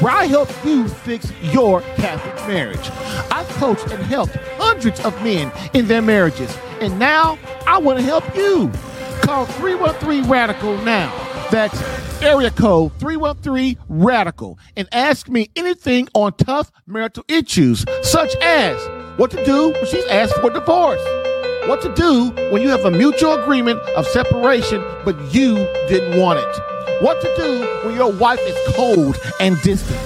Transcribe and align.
where 0.00 0.12
I 0.12 0.26
help 0.26 0.48
you 0.64 0.88
fix 0.88 1.32
your 1.40 1.80
Catholic 1.96 2.34
marriage. 2.48 2.90
I've 3.30 3.48
coached 3.48 3.90
and 3.90 4.02
helped 4.04 4.36
hundreds 4.58 5.00
of 5.04 5.14
men 5.22 5.52
in 5.74 5.86
their 5.86 6.02
marriages, 6.02 6.56
and 6.80 6.98
now 6.98 7.38
I 7.66 7.78
want 7.78 7.98
to 7.98 8.04
help 8.04 8.24
you. 8.36 8.70
Call 9.22 9.46
313 9.46 10.30
Radical 10.30 10.76
now. 10.78 11.10
That's 11.50 11.80
area 12.22 12.50
code 12.50 12.92
313 12.98 13.76
Radical 13.88 14.58
and 14.76 14.88
ask 14.92 15.28
me 15.28 15.48
anything 15.56 16.08
on 16.14 16.32
tough 16.34 16.70
marital 16.86 17.24
issues, 17.28 17.84
such 18.02 18.34
as 18.36 18.76
what 19.18 19.30
to 19.30 19.44
do 19.44 19.70
when 19.70 19.86
she's 19.86 20.04
asked 20.06 20.34
for 20.40 20.50
divorce, 20.50 21.00
what 21.68 21.80
to 21.82 21.94
do 21.94 22.30
when 22.52 22.62
you 22.62 22.68
have 22.68 22.84
a 22.84 22.90
mutual 22.90 23.34
agreement 23.34 23.80
of 23.96 24.06
separation 24.08 24.84
but 25.04 25.16
you 25.32 25.56
didn't 25.88 26.20
want 26.20 26.38
it, 26.38 26.75
what 27.00 27.20
to 27.20 27.34
do 27.36 27.66
when 27.86 27.94
your 27.94 28.12
wife 28.12 28.40
is 28.42 28.74
cold 28.74 29.18
and 29.40 29.60
distant, 29.62 29.98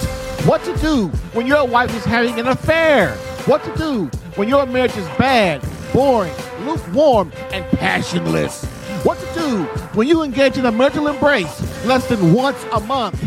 what 0.45 0.63
to 0.63 0.75
do 0.77 1.07
when 1.33 1.47
your 1.47 1.65
wife 1.65 1.95
is 1.95 2.03
having 2.03 2.39
an 2.39 2.47
affair, 2.47 3.15
what 3.45 3.63
to 3.63 3.75
do 3.75 4.05
when 4.35 4.49
your 4.49 4.65
marriage 4.65 4.95
is 4.97 5.07
bad, 5.17 5.61
boring, 5.93 6.33
lukewarm, 6.65 7.31
and 7.51 7.65
passionless. 7.77 8.65
What 9.03 9.17
to 9.19 9.33
do 9.33 9.63
when 9.93 10.07
you 10.07 10.21
engage 10.21 10.57
in 10.57 10.65
a 10.65 10.71
marital 10.71 11.07
embrace 11.07 11.85
less 11.85 12.07
than 12.07 12.33
once 12.33 12.63
a 12.71 12.79
month. 12.81 13.21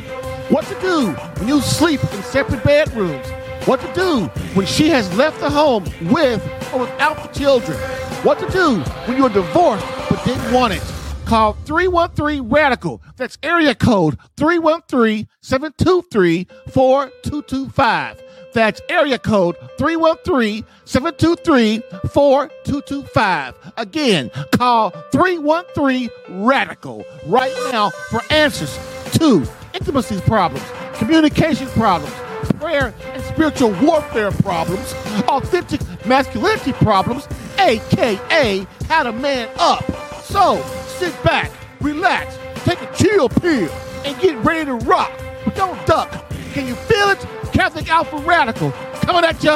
What 0.51 0.65
to 0.67 0.81
do 0.81 1.11
when 1.39 1.49
you 1.49 1.61
sleep 1.61 2.01
in 2.13 2.23
separate 2.23 2.63
bedrooms. 2.63 3.27
What 3.67 3.81
to 3.81 3.93
do 3.95 4.27
when 4.55 4.67
she 4.67 4.89
has 4.91 5.13
left 5.17 5.41
the 5.41 5.51
home 5.51 5.85
with 6.13 6.43
or 6.73 6.81
without 6.81 7.23
the 7.23 7.39
children. 7.39 7.79
What 8.23 8.39
to 8.39 8.49
do 8.51 8.81
when 9.07 9.17
you're 9.17 9.31
divorced 9.31 9.87
but 10.09 10.25
didn't 10.25 10.53
want 10.53 10.75
it. 10.75 10.83
Call 11.27 11.55
313 11.65 12.49
Radical. 12.49 13.03
That's 13.17 13.39
area 13.43 13.75
code 13.75 14.19
313 14.37 15.27
723 15.41 16.47
4225. 16.71 18.23
That's 18.53 18.81
area 18.89 19.19
code 19.19 19.57
313 19.79 20.65
723 20.85 21.83
4225. 22.11 23.55
Again, 23.77 24.31
call 24.53 24.91
313 25.13 26.09
Radical 26.29 27.05
right 27.27 27.53
now 27.73 27.91
for 28.11 28.21
answers 28.31 28.79
to 29.15 29.45
intimacy 29.73 30.21
problems, 30.21 30.65
communication 30.95 31.67
problems, 31.69 32.15
prayer 32.61 32.95
and 33.13 33.23
spiritual 33.25 33.71
warfare 33.83 34.31
problems, 34.31 34.93
authentic 35.29 35.81
masculinity 36.07 36.73
problems, 36.75 37.27
aka 37.59 38.67
how 38.89 39.03
to 39.03 39.13
man 39.13 39.49
up. 39.59 39.85
So 40.23 40.63
sit 41.05 41.23
back, 41.23 41.53
relax, 41.83 42.39
take 42.65 42.81
a 42.81 42.91
chill 42.95 43.29
pill, 43.29 43.71
and 44.07 44.19
get 44.23 44.39
ready 44.39 44.65
to 44.65 44.75
rock. 44.87 45.13
But 45.45 45.55
don't 45.55 45.87
duck. 45.87 46.11
Can 46.55 46.67
you 46.67 46.75
feel 46.75 47.11
it? 47.11 47.19
Catholic 47.53 47.91
Alpha 47.91 48.17
Radical 48.17 48.71
coming 49.03 49.23
at 49.23 49.45
you 49.45 49.51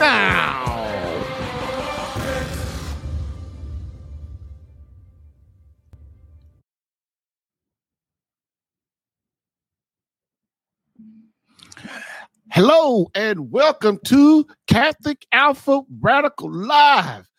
now. 0.00 0.66
Hello 12.50 13.08
and 13.14 13.52
welcome 13.52 14.00
to 14.06 14.44
Catholic 14.66 15.24
Alpha 15.30 15.82
Radical 16.00 16.52
Live, 16.52 17.29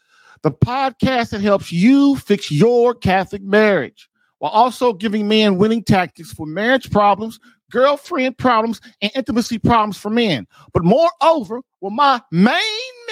the 0.44 0.52
podcast 0.52 1.29
that 1.29 1.41
helps 1.41 1.72
you 1.72 2.16
fix 2.16 2.52
your 2.52 2.96
Catholic 2.96 3.41
marriage 3.41 4.09
while 4.40 4.52
also 4.52 4.94
giving 4.94 5.28
men 5.28 5.57
winning 5.57 5.84
tactics 5.84 6.34
for 6.34 6.47
marriage 6.47 6.90
problems, 6.90 7.40
girlfriend 7.69 8.38
problems, 8.38 8.81
and 9.02 9.12
intimacy 9.16 9.59
problems 9.59 9.97
for 9.97 10.09
men. 10.09 10.47
But 10.74 10.84
moreover, 10.84 11.62
well, 11.79 11.91
my 11.91 12.22
main 12.31 12.62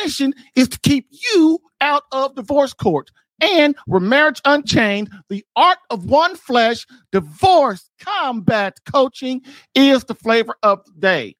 mission 0.03 0.33
is 0.55 0.67
to 0.69 0.79
keep 0.79 1.07
you 1.11 1.59
out 1.81 2.03
of 2.11 2.35
divorce 2.35 2.73
court. 2.73 3.11
And 3.41 3.75
we're 3.87 4.01
Marriage 4.01 4.41
Unchained, 4.43 5.09
the 5.29 5.45
art 5.55 5.77
of 5.91 6.05
one 6.05 6.35
flesh, 6.35 6.85
divorce 7.11 7.89
combat 7.99 8.77
coaching 8.91 9.41
is 9.75 10.03
the 10.03 10.15
flavor 10.15 10.55
of 10.61 10.83
the 10.85 10.91
day 10.99 11.35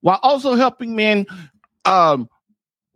while 0.00 0.18
also 0.22 0.54
helping 0.54 0.96
men 0.96 1.26
um, 1.84 2.28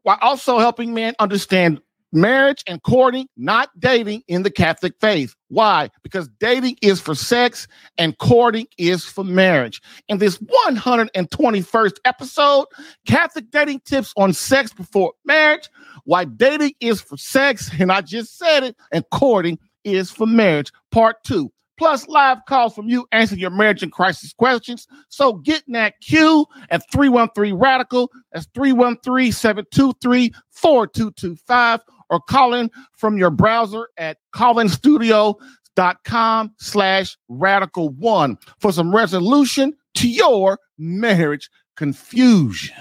while 0.02 0.18
also 0.20 0.58
helping 0.58 0.94
men 0.94 1.14
understand 1.18 1.80
marriage 2.12 2.62
and 2.66 2.82
courting, 2.82 3.28
not 3.36 3.68
dating 3.78 4.22
in 4.28 4.42
the 4.42 4.50
Catholic 4.50 4.94
faith. 5.00 5.34
Why? 5.48 5.90
Because 6.02 6.28
dating 6.38 6.76
is 6.82 7.00
for 7.00 7.14
sex 7.14 7.66
and 7.98 8.16
courting 8.18 8.66
is 8.78 9.04
for 9.04 9.24
marriage. 9.24 9.80
In 10.08 10.18
this 10.18 10.38
121st 10.38 11.96
episode, 12.04 12.66
Catholic 13.06 13.50
dating 13.50 13.80
tips 13.84 14.12
on 14.16 14.32
sex 14.32 14.72
before 14.72 15.12
marriage, 15.24 15.68
why 16.04 16.24
dating 16.24 16.72
is 16.80 17.00
for 17.00 17.16
sex, 17.16 17.70
and 17.78 17.92
I 17.92 18.00
just 18.00 18.38
said 18.38 18.64
it, 18.64 18.76
and 18.92 19.04
courting 19.10 19.58
is 19.84 20.10
for 20.10 20.26
marriage, 20.26 20.72
part 20.90 21.22
two 21.24 21.50
plus 21.80 22.06
live 22.08 22.44
calls 22.46 22.74
from 22.74 22.90
you 22.90 23.06
answering 23.10 23.40
your 23.40 23.48
marriage 23.48 23.82
and 23.82 23.90
crisis 23.90 24.34
questions. 24.34 24.86
So 25.08 25.32
get 25.32 25.62
in 25.66 25.72
that 25.72 25.98
queue 26.02 26.44
at 26.68 26.82
313 26.92 27.54
Radical. 27.54 28.12
That's 28.32 28.46
313 28.54 29.32
723 29.32 30.30
4225 30.50 31.80
or 32.10 32.20
call 32.20 32.52
in 32.52 32.70
from 32.96 33.16
your 33.16 33.30
browser 33.30 33.88
at 33.96 34.18
callinstudio.com 34.34 36.54
slash 36.58 37.16
radical 37.28 37.90
one 37.90 38.36
for 38.58 38.72
some 38.72 38.92
resolution 38.94 39.72
to 39.94 40.08
your 40.08 40.58
marriage 40.76 41.48
confusion. 41.76 42.74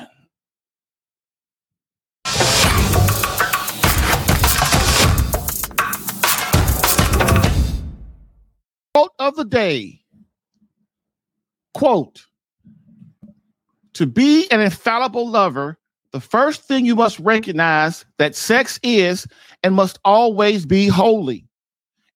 Quote 8.93 9.11
of 9.17 9.35
the 9.37 9.45
day. 9.45 10.01
Quote 11.73 12.25
To 13.93 14.05
be 14.05 14.51
an 14.51 14.59
infallible 14.59 15.29
lover, 15.29 15.78
the 16.11 16.19
first 16.19 16.63
thing 16.63 16.85
you 16.85 16.95
must 16.95 17.19
recognize 17.19 18.05
that 18.17 18.35
sex 18.35 18.79
is 18.83 19.27
and 19.63 19.75
must 19.75 19.99
always 20.03 20.65
be 20.65 20.87
holy. 20.87 21.45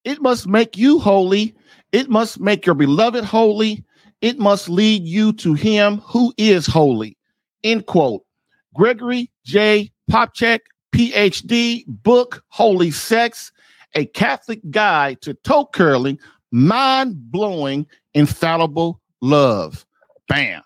It 0.03 0.21
must 0.21 0.47
make 0.47 0.77
you 0.77 0.99
holy. 0.99 1.55
It 1.91 2.09
must 2.09 2.39
make 2.39 2.65
your 2.65 2.75
beloved 2.75 3.23
holy. 3.23 3.83
It 4.21 4.39
must 4.39 4.69
lead 4.69 5.03
you 5.03 5.33
to 5.33 5.53
him 5.53 5.97
who 5.99 6.33
is 6.37 6.65
holy. 6.65 7.17
End 7.63 7.85
quote. 7.85 8.23
Gregory 8.73 9.31
J. 9.45 9.91
Popcak, 10.11 10.59
PhD, 10.93 11.83
book 11.87 12.43
Holy 12.49 12.91
Sex, 12.91 13.51
a 13.95 14.05
Catholic 14.05 14.59
guide 14.71 15.21
to 15.21 15.35
toe 15.35 15.67
curling 15.71 16.19
mind 16.53 17.15
blowing, 17.31 17.85
infallible 18.13 19.01
love. 19.21 19.85
Bam. 20.29 20.61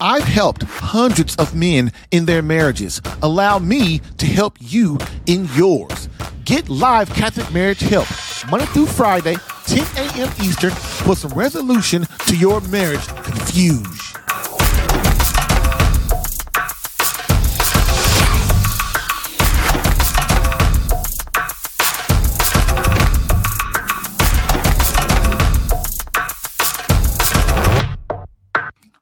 I've 0.00 0.24
helped 0.24 0.64
hundreds 0.64 1.36
of 1.36 1.54
men 1.54 1.92
in 2.10 2.26
their 2.26 2.42
marriages. 2.42 3.00
Allow 3.22 3.60
me 3.60 4.00
to 4.18 4.26
help 4.26 4.58
you 4.60 4.98
in 5.26 5.48
yours. 5.54 6.08
Get 6.44 6.68
live 6.68 7.08
Catholic 7.10 7.52
marriage 7.52 7.80
help 7.80 8.08
Monday 8.50 8.66
through 8.66 8.86
Friday, 8.86 9.36
10 9.66 9.86
a.m. 9.96 10.32
Eastern, 10.42 10.70
for 10.70 11.16
some 11.16 11.32
resolution 11.32 12.06
to 12.26 12.36
your 12.36 12.60
marriage 12.62 13.06
confusion. 13.06 14.13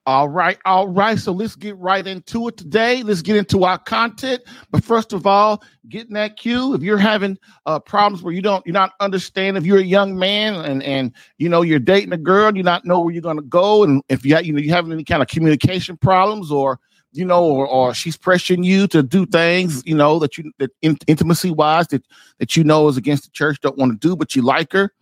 All 0.05 0.29
right, 0.29 0.59
all 0.65 0.89
right. 0.89 1.17
So 1.17 1.31
let's 1.31 1.55
get 1.55 1.77
right 1.77 2.05
into 2.05 2.49
it 2.49 2.57
today. 2.57 3.05
Let's 3.05 3.23
get 3.23 3.37
into 3.37 3.63
our 3.63 3.79
content. 3.79 4.43
But 4.73 4.83
first 4.83 5.13
of 5.13 5.29
all, 5.29 5.63
getting 5.89 6.15
that 6.15 6.37
cue. 6.37 6.75
If 6.75 6.83
you're 6.83 6.99
having 6.99 7.39
uh, 7.67 7.79
problems 7.79 8.21
where 8.21 8.35
you 8.35 8.43
don't, 8.43 8.67
you're 8.67 8.73
not 8.73 8.95
understand. 8.99 9.57
If 9.57 9.65
you're 9.65 9.79
a 9.79 9.85
young 9.85 10.19
man 10.19 10.57
and 10.57 10.83
and 10.83 11.13
you 11.39 11.49
know 11.49 11.63
you're 11.63 11.79
dating 11.79 12.13
a 12.13 12.17
girl, 12.17 12.57
you 12.57 12.65
not 12.65 12.85
know 12.85 12.99
where 12.99 13.15
you're 13.15 13.23
to 13.23 13.43
go, 13.43 13.85
and 13.85 14.03
if 14.09 14.27
you 14.27 14.37
you 14.41 14.53
know 14.53 14.59
you 14.59 14.71
having 14.71 14.91
any 14.91 15.05
kind 15.05 15.23
of 15.23 15.29
communication 15.29 15.97
problems 15.97 16.51
or 16.51 16.81
you 17.13 17.25
know, 17.25 17.45
or, 17.45 17.67
or 17.67 17.95
she's 17.95 18.17
pressuring 18.17 18.65
you 18.65 18.87
to 18.89 19.03
do 19.03 19.27
things, 19.27 19.83
you 19.87 19.95
know, 19.95 20.19
that 20.19 20.37
you 20.37 20.51
that 20.59 20.71
in, 20.81 20.99
intimacy 21.07 21.51
wise 21.51 21.87
that 21.89 22.03
that 22.39 22.57
you 22.57 22.65
know 22.65 22.89
is 22.89 22.97
against 22.97 23.25
the 23.25 23.31
church, 23.31 23.61
don't 23.61 23.79
want 23.79 23.93
to 23.93 24.09
do, 24.09 24.17
but 24.17 24.35
you 24.35 24.43
like 24.43 24.73
her, 24.73 24.93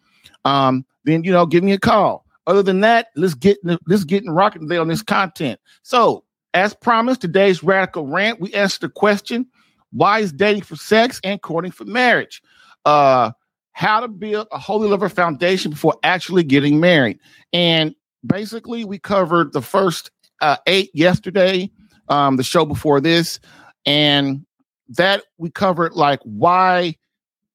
um, 0.44 0.84
then 1.04 1.24
you 1.24 1.32
know, 1.32 1.46
give 1.46 1.64
me 1.64 1.72
a 1.72 1.78
call. 1.78 2.26
Other 2.50 2.64
than 2.64 2.80
that, 2.80 3.10
let's 3.14 3.34
get 3.34 3.58
let's 3.86 4.02
get 4.02 4.24
in 4.24 4.30
rocking 4.30 4.62
today 4.62 4.76
on 4.76 4.88
this 4.88 5.02
content. 5.02 5.60
So, 5.84 6.24
as 6.52 6.74
promised, 6.74 7.20
today's 7.20 7.62
radical 7.62 8.08
rant, 8.08 8.40
we 8.40 8.52
asked 8.54 8.80
the 8.80 8.88
question: 8.88 9.46
Why 9.92 10.18
is 10.18 10.32
dating 10.32 10.64
for 10.64 10.74
sex 10.74 11.20
and 11.22 11.40
courting 11.40 11.70
for 11.70 11.84
marriage? 11.84 12.42
Uh, 12.84 13.30
how 13.70 14.00
to 14.00 14.08
build 14.08 14.48
a 14.50 14.58
holy 14.58 14.88
lover 14.88 15.08
foundation 15.08 15.70
before 15.70 15.94
actually 16.02 16.42
getting 16.42 16.80
married. 16.80 17.20
And 17.52 17.94
basically, 18.26 18.84
we 18.84 18.98
covered 18.98 19.52
the 19.52 19.62
first 19.62 20.10
uh, 20.40 20.56
eight 20.66 20.90
yesterday, 20.92 21.70
um, 22.08 22.36
the 22.36 22.42
show 22.42 22.64
before 22.64 23.00
this, 23.00 23.38
and 23.86 24.44
that 24.88 25.22
we 25.38 25.50
covered 25.50 25.92
like 25.92 26.18
why 26.24 26.96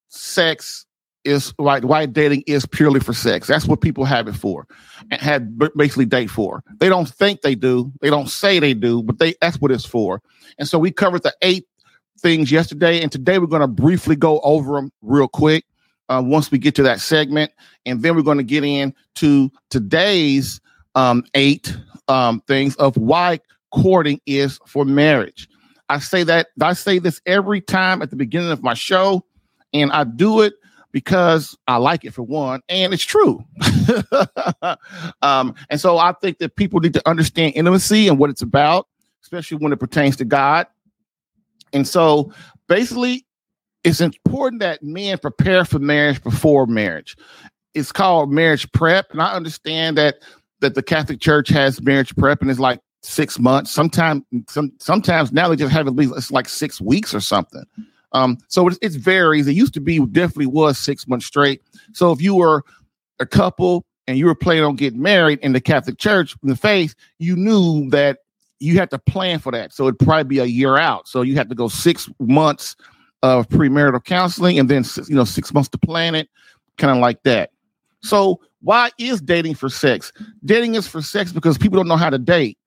sex 0.07 0.85
is 1.25 1.53
like 1.59 1.83
why 1.83 2.05
dating 2.05 2.43
is 2.47 2.65
purely 2.65 2.99
for 2.99 3.13
sex. 3.13 3.47
That's 3.47 3.65
what 3.65 3.81
people 3.81 4.05
have 4.05 4.27
it 4.27 4.35
for, 4.35 4.67
and 5.11 5.19
had 5.19 5.57
basically 5.75 6.05
date 6.05 6.29
for. 6.29 6.63
They 6.79 6.87
don't 6.87 7.09
think 7.09 7.41
they 7.41 7.55
do, 7.55 7.91
they 8.01 8.09
don't 8.09 8.29
say 8.29 8.59
they 8.59 8.73
do, 8.73 9.03
but 9.03 9.19
they 9.19 9.35
that's 9.41 9.59
what 9.59 9.71
it's 9.71 9.85
for. 9.85 10.21
And 10.57 10.67
so 10.67 10.79
we 10.79 10.91
covered 10.91 11.23
the 11.23 11.33
eight 11.41 11.65
things 12.19 12.51
yesterday, 12.51 13.01
and 13.01 13.11
today 13.11 13.39
we're 13.39 13.47
going 13.47 13.61
to 13.61 13.67
briefly 13.67 14.15
go 14.15 14.39
over 14.41 14.75
them 14.75 14.91
real 15.01 15.27
quick 15.27 15.65
uh, 16.09 16.21
once 16.23 16.51
we 16.51 16.57
get 16.57 16.75
to 16.75 16.83
that 16.83 17.01
segment, 17.01 17.51
and 17.85 18.01
then 18.01 18.15
we're 18.15 18.21
going 18.21 18.37
to 18.37 18.43
get 18.43 18.63
into 18.63 19.51
today's 19.69 20.61
um, 20.95 21.23
eight 21.33 21.75
um, 22.07 22.41
things 22.47 22.75
of 22.75 22.95
why 22.97 23.39
courting 23.73 24.21
is 24.25 24.59
for 24.65 24.85
marriage. 24.85 25.49
I 25.89 25.99
say 25.99 26.23
that 26.23 26.47
I 26.61 26.73
say 26.73 26.99
this 26.99 27.21
every 27.25 27.61
time 27.61 28.01
at 28.01 28.09
the 28.09 28.15
beginning 28.15 28.51
of 28.51 28.63
my 28.63 28.73
show, 28.73 29.25
and 29.73 29.91
I 29.91 30.03
do 30.03 30.41
it 30.41 30.53
because 30.95 31.57
I 31.67 31.75
like 31.75 32.05
it 32.05 32.13
for 32.13 32.23
one, 32.23 32.61
and 32.69 32.93
it's 32.93 33.03
true. 33.03 33.43
um, 35.21 35.53
and 35.69 35.81
so 35.81 35.97
I 35.97 36.13
think 36.21 36.37
that 36.37 36.55
people 36.55 36.79
need 36.79 36.93
to 36.93 37.01
understand 37.05 37.51
intimacy 37.53 38.07
and 38.07 38.17
what 38.17 38.29
it's 38.29 38.41
about, 38.41 38.87
especially 39.21 39.57
when 39.57 39.73
it 39.73 39.79
pertains 39.81 40.15
to 40.15 40.23
God. 40.23 40.67
And 41.73 41.85
so 41.85 42.31
basically, 42.69 43.25
it's 43.83 43.99
important 43.99 44.61
that 44.61 44.83
men 44.83 45.17
prepare 45.17 45.65
for 45.65 45.79
marriage 45.79 46.23
before 46.23 46.65
marriage. 46.65 47.17
It's 47.73 47.91
called 47.91 48.31
marriage 48.31 48.71
prep, 48.71 49.11
and 49.11 49.21
I 49.21 49.33
understand 49.33 49.97
that 49.97 50.19
that 50.61 50.75
the 50.75 50.81
Catholic 50.81 51.19
Church 51.19 51.49
has 51.49 51.81
marriage 51.81 52.15
prep, 52.15 52.41
and 52.41 52.49
it's 52.49 52.57
like 52.57 52.79
six 53.03 53.37
months. 53.37 53.69
Sometimes, 53.69 54.23
some 54.47 54.71
sometimes 54.79 55.33
now 55.33 55.49
they 55.49 55.57
just 55.57 55.73
have 55.73 55.87
at 55.87 55.95
least 55.97 56.13
it's 56.15 56.31
like 56.31 56.47
six 56.47 56.79
weeks 56.79 57.13
or 57.13 57.19
something. 57.19 57.65
Um, 58.15 58.37
so 58.47 58.69
it, 58.69 58.77
it 58.81 58.93
varies. 58.93 59.45
It 59.45 59.55
used 59.55 59.73
to 59.73 59.81
be 59.81 59.99
definitely 59.99 60.45
was 60.45 60.79
six 60.79 61.05
months 61.05 61.25
straight. 61.25 61.61
So 61.91 62.13
if 62.13 62.21
you 62.21 62.33
were 62.33 62.63
a 63.19 63.25
couple 63.25 63.85
and 64.07 64.17
you 64.17 64.25
were 64.25 64.35
planning 64.35 64.63
on 64.63 64.77
getting 64.77 65.01
married 65.01 65.39
in 65.41 65.51
the 65.51 65.59
Catholic 65.59 65.97
Church 65.97 66.33
in 66.41 66.47
the 66.47 66.55
faith, 66.55 66.95
you 67.19 67.35
knew 67.35 67.89
that 67.89 68.19
you 68.59 68.79
had 68.79 68.89
to 68.91 68.99
plan 68.99 69.39
for 69.39 69.51
that. 69.51 69.73
So 69.73 69.83
it'd 69.83 69.99
probably 69.99 70.23
be 70.23 70.39
a 70.39 70.45
year 70.45 70.77
out. 70.77 71.09
So 71.09 71.23
you 71.23 71.35
had 71.35 71.49
to 71.49 71.55
go 71.55 71.67
six 71.67 72.09
months 72.19 72.77
of 73.21 73.49
premarital 73.49 74.05
counseling 74.05 74.59
and 74.59 74.69
then 74.69 74.85
you 75.09 75.15
know 75.15 75.25
six 75.25 75.53
months 75.53 75.67
to 75.69 75.77
plan 75.77 76.15
it, 76.15 76.29
kind 76.77 76.95
of 76.95 77.01
like 77.01 77.21
that. 77.23 77.51
So 78.01 78.39
why 78.61 78.91
is 78.97 79.19
dating 79.19 79.55
for 79.55 79.67
sex? 79.67 80.13
Dating 80.45 80.75
is 80.75 80.87
for 80.87 81.01
sex 81.01 81.33
because 81.33 81.57
people 81.57 81.75
don't 81.75 81.87
know 81.87 81.97
how 81.97 82.09
to 82.09 82.17
date. 82.17 82.57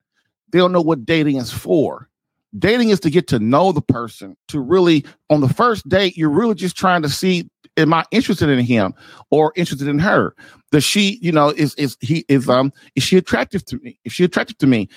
They 0.51 0.59
don't 0.59 0.71
know 0.71 0.81
what 0.81 1.05
dating 1.05 1.37
is 1.37 1.51
for. 1.51 2.08
Dating 2.57 2.89
is 2.89 2.99
to 3.01 3.09
get 3.09 3.27
to 3.27 3.39
know 3.39 3.71
the 3.71 3.81
person, 3.81 4.35
to 4.47 4.59
really 4.59 5.05
on 5.29 5.41
the 5.41 5.49
first 5.49 5.87
date, 5.87 6.17
you're 6.17 6.29
really 6.29 6.55
just 6.55 6.75
trying 6.75 7.01
to 7.03 7.09
see 7.09 7.49
am 7.77 7.93
I 7.93 8.03
interested 8.11 8.49
in 8.49 8.59
him 8.59 8.93
or 9.29 9.53
interested 9.55 9.87
in 9.87 9.99
her? 9.99 10.35
Does 10.71 10.83
she, 10.83 11.19
you 11.21 11.31
know, 11.31 11.49
is 11.49 11.75
is 11.75 11.95
he 12.01 12.25
is 12.27 12.49
um 12.49 12.73
is 12.95 13.03
she 13.03 13.17
attractive 13.17 13.63
to 13.65 13.77
me? 13.79 13.99
Is 14.03 14.13
she 14.13 14.23
attractive 14.23 14.57
to 14.59 14.67
me? 14.67 14.89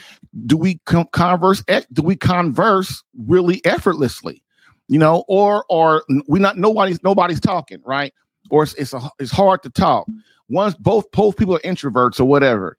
Do 0.46 0.56
we 0.56 0.80
converse? 0.86 1.62
Do 1.92 2.02
we 2.02 2.16
converse 2.16 3.02
really 3.14 3.64
effortlessly? 3.64 4.42
you 4.92 4.98
know, 4.98 5.24
or 5.26 5.64
or 5.70 6.04
we 6.28 6.38
not 6.38 6.58
nobody's 6.58 7.02
nobody's 7.02 7.40
talking, 7.40 7.80
right? 7.84 8.12
Or 8.50 8.62
it's 8.62 8.74
it's, 8.74 8.92
a, 8.92 9.00
it's 9.18 9.30
hard 9.30 9.62
to 9.62 9.70
talk. 9.70 10.06
Once 10.50 10.74
both 10.74 11.10
both 11.12 11.36
people 11.38 11.56
are 11.56 11.60
introverts 11.60 12.20
or 12.20 12.26
whatever, 12.26 12.76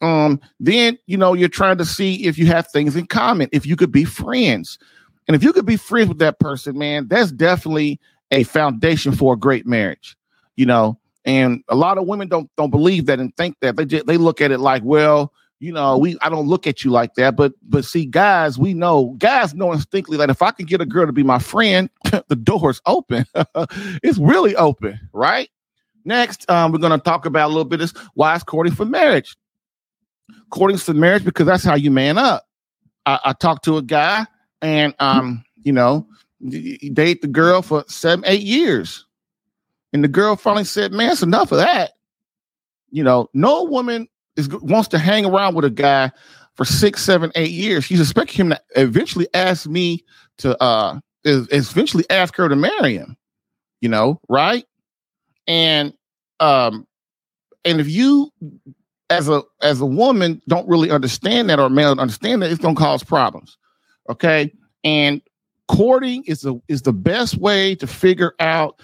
um, 0.00 0.40
then 0.60 0.98
you 1.06 1.16
know 1.16 1.34
you're 1.34 1.48
trying 1.48 1.78
to 1.78 1.84
see 1.84 2.26
if 2.26 2.38
you 2.38 2.46
have 2.46 2.68
things 2.68 2.96
in 2.96 3.06
common, 3.06 3.48
if 3.52 3.66
you 3.66 3.76
could 3.76 3.92
be 3.92 4.04
friends, 4.04 4.78
and 5.26 5.34
if 5.34 5.42
you 5.42 5.52
could 5.52 5.66
be 5.66 5.76
friends 5.76 6.08
with 6.08 6.18
that 6.18 6.38
person, 6.38 6.78
man, 6.78 7.08
that's 7.08 7.32
definitely 7.32 8.00
a 8.30 8.42
foundation 8.42 9.12
for 9.12 9.34
a 9.34 9.38
great 9.38 9.66
marriage, 9.66 10.16
you 10.56 10.66
know. 10.66 10.98
And 11.24 11.64
a 11.68 11.74
lot 11.74 11.98
of 11.98 12.06
women 12.06 12.28
don't 12.28 12.50
don't 12.56 12.70
believe 12.70 13.06
that 13.06 13.18
and 13.18 13.36
think 13.36 13.56
that 13.60 13.76
they 13.76 13.84
just, 13.84 14.06
they 14.06 14.16
look 14.16 14.40
at 14.40 14.52
it 14.52 14.58
like, 14.58 14.82
well, 14.84 15.32
you 15.58 15.72
know, 15.72 15.98
we 15.98 16.16
I 16.20 16.28
don't 16.28 16.46
look 16.46 16.66
at 16.66 16.84
you 16.84 16.90
like 16.90 17.14
that. 17.14 17.34
But 17.34 17.54
but 17.62 17.84
see, 17.84 18.04
guys, 18.04 18.58
we 18.58 18.74
know 18.74 19.16
guys 19.18 19.54
know 19.54 19.72
instinctively 19.72 20.18
that 20.18 20.30
if 20.30 20.42
I 20.42 20.50
can 20.50 20.66
get 20.66 20.80
a 20.80 20.86
girl 20.86 21.06
to 21.06 21.12
be 21.12 21.22
my 21.22 21.38
friend, 21.38 21.90
the 22.28 22.36
door's 22.36 22.80
open. 22.86 23.24
it's 24.02 24.18
really 24.18 24.54
open, 24.56 25.00
right? 25.12 25.48
Next, 26.04 26.48
um, 26.48 26.70
we're 26.70 26.78
gonna 26.78 26.98
talk 26.98 27.26
about 27.26 27.46
a 27.46 27.52
little 27.52 27.64
bit 27.64 27.80
of 27.80 27.92
why 28.14 28.34
it's 28.34 28.44
courting 28.44 28.74
for 28.74 28.84
marriage. 28.84 29.36
Courting 30.50 30.78
for 30.78 30.94
marriage 30.94 31.24
because 31.24 31.46
that's 31.46 31.64
how 31.64 31.74
you 31.74 31.90
man 31.90 32.18
up. 32.18 32.46
I, 33.04 33.18
I 33.26 33.32
talked 33.32 33.64
to 33.64 33.76
a 33.76 33.82
guy 33.82 34.26
and 34.62 34.94
um, 34.98 35.44
you 35.62 35.72
know, 35.72 36.06
date 36.48 37.22
the 37.22 37.28
girl 37.28 37.62
for 37.62 37.84
seven, 37.88 38.24
eight 38.26 38.42
years. 38.42 39.04
And 39.92 40.02
the 40.04 40.08
girl 40.08 40.36
finally 40.36 40.64
said, 40.64 40.92
Man, 40.92 41.12
it's 41.12 41.22
enough 41.22 41.52
of 41.52 41.58
that. 41.58 41.92
You 42.90 43.02
know, 43.02 43.28
no 43.34 43.64
woman 43.64 44.08
is 44.36 44.48
wants 44.48 44.88
to 44.88 44.98
hang 44.98 45.24
around 45.24 45.54
with 45.54 45.64
a 45.64 45.70
guy 45.70 46.10
for 46.56 46.64
six, 46.64 47.02
seven, 47.02 47.30
eight 47.34 47.50
years, 47.50 47.84
she's 47.84 48.00
expecting 48.00 48.46
him 48.46 48.50
to 48.50 48.60
eventually 48.76 49.28
ask 49.34 49.68
me 49.68 50.04
to 50.38 50.60
uh 50.62 50.98
is, 51.24 51.48
eventually 51.50 52.04
ask 52.10 52.34
her 52.36 52.48
to 52.48 52.56
marry 52.56 52.96
him. 52.96 53.16
You 53.80 53.90
know, 53.90 54.20
right? 54.28 54.64
And 55.46 55.92
um 56.40 56.86
and 57.64 57.80
if 57.80 57.88
you 57.88 58.32
as 59.10 59.28
a 59.28 59.42
as 59.62 59.80
a 59.80 59.86
woman 59.86 60.42
don't 60.48 60.68
really 60.68 60.90
understand 60.90 61.48
that 61.50 61.58
or 61.58 61.66
a 61.66 61.70
male 61.70 61.92
understand 61.92 62.42
that, 62.42 62.50
it's 62.50 62.60
gonna 62.60 62.74
cause 62.74 63.04
problems. 63.04 63.56
Okay. 64.08 64.52
And 64.84 65.20
courting 65.68 66.24
is 66.26 66.40
the 66.40 66.60
is 66.68 66.82
the 66.82 66.92
best 66.92 67.36
way 67.38 67.74
to 67.76 67.86
figure 67.86 68.34
out 68.40 68.80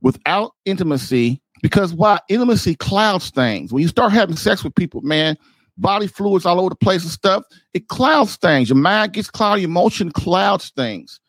without 0.00 0.52
intimacy 0.64 1.40
because 1.62 1.92
why 1.92 2.20
intimacy 2.28 2.74
clouds 2.76 3.30
things. 3.30 3.72
When 3.72 3.82
you 3.82 3.88
start 3.88 4.12
having 4.12 4.36
sex 4.36 4.62
with 4.62 4.74
people, 4.74 5.00
man, 5.02 5.36
body 5.76 6.06
fluids 6.06 6.46
all 6.46 6.60
over 6.60 6.70
the 6.70 6.76
place 6.76 7.02
and 7.02 7.10
stuff, 7.10 7.44
it 7.74 7.88
clouds 7.88 8.36
things. 8.36 8.68
Your 8.68 8.78
mind 8.78 9.12
gets 9.12 9.30
cloudy, 9.30 9.64
emotion 9.64 10.10
clouds 10.10 10.70
things. 10.70 11.20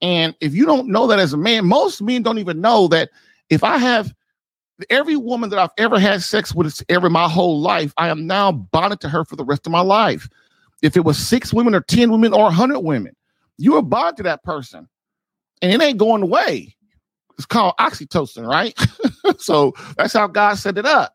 And 0.00 0.34
if 0.40 0.54
you 0.54 0.64
don't 0.64 0.88
know 0.88 1.06
that 1.08 1.18
as 1.18 1.32
a 1.32 1.36
man, 1.36 1.66
most 1.66 2.00
men 2.02 2.22
don't 2.22 2.38
even 2.38 2.60
know 2.60 2.88
that 2.88 3.10
if 3.50 3.64
I 3.64 3.78
have 3.78 4.12
every 4.90 5.16
woman 5.16 5.50
that 5.50 5.58
I've 5.58 5.70
ever 5.78 5.98
had 5.98 6.22
sex 6.22 6.54
with 6.54 6.82
ever 6.88 7.10
my 7.10 7.28
whole 7.28 7.60
life, 7.60 7.92
I 7.96 8.08
am 8.08 8.26
now 8.26 8.52
bonded 8.52 9.00
to 9.00 9.08
her 9.08 9.24
for 9.24 9.36
the 9.36 9.44
rest 9.44 9.66
of 9.66 9.72
my 9.72 9.80
life. 9.80 10.28
If 10.82 10.96
it 10.96 11.04
was 11.04 11.18
six 11.18 11.52
women 11.52 11.74
or 11.74 11.80
10 11.80 12.10
women 12.10 12.32
or 12.32 12.44
100 12.44 12.80
women, 12.80 13.14
you 13.56 13.76
are 13.76 13.82
bonded 13.82 14.18
to 14.18 14.22
that 14.24 14.42
person 14.44 14.88
and 15.62 15.72
it 15.72 15.84
ain't 15.84 15.98
going 15.98 16.22
away. 16.22 16.74
It's 17.36 17.46
called 17.46 17.74
oxytocin, 17.78 18.46
right? 18.46 18.78
so 19.38 19.74
that's 19.96 20.12
how 20.12 20.26
God 20.26 20.54
set 20.54 20.78
it 20.78 20.86
up. 20.86 21.14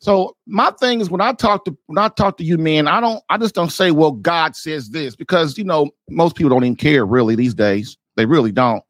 So 0.00 0.36
my 0.46 0.70
thing 0.80 1.00
is 1.00 1.08
when 1.08 1.22
I 1.22 1.32
talk 1.32 1.64
to 1.64 1.76
when 1.86 1.96
I 1.96 2.08
talk 2.08 2.36
to 2.36 2.44
you, 2.44 2.58
man, 2.58 2.86
I 2.86 3.00
don't 3.00 3.22
I 3.30 3.38
just 3.38 3.54
don't 3.54 3.72
say, 3.72 3.90
well, 3.90 4.12
God 4.12 4.54
says 4.54 4.90
this 4.90 5.16
because 5.16 5.56
you 5.56 5.64
know 5.64 5.90
most 6.10 6.36
people 6.36 6.50
don't 6.50 6.64
even 6.64 6.76
care 6.76 7.06
really 7.06 7.36
these 7.36 7.54
days. 7.54 7.96
They 8.16 8.26
really 8.26 8.52
don't. 8.52 8.84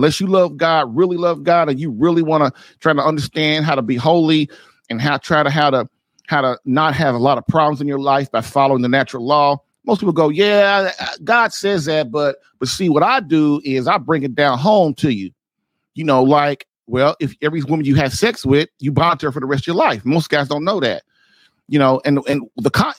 Unless 0.00 0.20
you 0.20 0.26
love 0.26 0.56
God, 0.56 0.94
really 0.94 1.16
love 1.16 1.42
God, 1.42 1.68
and 1.68 1.78
you 1.78 1.90
really 1.90 2.22
want 2.22 2.42
to 2.42 2.60
try 2.80 2.92
to 2.92 3.02
understand 3.02 3.64
how 3.64 3.74
to 3.74 3.82
be 3.82 3.96
holy 3.96 4.50
and 4.88 5.00
how 5.00 5.16
try 5.16 5.42
to 5.42 5.50
how 5.50 5.70
to 5.70 5.88
how 6.26 6.40
to 6.40 6.58
not 6.64 6.94
have 6.94 7.14
a 7.14 7.18
lot 7.18 7.38
of 7.38 7.46
problems 7.46 7.80
in 7.80 7.88
your 7.88 7.98
life 7.98 8.30
by 8.30 8.40
following 8.40 8.82
the 8.82 8.88
natural 8.88 9.26
law. 9.26 9.58
Most 9.84 10.00
people 10.00 10.12
go, 10.12 10.28
yeah, 10.28 10.92
God 11.24 11.52
says 11.52 11.86
that, 11.86 12.10
but 12.10 12.36
but 12.58 12.68
see, 12.68 12.88
what 12.88 13.02
I 13.02 13.20
do 13.20 13.60
is 13.64 13.86
I 13.86 13.98
bring 13.98 14.22
it 14.22 14.34
down 14.34 14.58
home 14.58 14.94
to 14.94 15.10
you 15.10 15.32
you 15.94 16.04
know, 16.04 16.22
like, 16.22 16.66
well, 16.86 17.16
if 17.20 17.34
every 17.42 17.62
woman 17.62 17.84
you 17.86 17.94
have 17.96 18.12
sex 18.12 18.44
with, 18.44 18.68
you 18.78 18.92
bond 18.92 19.20
to 19.20 19.26
her 19.26 19.32
for 19.32 19.40
the 19.40 19.46
rest 19.46 19.64
of 19.64 19.66
your 19.68 19.76
life. 19.76 20.04
Most 20.04 20.30
guys 20.30 20.48
don't 20.48 20.64
know 20.64 20.80
that, 20.80 21.02
you 21.68 21.78
know, 21.78 22.00
and 22.04 22.20
and 22.26 22.48
the 22.56 22.70
con 22.70 22.94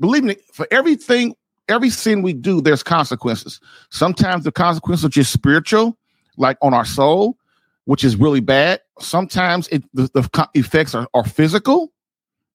believe 0.00 0.24
me, 0.24 0.36
for 0.52 0.66
everything, 0.70 1.34
every 1.68 1.90
sin 1.90 2.22
we 2.22 2.32
do, 2.32 2.60
there's 2.60 2.82
consequences. 2.82 3.60
Sometimes 3.90 4.44
the 4.44 4.52
consequences 4.52 5.04
are 5.04 5.10
just 5.10 5.32
spiritual, 5.32 5.96
like 6.36 6.56
on 6.62 6.74
our 6.74 6.84
soul, 6.84 7.36
which 7.84 8.04
is 8.04 8.16
really 8.16 8.40
bad. 8.40 8.80
Sometimes 9.00 9.68
it 9.68 9.84
the, 9.94 10.08
the 10.14 10.48
effects 10.54 10.94
are, 10.94 11.08
are 11.14 11.24
physical, 11.24 11.92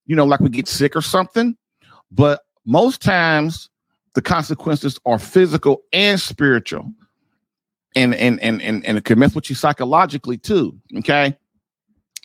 you 0.05 0.15
know, 0.15 0.25
like 0.25 0.39
we 0.39 0.49
get 0.49 0.67
sick 0.67 0.95
or 0.95 1.01
something. 1.01 1.55
But 2.11 2.41
most 2.65 3.01
times 3.01 3.69
the 4.15 4.21
consequences 4.21 4.99
are 5.05 5.19
physical 5.19 5.83
and 5.93 6.19
spiritual. 6.19 6.91
And 7.95 8.13
and 8.15 8.39
and 8.41 8.61
and, 8.61 8.85
and 8.85 8.97
it 8.97 9.05
can 9.05 9.19
mess 9.19 9.33
with 9.33 9.49
you 9.49 9.55
psychologically 9.55 10.37
too. 10.37 10.77
Okay. 10.97 11.35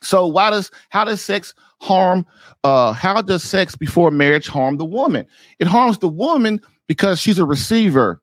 So 0.03 0.27
why 0.27 0.51
does 0.51 0.71
how 0.91 1.05
does 1.05 1.23
sex 1.23 1.55
harm 1.81 2.27
uh 2.63 2.93
how 2.93 3.21
does 3.23 3.43
sex 3.43 3.75
before 3.75 4.11
marriage 4.11 4.47
harm 4.47 4.77
the 4.77 4.85
woman? 4.85 5.27
It 5.59 5.67
harms 5.67 5.99
the 5.99 6.09
woman 6.09 6.61
because 6.87 7.21
she's 7.21 7.39
a 7.39 7.47
receiver. 7.47 8.21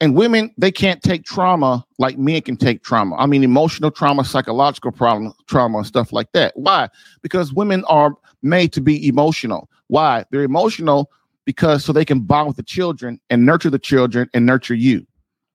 And 0.00 0.14
women, 0.14 0.50
they 0.56 0.72
can't 0.72 1.02
take 1.02 1.24
trauma 1.24 1.84
like 1.98 2.16
men 2.16 2.40
can 2.40 2.56
take 2.56 2.82
trauma. 2.82 3.16
I 3.16 3.26
mean, 3.26 3.44
emotional 3.44 3.90
trauma, 3.90 4.24
psychological 4.24 4.92
problem, 4.92 5.34
trauma, 5.46 5.78
and 5.78 5.86
stuff 5.86 6.12
like 6.12 6.32
that. 6.32 6.56
Why? 6.56 6.88
Because 7.22 7.52
women 7.52 7.84
are 7.84 8.14
made 8.42 8.72
to 8.72 8.80
be 8.80 9.06
emotional. 9.06 9.68
Why? 9.88 10.24
They're 10.30 10.42
emotional 10.42 11.10
because 11.44 11.84
so 11.84 11.92
they 11.92 12.04
can 12.04 12.20
bond 12.20 12.48
with 12.48 12.56
the 12.56 12.62
children 12.62 13.20
and 13.28 13.44
nurture 13.44 13.70
the 13.70 13.78
children 13.78 14.30
and 14.32 14.46
nurture 14.46 14.74
you, 14.74 15.06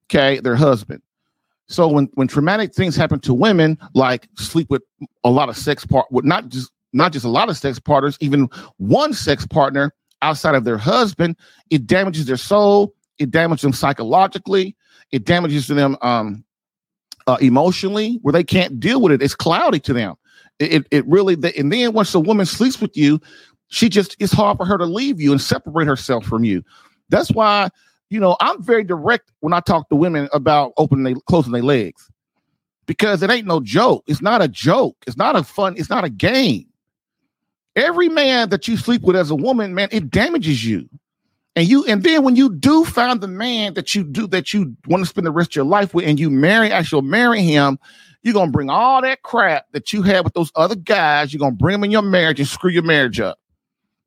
okay, 0.08 0.40
their 0.40 0.56
husband. 0.56 1.02
So 1.68 1.88
when 1.88 2.10
when 2.14 2.28
traumatic 2.28 2.74
things 2.74 2.96
happen 2.96 3.20
to 3.22 3.34
women, 3.34 3.78
like 3.96 4.28
sleep 4.36 4.70
with 4.70 4.84
a 5.24 5.30
lot 5.30 5.50
of 5.50 5.58
sex 5.58 5.86
part, 5.86 6.06
with 6.12 6.26
not 6.26 6.50
just 6.50 6.72
not 6.94 7.12
just 7.12 7.26
a 7.26 7.30
lot 7.30 7.50
of 7.50 7.58
sex 7.58 7.80
partners, 7.80 8.18
even 8.20 8.48
one 8.78 9.14
sex 9.14 9.48
partner 9.48 9.92
outside 10.22 10.54
of 10.54 10.64
their 10.64 10.78
husband, 10.78 11.36
it 11.72 11.88
damages 11.88 12.26
their 12.26 12.38
soul, 12.38 12.94
it 13.20 13.32
damages 13.32 13.62
them 13.62 13.74
psychologically, 13.74 14.76
it 15.12 15.26
damages 15.26 15.68
them 15.68 15.98
um, 16.02 16.44
uh, 17.28 17.38
emotionally, 17.42 18.20
where 18.22 18.34
they 18.34 18.44
can't 18.44 18.80
deal 18.80 19.02
with 19.02 19.12
it. 19.12 19.22
It's 19.22 19.36
cloudy 19.36 19.80
to 19.82 19.94
them. 19.94 20.16
It 20.60 20.74
it, 20.74 20.88
it 20.92 21.08
really, 21.08 21.36
and 21.58 21.72
then 21.72 21.94
once 21.94 22.14
a 22.14 22.20
woman 22.20 22.46
sleeps 22.46 22.80
with 22.80 22.96
you, 22.96 23.20
she 23.68 23.90
just 23.90 24.16
it's 24.20 24.34
hard 24.34 24.58
for 24.58 24.66
her 24.66 24.78
to 24.78 24.86
leave 24.86 25.20
you 25.20 25.32
and 25.32 25.42
separate 25.42 25.88
herself 25.88 26.26
from 26.26 26.44
you. 26.44 26.64
That's 27.10 27.32
why 27.32 27.70
you 28.10 28.20
know, 28.20 28.38
I'm 28.40 28.62
very 28.62 28.84
direct 28.84 29.32
when 29.40 29.54
I 29.54 29.60
talk 29.60 29.90
to 29.90 29.96
women 29.96 30.30
about 30.32 30.74
opening 30.78 31.04
they 31.04 31.20
closing 31.28 31.52
their 31.52 31.64
legs 31.64 32.10
because 32.86 33.24
it 33.24 33.32
ain't 33.32 33.48
no 33.48 33.60
joke. 33.60 34.04
It's 34.08 34.22
not 34.22 34.42
a 34.42 34.48
joke. 34.48 34.96
It's 35.08 35.18
not 35.18 35.36
a 35.36 35.44
fun, 35.44 35.76
it's 35.78 35.90
not 35.90 36.04
a 36.04 36.10
game. 36.10 36.68
Every 37.76 38.08
man 38.08 38.50
that 38.50 38.68
you 38.68 38.78
sleep 38.78 39.02
with 39.02 39.16
as 39.16 39.32
a 39.32 39.36
woman, 39.36 39.74
man, 39.76 39.90
it 39.92 40.10
damages 40.10 40.66
you. 40.66 40.88
And 41.56 41.68
you, 41.68 41.86
and 41.86 42.04
then 42.04 42.24
when 42.24 42.36
you 42.36 42.54
do 42.54 42.84
find 42.84 43.22
the 43.22 43.30
man 43.30 43.76
that 43.76 43.96
you 43.96 44.04
do 44.04 44.28
that 44.28 44.54
you 44.54 44.76
want 44.88 45.04
to 45.04 45.10
spend 45.10 45.26
the 45.26 45.32
rest 45.32 45.52
of 45.52 45.56
your 45.56 45.66
life 45.66 45.94
with, 45.94 46.06
and 46.06 46.20
you 46.20 46.30
marry, 46.30 46.72
actually 46.72 47.04
marry 47.04 47.42
him, 47.42 47.80
you're 48.24 48.34
gonna 48.34 48.52
bring 48.52 48.70
all 48.70 49.02
that 49.02 49.22
crap 49.22 49.66
that 49.72 49.94
you 49.94 50.02
had 50.02 50.24
with 50.24 50.34
those 50.34 50.52
other 50.56 50.76
guys, 50.76 51.32
you're 51.32 51.40
gonna 51.40 51.56
bring 51.56 51.74
them 51.74 51.84
in 51.84 51.92
your 51.92 52.02
marriage 52.02 52.40
and 52.40 52.50
screw 52.50 52.72
your 52.72 52.84
marriage 52.84 53.20
up. 53.20 53.40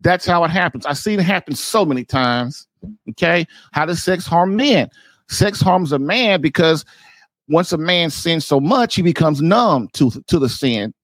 That's 0.01 0.27
how 0.27 0.45
it 0.45 0.51
happens. 0.51 0.87
I've 0.87 0.99
seen 0.99 1.21
it 1.21 1.25
happen 1.25 1.55
so 1.55 1.85
many 1.85 2.05
times. 2.05 2.67
Okay. 3.11 3.47
How 3.73 3.87
does 3.87 4.03
sex 4.03 4.27
harm 4.27 4.57
men? 4.57 4.91
Sex 5.29 5.61
harms 5.61 5.93
a 5.93 5.99
man 5.99 6.41
because 6.41 6.85
once 7.49 7.73
a 7.73 7.79
man 7.79 8.11
sins 8.11 8.47
so 8.47 8.61
much, 8.61 8.95
he 8.95 9.03
becomes 9.03 9.41
numb 9.41 9.89
to, 9.95 10.11
to 10.27 10.39
the 10.39 10.49
sin. 10.49 10.95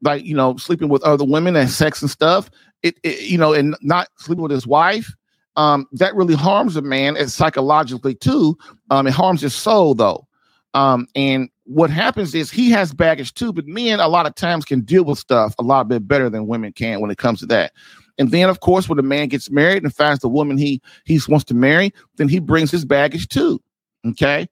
Like, 0.00 0.24
you 0.24 0.34
know, 0.34 0.56
sleeping 0.56 0.88
with 0.88 1.02
other 1.02 1.24
women 1.24 1.56
and 1.56 1.70
sex 1.70 2.02
and 2.02 2.10
stuff, 2.10 2.50
it, 2.82 2.98
it 3.02 3.22
you 3.22 3.38
know, 3.38 3.52
and 3.52 3.76
not 3.82 4.08
sleeping 4.16 4.42
with 4.42 4.50
his 4.50 4.66
wife, 4.66 5.14
um, 5.56 5.86
that 5.92 6.14
really 6.14 6.34
harms 6.34 6.76
a 6.76 6.82
man 6.82 7.16
and 7.16 7.30
psychologically 7.30 8.14
too. 8.14 8.56
Um, 8.90 9.06
it 9.06 9.12
harms 9.12 9.40
his 9.40 9.54
soul 9.54 9.94
though. 9.94 10.26
Um, 10.74 11.06
and 11.14 11.50
what 11.64 11.90
happens 11.90 12.34
is 12.34 12.50
he 12.50 12.70
has 12.70 12.92
baggage 12.92 13.34
too, 13.34 13.52
but 13.52 13.66
men 13.66 14.00
a 14.00 14.08
lot 14.08 14.26
of 14.26 14.34
times 14.34 14.64
can 14.64 14.80
deal 14.80 15.04
with 15.04 15.18
stuff 15.18 15.54
a 15.58 15.62
lot 15.62 15.88
bit 15.88 16.08
better 16.08 16.30
than 16.30 16.46
women 16.46 16.72
can 16.72 17.00
when 17.00 17.10
it 17.10 17.18
comes 17.18 17.40
to 17.40 17.46
that. 17.46 17.72
And 18.18 18.30
then, 18.30 18.48
of 18.48 18.60
course, 18.60 18.88
when 18.88 18.98
a 18.98 19.02
man 19.02 19.28
gets 19.28 19.50
married 19.50 19.82
and 19.82 19.94
finds 19.94 20.20
the 20.20 20.28
woman 20.28 20.58
he 20.58 20.80
he 21.04 21.20
wants 21.28 21.44
to 21.46 21.54
marry, 21.54 21.92
then 22.16 22.28
he 22.28 22.38
brings 22.38 22.70
his 22.70 22.84
baggage 22.84 23.28
too. 23.28 23.60
Okay, 24.06 24.48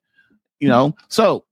you 0.59 0.67
know. 0.67 0.95
So, 1.09 1.45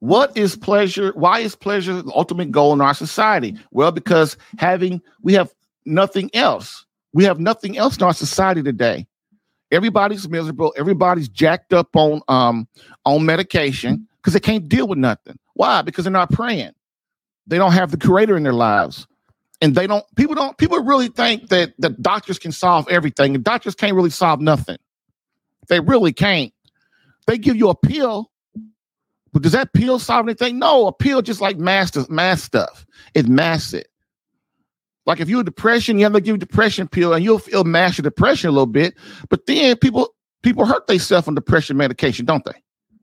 what 0.00 0.36
is 0.36 0.56
pleasure? 0.56 1.12
Why 1.14 1.40
is 1.40 1.56
pleasure 1.56 2.02
the 2.02 2.12
ultimate 2.14 2.50
goal 2.50 2.72
in 2.72 2.80
our 2.80 2.94
society? 2.94 3.56
Well, 3.70 3.90
because 3.90 4.36
having 4.58 5.00
we 5.22 5.32
have 5.34 5.52
nothing 5.86 6.30
else. 6.34 6.84
We 7.14 7.24
have 7.24 7.40
nothing 7.40 7.78
else 7.78 7.96
in 7.96 8.02
our 8.02 8.12
society 8.12 8.62
today. 8.62 9.06
Everybody's 9.70 10.28
miserable. 10.28 10.74
Everybody's 10.76 11.28
jacked 11.28 11.72
up 11.72 11.96
on 11.96 12.20
um 12.28 12.68
on 13.06 13.24
medication 13.24 14.06
because 14.16 14.34
they 14.34 14.40
can't 14.40 14.68
deal 14.68 14.86
with 14.86 14.98
nothing. 14.98 15.38
Why? 15.54 15.80
Because 15.80 16.04
they're 16.04 16.12
not 16.12 16.30
praying. 16.30 16.72
They 17.46 17.56
don't 17.56 17.72
have 17.72 17.90
the 17.90 17.96
creator 17.96 18.36
in 18.36 18.42
their 18.42 18.52
lives 18.52 19.06
and 19.64 19.74
they 19.74 19.86
don't 19.86 20.04
people 20.16 20.34
don't 20.34 20.56
people 20.58 20.78
really 20.80 21.08
think 21.08 21.48
that 21.48 21.72
the 21.78 21.90
doctors 21.90 22.38
can 22.38 22.52
solve 22.52 22.86
everything 22.88 23.34
and 23.34 23.42
doctors 23.42 23.74
can't 23.74 23.94
really 23.94 24.10
solve 24.10 24.40
nothing 24.40 24.76
they 25.68 25.80
really 25.80 26.12
can't 26.12 26.52
they 27.26 27.38
give 27.38 27.56
you 27.56 27.70
a 27.70 27.74
pill 27.74 28.30
but 29.32 29.42
does 29.42 29.52
that 29.52 29.72
pill 29.72 29.98
solve 29.98 30.26
anything 30.26 30.58
no 30.58 30.86
a 30.86 30.92
pill 30.92 31.22
just 31.22 31.40
like 31.40 31.56
mass 31.56 31.92
mass 32.08 32.42
stuff 32.42 32.84
it 33.14 33.26
masks 33.26 33.72
it 33.72 33.88
like 35.06 35.20
if 35.20 35.28
you're 35.28 35.42
depression 35.42 35.98
you 35.98 36.04
have 36.04 36.12
to 36.12 36.20
give 36.20 36.34
you 36.34 36.38
depression 36.38 36.88
pill 36.88 37.12
and 37.12 37.24
you'll 37.24 37.38
feel 37.38 37.64
mass 37.64 37.98
your 37.98 38.02
depression 38.02 38.48
a 38.48 38.52
little 38.52 38.66
bit. 38.66 38.94
But 39.28 39.46
then 39.46 39.76
people 39.76 40.14
people 40.42 40.66
hurt 40.66 40.86
themselves 40.86 41.28
on 41.28 41.34
depression 41.34 41.76
medication 41.76 42.24
don't 42.24 42.44
they? 42.44 42.62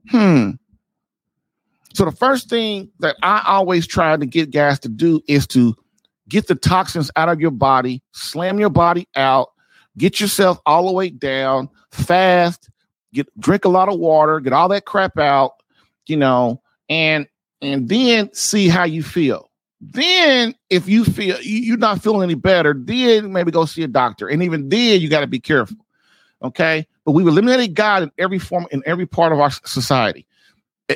Hmm. 0.10 0.52
So 1.94 2.06
the 2.06 2.12
first 2.12 2.50
thing 2.50 2.90
that 3.00 3.18
i 3.22 3.44
always 3.46 3.86
try 3.86 4.16
to 4.16 4.26
get 4.26 4.52
guys 4.52 4.80
to 4.80 4.90
do 4.90 5.22
is 5.28 5.46
to 5.48 5.76
get 6.30 6.48
the 6.48 6.56
toxins 6.56 7.12
out 7.18 7.28
of 7.28 7.42
your 7.42 7.52
body, 7.52 8.02
slam 8.14 8.60
your 8.60 8.70
body 8.70 9.08
out, 9.16 9.50
get 9.98 10.20
yourself 10.22 10.60
all 10.66 10.88
the 10.88 10.94
way 10.94 11.10
down, 11.10 11.70
fast, 11.92 12.70
get 13.14 13.28
drink 13.40 13.66
a 13.66 13.70
lot 13.70 13.90
of 13.90 14.00
water, 14.00 14.40
get 14.40 14.54
all 14.54 14.70
that 14.70 14.86
crap 14.86 15.20
out, 15.20 15.52
you 16.08 16.16
know, 16.16 16.62
and 16.90 17.28
and 17.62 17.90
then 17.90 18.34
see 18.34 18.70
how 18.70 18.86
you 18.86 19.04
feel. 19.04 19.51
Then, 19.82 20.54
if 20.70 20.88
you 20.88 21.04
feel 21.04 21.42
you're 21.42 21.76
not 21.76 22.04
feeling 22.04 22.22
any 22.22 22.36
better, 22.36 22.76
then 22.78 23.34
maybe 23.34 23.52
go 23.52 23.66
see 23.66 23.82
a 23.82 23.88
doctor. 23.88 24.28
And 24.28 24.44
even 24.44 24.70
then, 24.70 25.02
you 25.02 25.10
got 25.10 25.22
to 25.22 25.28
be 25.28 25.40
careful. 25.40 25.78
Okay, 26.44 26.88
but 27.04 27.12
we've 27.12 27.28
eliminated 27.28 27.76
God 27.76 28.04
in 28.04 28.12
every 28.18 28.40
form, 28.40 28.68
in 28.72 28.84
every 28.86 29.06
part 29.06 29.32
of 29.32 29.40
our 29.40 29.52
society, 29.52 30.26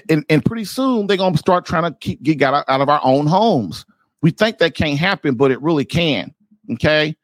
and, 0.09 0.25
and 0.29 0.43
pretty 0.43 0.65
soon 0.65 1.07
they're 1.07 1.17
gonna 1.17 1.37
start 1.37 1.65
trying 1.65 1.83
to 1.83 1.97
keep 1.99 2.21
get 2.23 2.41
out 2.41 2.65
of 2.67 2.89
our 2.89 3.01
own 3.03 3.27
homes. 3.27 3.85
We 4.21 4.31
think 4.31 4.59
that 4.59 4.75
can't 4.75 4.97
happen, 4.97 5.35
but 5.35 5.51
it 5.51 5.61
really 5.61 5.85
can. 5.85 6.33
Okay. 6.73 7.15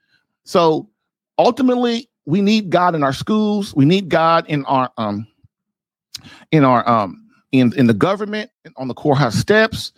So 0.43 0.89
ultimately, 1.37 2.09
we 2.25 2.41
need 2.41 2.69
God 2.69 2.95
in 2.95 3.03
our 3.03 3.13
schools. 3.13 3.75
We 3.75 3.85
need 3.85 4.09
God 4.09 4.45
in 4.47 4.65
our 4.65 4.91
um 4.97 5.27
in 6.51 6.63
our 6.63 6.87
um 6.87 7.27
in 7.51 7.73
in 7.77 7.87
the 7.87 7.93
government 7.93 8.51
on 8.77 8.87
the 8.87 8.93
courthouse 8.93 9.35
steps. 9.35 9.93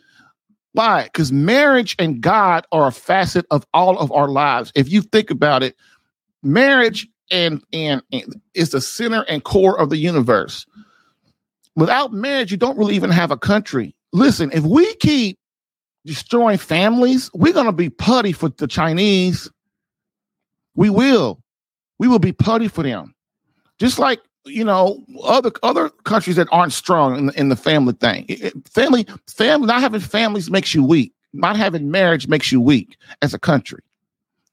Why? 0.73 1.03
Because 1.03 1.31
marriage 1.31 1.95
and 1.99 2.19
God 2.19 2.65
are 2.71 2.87
a 2.87 2.91
facet 2.91 3.45
of 3.51 3.65
all 3.73 3.97
of 3.97 4.11
our 4.11 4.27
lives. 4.27 4.71
If 4.75 4.91
you 4.91 5.01
think 5.01 5.29
about 5.29 5.63
it, 5.63 5.75
marriage 6.41 7.07
and 7.31 7.63
and, 7.71 8.01
and 8.11 8.41
is 8.53 8.71
the 8.71 8.81
center 8.81 9.23
and 9.29 9.43
core 9.43 9.79
of 9.79 9.89
the 9.89 9.97
universe. 9.97 10.65
Without 11.75 12.13
marriage, 12.13 12.51
you 12.51 12.57
don't 12.57 12.77
really 12.77 12.95
even 12.95 13.09
have 13.09 13.31
a 13.31 13.37
country. 13.37 13.95
Listen, 14.11 14.51
if 14.53 14.63
we 14.63 14.93
keep 14.95 15.39
destroying 16.05 16.57
families, 16.57 17.31
we're 17.33 17.53
to 17.53 17.71
be 17.71 17.89
putty 17.89 18.31
for 18.31 18.49
the 18.49 18.67
Chinese. 18.67 19.49
We 20.75 20.89
will. 20.89 21.41
We 21.97 22.07
will 22.07 22.19
be 22.19 22.31
putty 22.31 22.67
for 22.67 22.83
them. 22.83 23.15
Just 23.79 23.97
like, 23.97 24.19
you 24.45 24.63
know, 24.63 25.03
other 25.23 25.51
other 25.63 25.89
countries 25.89 26.35
that 26.35 26.47
aren't 26.51 26.73
strong 26.73 27.17
in 27.17 27.25
the, 27.27 27.39
in 27.39 27.50
the 27.50 27.55
family 27.55 27.93
thing. 27.93 28.25
It, 28.27 28.53
family, 28.67 29.07
family, 29.27 29.67
not 29.67 29.81
having 29.81 30.01
families 30.01 30.50
makes 30.50 30.73
you 30.73 30.83
weak. 30.83 31.13
Not 31.33 31.55
having 31.55 31.89
marriage 31.89 32.27
makes 32.27 32.51
you 32.51 32.62
weak 32.62 32.97
as 33.21 33.33
a 33.33 33.39
country. 33.39 33.81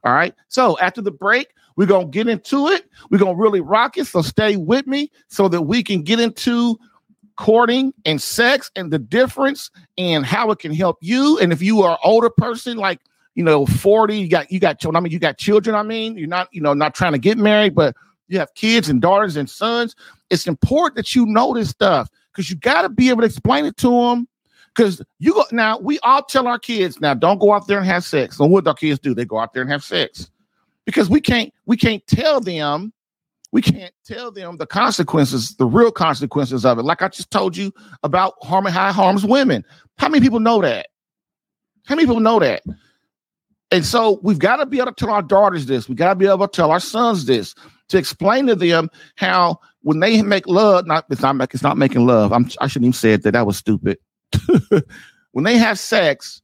All 0.05 0.15
right. 0.15 0.35
So 0.49 0.79
after 0.79 1.03
the 1.03 1.11
break, 1.11 1.49
we're 1.77 1.87
to 1.87 2.07
get 2.07 2.29
into 2.29 2.69
it. 2.69 2.89
We're 3.11 3.19
to 3.19 3.35
really 3.35 3.61
rock 3.61 3.99
it. 3.99 4.07
So 4.07 4.23
stay 4.23 4.57
with 4.57 4.87
me 4.87 5.11
so 5.29 5.49
that 5.49 5.63
we 5.63 5.83
can 5.83 6.03
get 6.03 6.21
into 6.21 6.79
courting 7.37 7.93
and 8.05 8.21
sex 8.21 8.71
and 8.77 8.91
the 8.91 8.99
difference 8.99 9.71
and 9.99 10.25
how 10.25 10.51
it 10.51 10.59
can 10.59 10.73
help 10.73 10.99
you. 11.01 11.39
And 11.39 11.53
if 11.53 11.63
you 11.63 11.83
are 11.83 11.99
older 12.03 12.31
person, 12.31 12.77
like 12.77 13.01
you 13.35 13.45
know, 13.45 13.65
40, 13.65 14.19
you 14.19 14.29
got 14.29 14.51
you 14.51 14.59
got 14.59 14.81
children. 14.81 14.97
I 14.97 15.01
mean, 15.01 15.13
you 15.13 15.19
got 15.19 15.39
children. 15.39 15.77
I 15.77 15.83
mean, 15.83 16.17
you're 16.17 16.29
not, 16.29 16.49
you 16.53 16.61
know, 16.61 16.75
not 16.75 16.95
trying 16.95 17.13
to 17.13 17.19
get 17.19 17.39
married, 17.39 17.75
but 17.75 17.95
you 18.31 18.39
have 18.39 18.55
kids 18.55 18.89
and 18.89 19.03
daughters 19.03 19.37
and 19.37 19.51
sons. 19.51 19.95
It's 20.31 20.47
important 20.47 20.97
that 20.97 21.15
you 21.15 21.27
know 21.27 21.53
this 21.53 21.71
stuff 21.71 22.09
because 22.33 22.49
you 22.49 22.57
got 22.57 22.83
to 22.83 22.89
be 22.89 23.11
able 23.11 23.21
to 23.21 23.27
explain 23.27 23.67
it 23.67 23.77
to 23.79 23.91
them. 23.91 24.29
Because 24.75 25.03
you 25.19 25.35
go 25.35 25.45
now, 25.51 25.79
we 25.79 25.99
all 26.01 26.23
tell 26.23 26.47
our 26.47 26.59
kids 26.59 27.01
now, 27.01 27.13
don't 27.13 27.41
go 27.41 27.53
out 27.53 27.67
there 27.67 27.79
and 27.79 27.87
have 27.87 28.05
sex. 28.05 28.39
And 28.39 28.53
what 28.53 28.65
do 28.65 28.71
our 28.71 28.77
kids 28.77 29.01
do? 29.01 29.15
They 29.15 29.25
go 29.25 29.39
out 29.39 29.53
there 29.53 29.63
and 29.63 29.71
have 29.71 29.83
sex 29.83 30.31
because 30.87 31.11
we 31.11 31.21
can't 31.21 31.53
we 31.67 31.77
can't 31.77 32.07
tell 32.07 32.41
them 32.41 32.93
we 33.53 33.63
can't 33.63 33.93
tell 34.05 34.31
them 34.31 34.59
the 34.59 34.67
consequences, 34.67 35.57
the 35.57 35.67
real 35.67 35.91
consequences 35.91 36.65
of 36.65 36.79
it. 36.79 36.85
Like 36.85 37.03
I 37.03 37.09
just 37.09 37.31
told 37.31 37.57
you 37.57 37.73
about 38.05 38.35
harming 38.43 38.73
high 38.73 38.93
harms 38.93 39.25
women. 39.25 39.65
How 39.99 40.09
many 40.09 40.23
people 40.23 40.41
know 40.41 40.61
that? 40.63 40.87
How 41.85 41.97
many 41.97 42.07
people 42.07 42.21
know 42.21 42.39
that? 42.39 42.63
And 43.73 43.85
so 43.85 44.21
we've 44.23 44.39
got 44.39 44.57
to 44.57 44.67
be 44.67 44.79
able 44.79 44.93
to 44.93 45.05
tell 45.05 45.15
our 45.15 45.23
daughters 45.23 45.67
this. 45.67 45.89
We 45.89 45.95
got 45.95 46.11
to 46.11 46.15
be 46.15 46.27
able 46.27 46.47
to 46.47 46.57
tell 46.57 46.71
our 46.71 46.81
sons 46.81 47.27
this. 47.27 47.55
To 47.91 47.99
explain 47.99 48.47
to 48.47 48.55
them 48.55 48.91
how 49.17 49.61
when 49.83 50.01
they 50.01 50.23
make 50.23 50.47
love, 50.47 50.87
not 50.87 51.07
it's 51.11 51.21
not 51.21 51.55
it's 51.55 51.63
not 51.63 51.79
making 51.79 52.07
love. 52.07 52.33
I'm 52.33 52.49
I 52.61 52.67
shouldn't 52.67 52.87
even 52.87 52.93
say 52.93 53.17
that 53.17 53.31
that 53.31 53.47
was 53.47 53.57
stupid. 53.57 53.99
when 55.33 55.45
they 55.45 55.59
have 55.59 55.79
sex, 55.79 56.43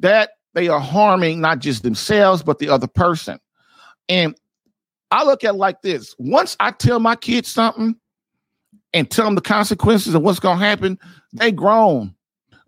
that 0.00 0.30
they 0.54 0.68
are 0.68 0.80
harming 0.80 1.40
not 1.40 1.58
just 1.60 1.82
themselves 1.82 2.42
but 2.42 2.58
the 2.58 2.68
other 2.68 2.86
person. 2.86 3.38
And 4.08 4.34
I 5.10 5.24
look 5.24 5.44
at 5.44 5.54
it 5.54 5.58
like 5.58 5.82
this: 5.82 6.14
once 6.18 6.56
I 6.60 6.70
tell 6.70 7.00
my 7.00 7.16
kids 7.16 7.48
something 7.48 7.96
and 8.92 9.10
tell 9.10 9.24
them 9.24 9.34
the 9.34 9.40
consequences 9.40 10.14
of 10.14 10.22
what's 10.22 10.40
gonna 10.40 10.64
happen, 10.64 10.98
they 11.32 11.52
grown. 11.52 12.14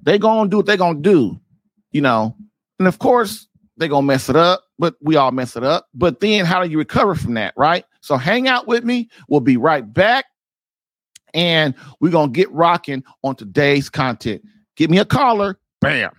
They 0.03 0.19
gonna 0.19 0.51
do 0.51 0.59
what 0.59 0.67
they 0.67 0.77
gonna 0.77 1.01
do, 1.01 1.41
you 1.93 2.01
know. 2.01 2.37
And 2.79 2.89
of 2.89 2.99
course, 2.99 3.49
they 3.77 3.89
gonna 3.89 4.07
mess 4.07 4.29
it 4.29 4.37
up, 4.37 4.65
but 4.79 4.95
we 5.01 5.17
all 5.17 5.33
mess 5.33 5.57
it 5.57 5.65
up. 5.65 5.89
But 5.95 6.21
then 6.21 6.45
how 6.45 6.63
do 6.63 6.71
you 6.71 6.79
recover 6.79 7.15
from 7.15 7.35
that, 7.35 7.55
right? 7.57 7.85
So 8.01 8.17
hang 8.17 8.49
out 8.49 8.67
with 8.67 8.85
me. 8.85 9.09
We'll 9.29 9.41
be 9.41 9.57
right 9.57 9.93
back. 9.93 10.27
And 11.33 11.75
we're 12.01 12.13
gonna 12.13 12.31
get 12.31 12.51
rocking 12.53 13.03
on 13.23 13.35
today's 13.37 13.89
content. 13.91 14.43
Give 14.77 14.91
me 14.91 14.99
a 14.99 15.05
caller. 15.05 15.59
Bam. 15.81 16.13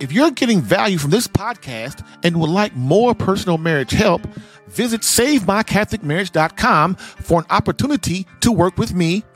If 0.00 0.12
you're 0.12 0.30
getting 0.30 0.60
value 0.60 0.96
from 0.96 1.10
this 1.10 1.26
podcast 1.26 2.06
and 2.22 2.40
would 2.40 2.50
like 2.50 2.76
more 2.76 3.16
personal 3.16 3.58
marriage 3.58 3.90
help, 3.90 4.22
visit 4.68 5.00
SaveMyCatholicMarriage.com 5.02 6.94
for 6.96 7.40
an 7.40 7.46
opportunity 7.50 8.26
to 8.40 8.52
work 8.52 8.78
with 8.78 8.94
me 8.94 9.24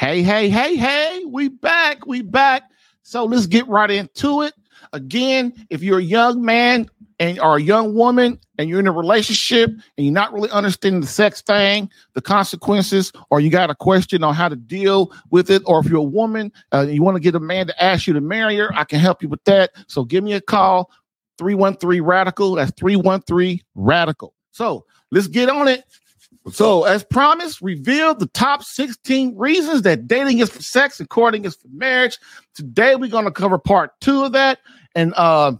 Hey, 0.00 0.22
hey, 0.22 0.48
hey, 0.48 0.76
hey, 0.76 1.24
we 1.28 1.48
back, 1.48 2.06
we 2.06 2.22
back. 2.22 2.62
So 3.02 3.26
let's 3.26 3.46
get 3.46 3.68
right 3.68 3.90
into 3.90 4.40
it. 4.40 4.54
Again, 4.94 5.52
if 5.68 5.82
you're 5.82 5.98
a 5.98 6.02
young 6.02 6.42
man 6.42 6.88
and 7.18 7.38
or 7.38 7.58
a 7.58 7.60
young 7.60 7.92
woman 7.92 8.40
and 8.56 8.66
you're 8.66 8.80
in 8.80 8.86
a 8.86 8.92
relationship 8.92 9.68
and 9.68 10.06
you're 10.06 10.14
not 10.14 10.32
really 10.32 10.48
understanding 10.52 11.02
the 11.02 11.06
sex 11.06 11.42
thing, 11.42 11.90
the 12.14 12.22
consequences, 12.22 13.12
or 13.28 13.40
you 13.40 13.50
got 13.50 13.68
a 13.68 13.74
question 13.74 14.24
on 14.24 14.34
how 14.34 14.48
to 14.48 14.56
deal 14.56 15.12
with 15.28 15.50
it, 15.50 15.60
or 15.66 15.80
if 15.80 15.86
you're 15.90 15.98
a 15.98 16.02
woman, 16.02 16.50
uh, 16.72 16.86
you 16.88 17.02
want 17.02 17.16
to 17.16 17.20
get 17.20 17.34
a 17.34 17.40
man 17.40 17.66
to 17.66 17.84
ask 17.84 18.06
you 18.06 18.14
to 18.14 18.22
marry 18.22 18.56
her, 18.56 18.74
I 18.74 18.84
can 18.84 19.00
help 19.00 19.22
you 19.22 19.28
with 19.28 19.44
that. 19.44 19.72
So 19.86 20.04
give 20.04 20.24
me 20.24 20.32
a 20.32 20.40
call, 20.40 20.90
313 21.36 22.00
Radical. 22.00 22.54
That's 22.54 22.72
313 22.78 23.60
Radical. 23.74 24.32
So 24.50 24.86
let's 25.10 25.26
get 25.26 25.50
on 25.50 25.68
it. 25.68 25.84
So, 26.52 26.84
as 26.84 27.04
promised, 27.04 27.60
reveal 27.60 28.14
the 28.14 28.26
top 28.26 28.62
16 28.62 29.36
reasons 29.36 29.82
that 29.82 30.08
dating 30.08 30.38
is 30.38 30.50
for 30.50 30.62
sex 30.62 30.98
and 30.98 31.08
courting 31.08 31.44
is 31.44 31.56
for 31.56 31.68
marriage. 31.72 32.18
Today, 32.54 32.96
we're 32.96 33.10
going 33.10 33.24
to 33.24 33.30
cover 33.30 33.58
part 33.58 33.92
two 34.00 34.24
of 34.24 34.32
that. 34.32 34.58
And 34.94 35.14
uh, 35.16 35.52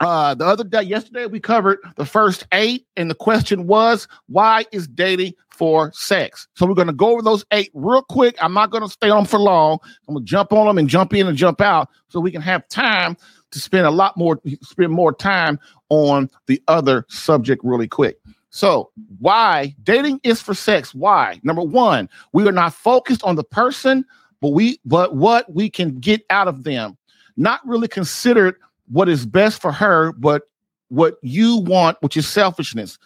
uh, 0.00 0.34
the 0.34 0.46
other 0.46 0.64
day, 0.64 0.82
yesterday, 0.82 1.26
we 1.26 1.40
covered 1.40 1.78
the 1.96 2.06
first 2.06 2.46
eight, 2.52 2.86
and 2.96 3.10
the 3.10 3.14
question 3.14 3.66
was, 3.66 4.08
why 4.26 4.64
is 4.72 4.86
dating 4.88 5.34
for 5.48 5.92
sex? 5.94 6.48
So, 6.54 6.66
we're 6.66 6.74
going 6.74 6.86
to 6.86 6.92
go 6.92 7.10
over 7.10 7.22
those 7.22 7.44
eight 7.52 7.70
real 7.74 8.02
quick. 8.02 8.36
I'm 8.40 8.54
not 8.54 8.70
going 8.70 8.84
to 8.84 8.90
stay 8.90 9.10
on 9.10 9.26
for 9.26 9.38
long. 9.38 9.78
I'm 10.08 10.14
going 10.14 10.24
to 10.24 10.30
jump 10.30 10.52
on 10.52 10.66
them 10.66 10.78
and 10.78 10.88
jump 10.88 11.12
in 11.14 11.26
and 11.26 11.36
jump 11.36 11.60
out 11.60 11.88
so 12.08 12.20
we 12.20 12.32
can 12.32 12.42
have 12.42 12.66
time 12.68 13.16
to 13.50 13.58
spend 13.58 13.86
a 13.86 13.90
lot 13.90 14.16
more, 14.16 14.40
spend 14.62 14.92
more 14.92 15.12
time 15.12 15.58
on 15.90 16.30
the 16.46 16.62
other 16.68 17.04
subject 17.08 17.62
really 17.62 17.88
quick. 17.88 18.16
So, 18.52 18.90
why 19.18 19.74
dating 19.82 20.20
is 20.24 20.42
for 20.42 20.52
sex? 20.52 20.94
Why? 20.94 21.40
Number 21.42 21.62
one, 21.62 22.08
we 22.34 22.46
are 22.46 22.52
not 22.52 22.74
focused 22.74 23.24
on 23.24 23.36
the 23.36 23.44
person, 23.44 24.04
but 24.42 24.50
we 24.50 24.78
but 24.84 25.16
what 25.16 25.50
we 25.52 25.70
can 25.70 25.98
get 25.98 26.20
out 26.28 26.48
of 26.48 26.62
them. 26.62 26.98
Not 27.38 27.66
really 27.66 27.88
considered 27.88 28.56
what 28.90 29.08
is 29.08 29.24
best 29.24 29.62
for 29.62 29.72
her, 29.72 30.12
but 30.12 30.42
what 30.88 31.14
you 31.22 31.56
want, 31.62 31.96
which 32.02 32.14
is 32.14 32.28
selfishness. 32.28 32.98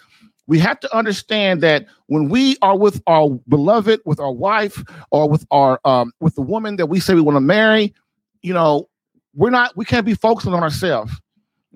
We 0.49 0.59
have 0.59 0.81
to 0.81 0.97
understand 0.97 1.63
that 1.63 1.87
when 2.07 2.29
we 2.29 2.57
are 2.61 2.77
with 2.77 3.01
our 3.07 3.31
beloved, 3.49 4.01
with 4.05 4.19
our 4.19 4.33
wife, 4.33 4.83
or 5.13 5.29
with 5.29 5.47
our 5.53 5.81
um, 5.85 6.13
with 6.19 6.35
the 6.35 6.43
woman 6.43 6.75
that 6.75 6.87
we 6.87 6.99
say 6.99 7.15
we 7.15 7.21
want 7.21 7.37
to 7.37 7.41
marry, 7.41 7.95
you 8.43 8.53
know, 8.53 8.89
we're 9.33 9.51
not 9.51 9.77
we 9.77 9.85
can't 9.85 10.05
be 10.07 10.15
focusing 10.15 10.55
on 10.55 10.65
ourselves, 10.65 11.13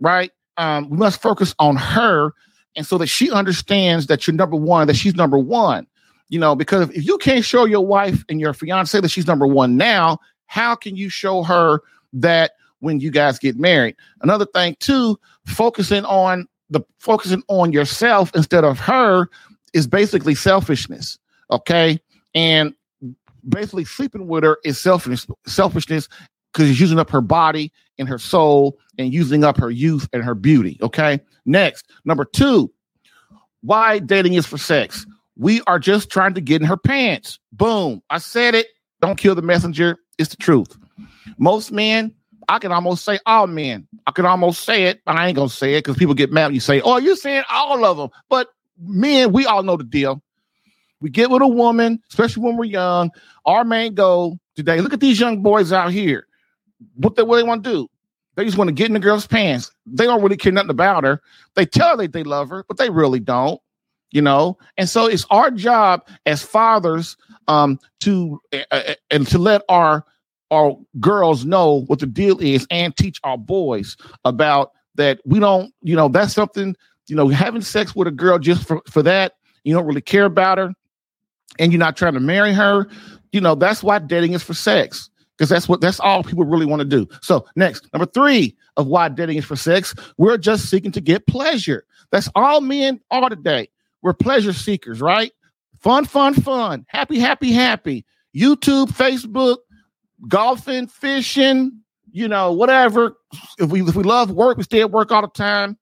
right? 0.00 0.32
Um, 0.56 0.90
we 0.90 0.96
must 0.96 1.22
focus 1.22 1.54
on 1.60 1.76
her 1.76 2.32
and 2.76 2.86
so 2.86 2.98
that 2.98 3.08
she 3.08 3.30
understands 3.30 4.06
that 4.06 4.26
you're 4.26 4.34
number 4.34 4.56
one, 4.56 4.86
that 4.86 4.96
she's 4.96 5.14
number 5.14 5.38
one. 5.38 5.86
You 6.28 6.38
know, 6.38 6.54
because 6.54 6.88
if 6.90 7.04
you 7.04 7.18
can't 7.18 7.44
show 7.44 7.64
your 7.64 7.84
wife 7.84 8.24
and 8.28 8.40
your 8.40 8.54
fiance 8.54 9.00
that 9.00 9.10
she's 9.10 9.26
number 9.26 9.46
one 9.46 9.76
now, 9.76 10.18
how 10.46 10.76
can 10.76 10.96
you 10.96 11.08
show 11.08 11.42
her 11.42 11.80
that 12.12 12.52
when 12.78 13.00
you 13.00 13.10
guys 13.10 13.38
get 13.38 13.56
married? 13.56 13.96
Another 14.22 14.46
thing 14.46 14.76
too, 14.78 15.18
focusing 15.44 16.04
on 16.04 16.46
the 16.70 16.80
focusing 16.98 17.42
on 17.48 17.72
yourself 17.72 18.30
instead 18.34 18.64
of 18.64 18.78
her 18.78 19.28
is 19.74 19.86
basically 19.86 20.34
selfishness. 20.34 21.18
Okay. 21.50 22.00
And 22.34 22.74
basically 23.48 23.84
sleeping 23.84 24.28
with 24.28 24.44
her 24.44 24.58
is 24.64 24.78
selfishness, 24.78 25.26
selfishness 25.46 26.08
because 26.52 26.68
she's 26.68 26.80
using 26.80 26.98
up 26.98 27.10
her 27.10 27.20
body 27.20 27.72
and 27.98 28.08
her 28.08 28.18
soul 28.18 28.78
and 28.98 29.12
using 29.12 29.44
up 29.44 29.56
her 29.56 29.70
youth 29.70 30.08
and 30.12 30.22
her 30.22 30.34
beauty. 30.34 30.78
Okay. 30.82 31.20
Next, 31.46 31.88
number 32.04 32.24
two, 32.24 32.70
why 33.62 33.98
dating 33.98 34.34
is 34.34 34.46
for 34.46 34.58
sex. 34.58 35.06
We 35.36 35.62
are 35.66 35.78
just 35.78 36.10
trying 36.10 36.34
to 36.34 36.40
get 36.40 36.60
in 36.60 36.68
her 36.68 36.76
pants. 36.76 37.38
Boom. 37.52 38.02
I 38.10 38.18
said 38.18 38.54
it. 38.54 38.66
Don't 39.00 39.16
kill 39.16 39.34
the 39.34 39.42
messenger. 39.42 39.96
It's 40.18 40.30
the 40.30 40.36
truth. 40.36 40.76
Most 41.38 41.72
men, 41.72 42.14
I 42.48 42.58
can 42.58 42.72
almost 42.72 43.04
say 43.04 43.18
all 43.24 43.46
men. 43.46 43.86
I 44.06 44.10
can 44.10 44.26
almost 44.26 44.64
say 44.64 44.84
it, 44.84 45.00
but 45.06 45.16
I 45.16 45.28
ain't 45.28 45.36
gonna 45.36 45.48
say 45.48 45.74
it 45.74 45.84
because 45.84 45.96
people 45.96 46.14
get 46.14 46.32
mad 46.32 46.46
when 46.46 46.54
you 46.54 46.60
say, 46.60 46.80
"Oh, 46.80 46.98
you're 46.98 47.16
saying 47.16 47.44
all 47.50 47.84
of 47.84 47.96
them." 47.96 48.10
But 48.28 48.48
men, 48.78 49.32
we 49.32 49.46
all 49.46 49.62
know 49.62 49.76
the 49.76 49.84
deal. 49.84 50.22
We 51.00 51.08
get 51.08 51.30
with 51.30 51.42
a 51.42 51.48
woman, 51.48 52.00
especially 52.10 52.42
when 52.42 52.56
we're 52.56 52.64
young. 52.64 53.10
Our 53.46 53.64
main 53.64 53.94
goal 53.94 54.38
today. 54.56 54.80
Look 54.80 54.92
at 54.92 55.00
these 55.00 55.18
young 55.18 55.42
boys 55.42 55.72
out 55.72 55.92
here 55.92 56.26
what 56.96 57.16
they 57.16 57.22
what 57.22 57.36
they 57.36 57.42
want 57.42 57.64
to 57.64 57.70
do. 57.70 57.90
They 58.40 58.46
just 58.46 58.56
want 58.56 58.68
to 58.68 58.72
get 58.72 58.86
in 58.86 58.94
the 58.94 59.00
girl's 59.00 59.26
pants. 59.26 59.70
They 59.84 60.06
don't 60.06 60.22
really 60.22 60.38
care 60.38 60.50
nothing 60.50 60.70
about 60.70 61.04
her. 61.04 61.20
They 61.56 61.66
tell 61.66 61.90
her 61.90 61.96
they, 61.98 62.06
they 62.06 62.22
love 62.22 62.48
her, 62.48 62.64
but 62.66 62.78
they 62.78 62.88
really 62.88 63.20
don't. 63.20 63.60
You 64.12 64.22
know, 64.22 64.56
and 64.78 64.88
so 64.88 65.04
it's 65.04 65.26
our 65.28 65.50
job 65.50 66.06
as 66.24 66.42
fathers 66.42 67.18
um, 67.48 67.78
to 68.00 68.40
uh, 68.70 68.94
and 69.10 69.26
to 69.26 69.36
let 69.36 69.60
our 69.68 70.06
our 70.50 70.74
girls 71.00 71.44
know 71.44 71.82
what 71.82 71.98
the 71.98 72.06
deal 72.06 72.40
is 72.40 72.66
and 72.70 72.96
teach 72.96 73.20
our 73.24 73.36
boys 73.36 73.98
about 74.24 74.72
that. 74.94 75.20
We 75.26 75.38
don't, 75.38 75.74
you 75.82 75.94
know, 75.94 76.08
that's 76.08 76.32
something. 76.32 76.74
You 77.08 77.16
know, 77.16 77.28
having 77.28 77.60
sex 77.60 77.94
with 77.94 78.08
a 78.08 78.10
girl 78.10 78.38
just 78.38 78.66
for 78.66 78.80
for 78.88 79.02
that, 79.02 79.34
you 79.64 79.74
don't 79.74 79.86
really 79.86 80.00
care 80.00 80.24
about 80.24 80.56
her, 80.56 80.72
and 81.58 81.72
you're 81.72 81.78
not 81.78 81.98
trying 81.98 82.14
to 82.14 82.20
marry 82.20 82.54
her. 82.54 82.88
You 83.32 83.42
know, 83.42 83.54
that's 83.54 83.82
why 83.82 83.98
dating 83.98 84.32
is 84.32 84.42
for 84.42 84.54
sex 84.54 85.09
because 85.40 85.48
that's 85.48 85.66
what 85.66 85.80
that's 85.80 85.98
all 86.00 86.22
people 86.22 86.44
really 86.44 86.66
want 86.66 86.80
to 86.80 86.84
do. 86.84 87.08
So 87.22 87.46
next, 87.56 87.90
number 87.94 88.04
three 88.04 88.54
of 88.76 88.86
why 88.86 89.08
dating 89.08 89.38
is 89.38 89.46
for 89.46 89.56
sex, 89.56 89.94
we're 90.18 90.36
just 90.36 90.68
seeking 90.68 90.92
to 90.92 91.00
get 91.00 91.26
pleasure. 91.26 91.86
That's 92.12 92.28
all 92.34 92.60
men 92.60 93.00
are 93.10 93.30
today. 93.30 93.70
We're 94.02 94.12
pleasure 94.12 94.52
seekers, 94.52 95.00
right? 95.00 95.32
Fun, 95.78 96.04
fun, 96.04 96.34
fun. 96.34 96.84
Happy, 96.88 97.18
happy, 97.18 97.52
happy. 97.52 98.04
YouTube, 98.36 98.88
Facebook, 98.88 99.58
golfing, 100.28 100.86
fishing, 100.88 101.72
you 102.12 102.28
know, 102.28 102.52
whatever. 102.52 103.16
If 103.58 103.70
we 103.70 103.80
if 103.80 103.96
we 103.96 104.02
love 104.02 104.30
work, 104.30 104.58
we 104.58 104.64
stay 104.64 104.82
at 104.82 104.90
work 104.90 105.10
all 105.10 105.22
the 105.22 105.28
time. 105.28 105.78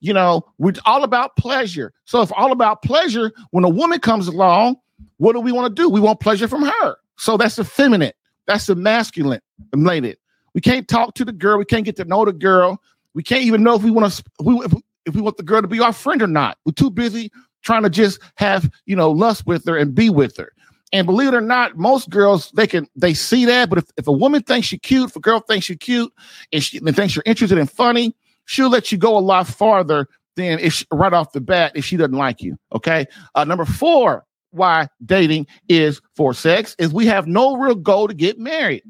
You 0.00 0.14
know, 0.14 0.46
we're 0.56 0.72
all 0.86 1.04
about 1.04 1.36
pleasure. 1.36 1.92
So 2.06 2.22
if 2.22 2.32
all 2.34 2.50
about 2.50 2.80
pleasure, 2.80 3.30
when 3.50 3.64
a 3.64 3.68
woman 3.68 4.00
comes 4.00 4.26
along, 4.26 4.76
what 5.18 5.34
do 5.34 5.40
we 5.40 5.52
want 5.52 5.76
to 5.76 5.82
do? 5.82 5.90
We 5.90 6.00
want 6.00 6.20
pleasure 6.20 6.48
from 6.48 6.62
her. 6.62 6.96
So 7.18 7.36
that's 7.36 7.56
the 7.56 7.64
feminine. 7.64 8.12
That's 8.46 8.66
the 8.66 8.74
masculine 8.74 9.40
related. 9.74 10.18
We 10.54 10.60
can't 10.60 10.88
talk 10.88 11.14
to 11.14 11.24
the 11.24 11.32
girl. 11.32 11.58
We 11.58 11.64
can't 11.64 11.84
get 11.84 11.96
to 11.96 12.04
know 12.04 12.24
the 12.24 12.32
girl. 12.32 12.80
We 13.14 13.22
can't 13.22 13.44
even 13.44 13.62
know 13.62 13.74
if 13.74 13.82
we 13.82 13.90
want 13.90 14.12
to 14.12 14.24
if, 14.64 14.72
if 15.06 15.14
we 15.14 15.20
want 15.20 15.36
the 15.36 15.42
girl 15.42 15.62
to 15.62 15.68
be 15.68 15.80
our 15.80 15.92
friend 15.92 16.22
or 16.22 16.26
not. 16.26 16.58
We're 16.64 16.72
too 16.72 16.90
busy 16.90 17.30
trying 17.62 17.82
to 17.84 17.90
just 17.90 18.20
have 18.36 18.70
you 18.86 18.96
know 18.96 19.10
lust 19.10 19.46
with 19.46 19.66
her 19.66 19.76
and 19.76 19.94
be 19.94 20.10
with 20.10 20.36
her. 20.36 20.52
And 20.94 21.06
believe 21.06 21.28
it 21.28 21.34
or 21.34 21.40
not, 21.40 21.78
most 21.78 22.10
girls 22.10 22.50
they 22.52 22.66
can 22.66 22.86
they 22.96 23.14
see 23.14 23.44
that. 23.46 23.70
But 23.70 23.78
if, 23.78 23.84
if 23.96 24.06
a 24.06 24.12
woman 24.12 24.42
thinks 24.42 24.72
you're 24.72 24.78
cute, 24.80 25.10
if 25.10 25.16
a 25.16 25.20
girl 25.20 25.40
thinks 25.40 25.68
you're 25.68 25.78
cute, 25.78 26.12
and 26.52 26.62
she 26.62 26.78
and 26.78 26.94
thinks 26.94 27.16
you're 27.16 27.22
interested 27.24 27.58
and 27.58 27.70
funny, 27.70 28.14
she'll 28.44 28.68
let 28.68 28.92
you 28.92 28.98
go 28.98 29.16
a 29.16 29.20
lot 29.20 29.46
farther 29.46 30.08
than 30.36 30.58
if 30.58 30.74
she, 30.74 30.86
right 30.92 31.12
off 31.12 31.32
the 31.32 31.40
bat 31.40 31.72
if 31.74 31.84
she 31.84 31.96
doesn't 31.96 32.16
like 32.16 32.42
you. 32.42 32.58
Okay. 32.74 33.06
Uh, 33.34 33.44
number 33.44 33.64
four, 33.64 34.24
why 34.52 34.88
dating 35.04 35.46
is 35.68 36.00
for 36.14 36.32
sex 36.32 36.76
is 36.78 36.92
we 36.92 37.06
have 37.06 37.26
no 37.26 37.56
real 37.56 37.74
goal 37.74 38.08
to 38.08 38.14
get 38.14 38.38
married. 38.38 38.82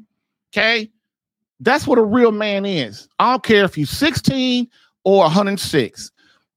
Okay. 0.51 0.91
That's 1.59 1.87
what 1.87 1.97
a 1.97 2.03
real 2.03 2.31
man 2.31 2.65
is. 2.65 3.07
I 3.19 3.31
don't 3.31 3.43
care 3.43 3.63
if 3.63 3.77
you're 3.77 3.87
16 3.87 4.67
or 5.05 5.19
106. 5.19 6.11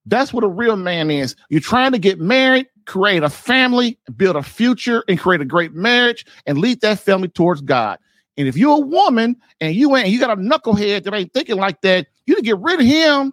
That's 0.06 0.32
what 0.32 0.44
a 0.44 0.48
real 0.48 0.76
man 0.76 1.10
is. 1.10 1.36
You're 1.48 1.60
trying 1.60 1.92
to 1.92 1.98
get 1.98 2.20
married, 2.20 2.66
create 2.86 3.22
a 3.22 3.30
family, 3.30 3.98
build 4.16 4.36
a 4.36 4.42
future, 4.42 5.04
and 5.08 5.18
create 5.18 5.40
a 5.40 5.44
great 5.44 5.74
marriage 5.74 6.26
and 6.46 6.58
lead 6.58 6.80
that 6.80 6.98
family 6.98 7.28
towards 7.28 7.60
God. 7.60 7.98
And 8.36 8.46
if 8.46 8.56
you're 8.56 8.76
a 8.76 8.86
woman 8.86 9.36
and 9.60 9.74
you 9.74 9.96
ain't 9.96 10.08
you 10.08 10.20
got 10.20 10.36
a 10.36 10.40
knucklehead 10.40 11.04
that 11.04 11.14
ain't 11.14 11.32
thinking 11.32 11.56
like 11.56 11.80
that, 11.82 12.06
you 12.26 12.34
to 12.34 12.42
get 12.42 12.58
rid 12.58 12.80
of 12.80 12.86
him, 12.86 13.32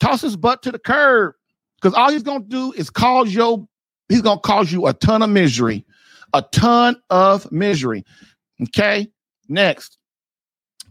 toss 0.00 0.20
his 0.20 0.36
butt 0.36 0.62
to 0.62 0.72
the 0.72 0.78
curb. 0.78 1.34
Because 1.80 1.94
all 1.94 2.10
he's 2.10 2.22
gonna 2.22 2.44
do 2.44 2.72
is 2.72 2.90
cause 2.90 3.34
your 3.34 3.66
he's 4.08 4.22
gonna 4.22 4.40
cause 4.40 4.72
you 4.72 4.86
a 4.86 4.92
ton 4.92 5.22
of 5.22 5.30
misery, 5.30 5.84
a 6.32 6.42
ton 6.52 6.96
of 7.10 7.50
misery. 7.52 8.04
Okay, 8.62 9.08
next. 9.48 9.98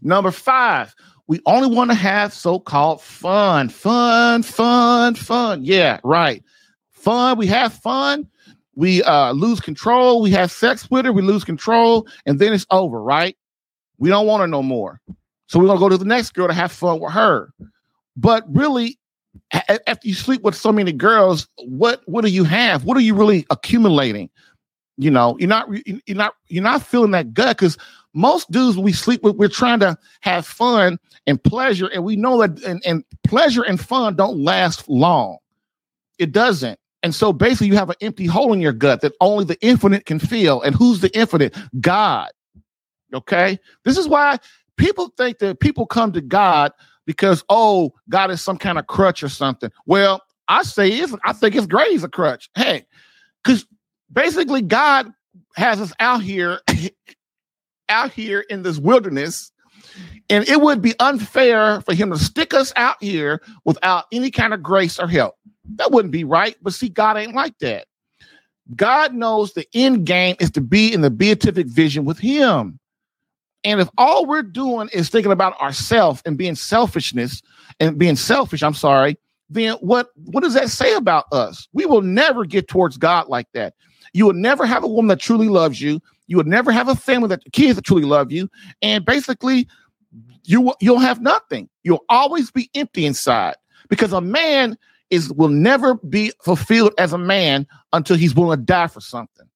Number 0.01 0.31
five, 0.31 0.93
we 1.27 1.39
only 1.45 1.73
want 1.73 1.89
to 1.91 1.95
have 1.95 2.33
so-called 2.33 3.01
fun, 3.01 3.69
fun, 3.69 4.43
fun, 4.43 5.15
fun. 5.15 5.63
Yeah, 5.63 5.99
right. 6.03 6.43
Fun. 6.91 7.37
We 7.37 7.47
have 7.47 7.73
fun. 7.73 8.27
We 8.75 9.03
uh, 9.03 9.31
lose 9.33 9.61
control. 9.61 10.21
We 10.21 10.31
have 10.31 10.51
sex 10.51 10.89
with 10.91 11.05
her. 11.05 11.13
We 11.13 11.21
lose 11.21 11.43
control, 11.43 12.07
and 12.25 12.39
then 12.39 12.53
it's 12.53 12.65
over. 12.71 13.01
Right? 13.01 13.37
We 13.97 14.09
don't 14.09 14.27
want 14.27 14.41
her 14.41 14.47
no 14.47 14.63
more. 14.63 14.99
So 15.47 15.59
we're 15.59 15.67
gonna 15.67 15.79
go 15.79 15.89
to 15.89 15.97
the 15.97 16.05
next 16.05 16.31
girl 16.33 16.47
to 16.47 16.53
have 16.53 16.71
fun 16.71 16.99
with 16.99 17.13
her. 17.13 17.53
But 18.17 18.43
really, 18.53 18.99
after 19.53 20.07
you 20.07 20.13
sleep 20.13 20.41
with 20.41 20.55
so 20.55 20.71
many 20.71 20.91
girls, 20.91 21.47
what 21.65 22.01
what 22.05 22.23
do 22.23 22.31
you 22.31 22.43
have? 22.43 22.85
What 22.85 22.97
are 22.97 23.01
you 23.01 23.15
really 23.15 23.45
accumulating? 23.49 24.29
You 24.97 25.11
know, 25.11 25.37
you're 25.39 25.49
not 25.49 25.67
you're 25.85 26.17
not 26.17 26.35
you're 26.47 26.63
not 26.63 26.83
feeling 26.83 27.11
that 27.11 27.33
gut 27.33 27.57
because 27.57 27.77
most 28.13 28.51
dudes 28.51 28.77
we 28.77 28.93
sleep 28.93 29.23
with, 29.23 29.35
we're 29.35 29.47
trying 29.47 29.79
to 29.79 29.97
have 30.21 30.45
fun 30.45 30.99
and 31.25 31.43
pleasure, 31.43 31.87
and 31.87 32.03
we 32.03 32.15
know 32.15 32.39
that 32.39 32.63
and, 32.63 32.81
and 32.85 33.03
pleasure 33.23 33.63
and 33.63 33.79
fun 33.79 34.15
don't 34.15 34.37
last 34.37 34.87
long. 34.89 35.37
It 36.19 36.31
doesn't. 36.31 36.79
And 37.01 37.13
so 37.13 37.33
basically, 37.33 37.67
you 37.67 37.75
have 37.75 37.89
an 37.89 37.95
empty 38.01 38.25
hole 38.25 38.53
in 38.53 38.61
your 38.61 38.73
gut 38.73 39.01
that 39.01 39.13
only 39.19 39.45
the 39.45 39.57
infinite 39.61 40.05
can 40.05 40.19
fill. 40.19 40.61
And 40.61 40.73
who's 40.73 41.01
the 41.01 41.15
infinite? 41.17 41.55
God. 41.81 42.29
Okay. 43.13 43.59
This 43.83 43.97
is 43.97 44.07
why 44.07 44.37
people 44.77 45.09
think 45.17 45.39
that 45.39 45.59
people 45.59 45.85
come 45.85 46.13
to 46.13 46.21
God 46.21 46.71
because, 47.05 47.43
oh, 47.49 47.93
God 48.09 48.31
is 48.31 48.41
some 48.41 48.57
kind 48.57 48.77
of 48.77 48.87
crutch 48.87 49.23
or 49.23 49.29
something. 49.29 49.71
Well, 49.85 50.21
I 50.47 50.63
say 50.63 50.89
it's, 50.89 51.13
I 51.25 51.33
think 51.33 51.55
it's 51.55 51.67
great 51.67 51.95
as 51.95 52.03
a 52.03 52.09
crutch. 52.09 52.49
Hey, 52.55 52.85
because 53.43 53.65
basically, 54.11 54.61
God 54.61 55.11
has 55.55 55.81
us 55.81 55.93
out 55.99 56.21
here 56.21 56.59
out 57.89 58.11
here 58.11 58.41
in 58.49 58.63
this 58.63 58.77
wilderness. 58.77 59.51
And 60.29 60.47
it 60.47 60.61
would 60.61 60.81
be 60.81 60.95
unfair 60.99 61.81
for 61.81 61.93
him 61.93 62.09
to 62.11 62.17
stick 62.17 62.53
us 62.53 62.73
out 62.75 62.95
here 63.01 63.41
without 63.65 64.05
any 64.11 64.31
kind 64.31 64.53
of 64.53 64.63
grace 64.63 64.97
or 64.97 65.07
help. 65.07 65.35
That 65.75 65.91
wouldn't 65.91 66.11
be 66.11 66.23
right. 66.23 66.55
But 66.61 66.73
see, 66.73 66.89
God 66.89 67.17
ain't 67.17 67.35
like 67.35 67.57
that. 67.59 67.87
God 68.75 69.13
knows 69.13 69.53
the 69.53 69.67
end 69.73 70.05
game 70.05 70.35
is 70.39 70.49
to 70.51 70.61
be 70.61 70.93
in 70.93 71.01
the 71.01 71.11
beatific 71.11 71.67
vision 71.67 72.05
with 72.05 72.17
him. 72.17 72.79
And 73.63 73.79
if 73.79 73.89
all 73.97 74.25
we're 74.25 74.43
doing 74.43 74.89
is 74.91 75.09
thinking 75.09 75.31
about 75.31 75.59
ourselves 75.61 76.21
and 76.25 76.37
being 76.37 76.55
selfishness 76.55 77.41
and 77.79 77.97
being 77.97 78.15
selfish, 78.15 78.61
I'm 78.61 78.73
sorry, 78.73 79.17
then 79.49 79.75
what 79.75 80.09
what 80.15 80.43
does 80.43 80.53
that 80.55 80.69
say 80.69 80.93
about 80.93 81.25
us? 81.31 81.67
We 81.73 81.85
will 81.85 82.01
never 82.01 82.45
get 82.45 82.67
towards 82.67 82.97
God 82.97 83.27
like 83.29 83.47
that. 83.53 83.73
You 84.13 84.25
will 84.25 84.33
never 84.33 84.65
have 84.65 84.83
a 84.83 84.87
woman 84.87 85.09
that 85.09 85.19
truly 85.19 85.47
loves 85.47 85.81
you. 85.81 86.01
You 86.27 86.37
would 86.37 86.47
never 86.47 86.71
have 86.71 86.87
a 86.87 86.95
family 86.95 87.29
that 87.29 87.43
kids 87.51 87.75
that 87.75 87.85
truly 87.85 88.03
love 88.03 88.31
you, 88.31 88.49
and 88.81 89.05
basically, 89.05 89.67
you 90.43 90.73
you'll 90.79 90.99
have 90.99 91.21
nothing. 91.21 91.69
You'll 91.83 92.05
always 92.09 92.51
be 92.51 92.69
empty 92.75 93.05
inside 93.05 93.55
because 93.89 94.13
a 94.13 94.21
man 94.21 94.77
is 95.09 95.31
will 95.33 95.49
never 95.49 95.95
be 95.95 96.31
fulfilled 96.43 96.93
as 96.97 97.13
a 97.13 97.17
man 97.17 97.67
until 97.91 98.15
he's 98.17 98.33
willing 98.33 98.59
to 98.59 98.65
die 98.65 98.87
for 98.87 99.01
something, 99.01 99.47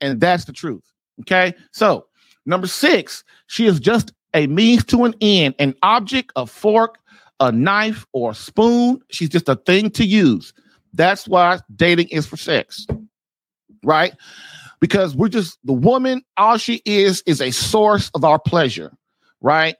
and 0.00 0.20
that's 0.20 0.44
the 0.44 0.52
truth. 0.52 0.84
Okay, 1.20 1.54
so 1.72 2.06
number 2.48 2.66
six, 2.66 3.22
she 3.46 3.66
is 3.66 3.78
just 3.78 4.12
a 4.34 4.46
means 4.46 4.84
to 4.86 5.04
an 5.04 5.14
end, 5.20 5.54
an 5.58 5.74
object, 5.82 6.32
a 6.36 6.46
fork, 6.46 6.98
a 7.40 7.52
knife, 7.52 8.06
or 8.12 8.32
a 8.32 8.34
spoon. 8.34 9.00
She's 9.10 9.28
just 9.28 9.48
a 9.48 9.56
thing 9.56 9.90
to 9.90 10.04
use. 10.04 10.52
That's 10.92 11.28
why 11.28 11.60
dating 11.76 12.08
is 12.08 12.26
for 12.26 12.36
sex, 12.36 12.86
right? 13.84 14.12
because 14.80 15.16
we're 15.16 15.28
just 15.28 15.58
the 15.64 15.72
woman, 15.72 16.22
all 16.36 16.56
she 16.56 16.82
is 16.84 17.22
is 17.26 17.40
a 17.40 17.50
source 17.50 18.10
of 18.14 18.24
our 18.24 18.38
pleasure, 18.38 18.92
right? 19.40 19.76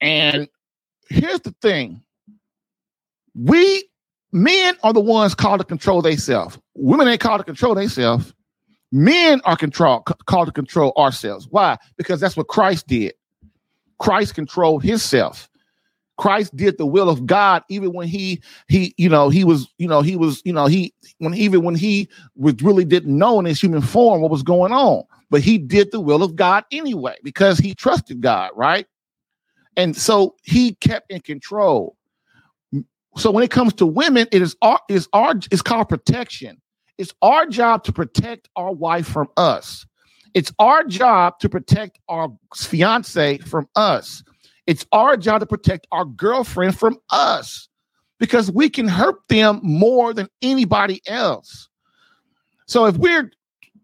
And 0.00 0.48
here's 1.08 1.40
the 1.40 1.54
thing 1.62 2.02
we 3.34 3.88
men 4.32 4.76
are 4.82 4.92
the 4.92 5.00
ones 5.00 5.34
called 5.34 5.60
to 5.60 5.66
control 5.66 6.02
themselves. 6.02 6.58
Women 6.74 7.08
ain't 7.08 7.20
called 7.20 7.40
to 7.40 7.44
control 7.44 7.74
themselves. 7.74 8.32
Men 8.92 9.40
are 9.44 9.56
control 9.56 10.00
called 10.00 10.46
to 10.46 10.52
control 10.52 10.92
ourselves. 10.96 11.48
Why? 11.50 11.76
Because 11.96 12.20
that's 12.20 12.36
what 12.36 12.48
Christ 12.48 12.86
did. 12.86 13.14
Christ 13.98 14.34
controlled 14.34 14.84
himself. 14.84 15.48
Christ 16.16 16.56
did 16.56 16.78
the 16.78 16.86
will 16.86 17.08
of 17.10 17.26
God 17.26 17.62
even 17.68 17.92
when 17.92 18.08
he 18.08 18.40
he 18.68 18.94
you 18.96 19.08
know 19.08 19.28
he 19.28 19.44
was 19.44 19.68
you 19.78 19.86
know 19.86 20.00
he 20.00 20.16
was 20.16 20.40
you 20.44 20.52
know 20.52 20.66
he 20.66 20.94
when 21.18 21.34
even 21.34 21.62
when 21.62 21.74
he 21.74 22.08
was 22.36 22.54
really 22.62 22.84
didn't 22.84 23.16
know 23.16 23.38
in 23.38 23.44
his 23.44 23.60
human 23.60 23.82
form 23.82 24.22
what 24.22 24.30
was 24.30 24.42
going 24.42 24.72
on 24.72 25.04
but 25.30 25.42
he 25.42 25.58
did 25.58 25.92
the 25.92 26.00
will 26.00 26.22
of 26.22 26.34
God 26.34 26.64
anyway 26.70 27.16
because 27.22 27.58
he 27.58 27.74
trusted 27.74 28.22
God 28.22 28.50
right 28.54 28.86
and 29.76 29.94
so 29.94 30.34
he 30.42 30.74
kept 30.76 31.10
in 31.10 31.20
control 31.20 31.96
so 33.16 33.30
when 33.30 33.44
it 33.44 33.50
comes 33.50 33.74
to 33.74 33.86
women 33.86 34.26
it 34.32 34.40
is 34.40 34.56
our 34.62 34.80
is 34.88 35.08
our 35.12 35.34
it's 35.50 35.62
called 35.62 35.88
protection 35.88 36.60
it's 36.98 37.14
our 37.22 37.46
job 37.46 37.84
to 37.84 37.92
protect 37.92 38.48
our 38.56 38.72
wife 38.72 39.06
from 39.06 39.28
us 39.36 39.86
it's 40.34 40.52
our 40.58 40.84
job 40.84 41.38
to 41.38 41.48
protect 41.48 41.98
our 42.08 42.28
fiance 42.54 43.38
from 43.38 43.68
us 43.76 44.22
it's 44.66 44.84
our 44.92 45.16
job 45.16 45.40
to 45.40 45.46
protect 45.46 45.86
our 45.92 46.04
girlfriend 46.04 46.78
from 46.78 46.98
us 47.10 47.68
because 48.18 48.50
we 48.50 48.68
can 48.68 48.88
hurt 48.88 49.16
them 49.28 49.60
more 49.62 50.12
than 50.14 50.28
anybody 50.42 51.02
else. 51.06 51.68
So 52.66 52.86
if 52.86 52.96
we're 52.96 53.30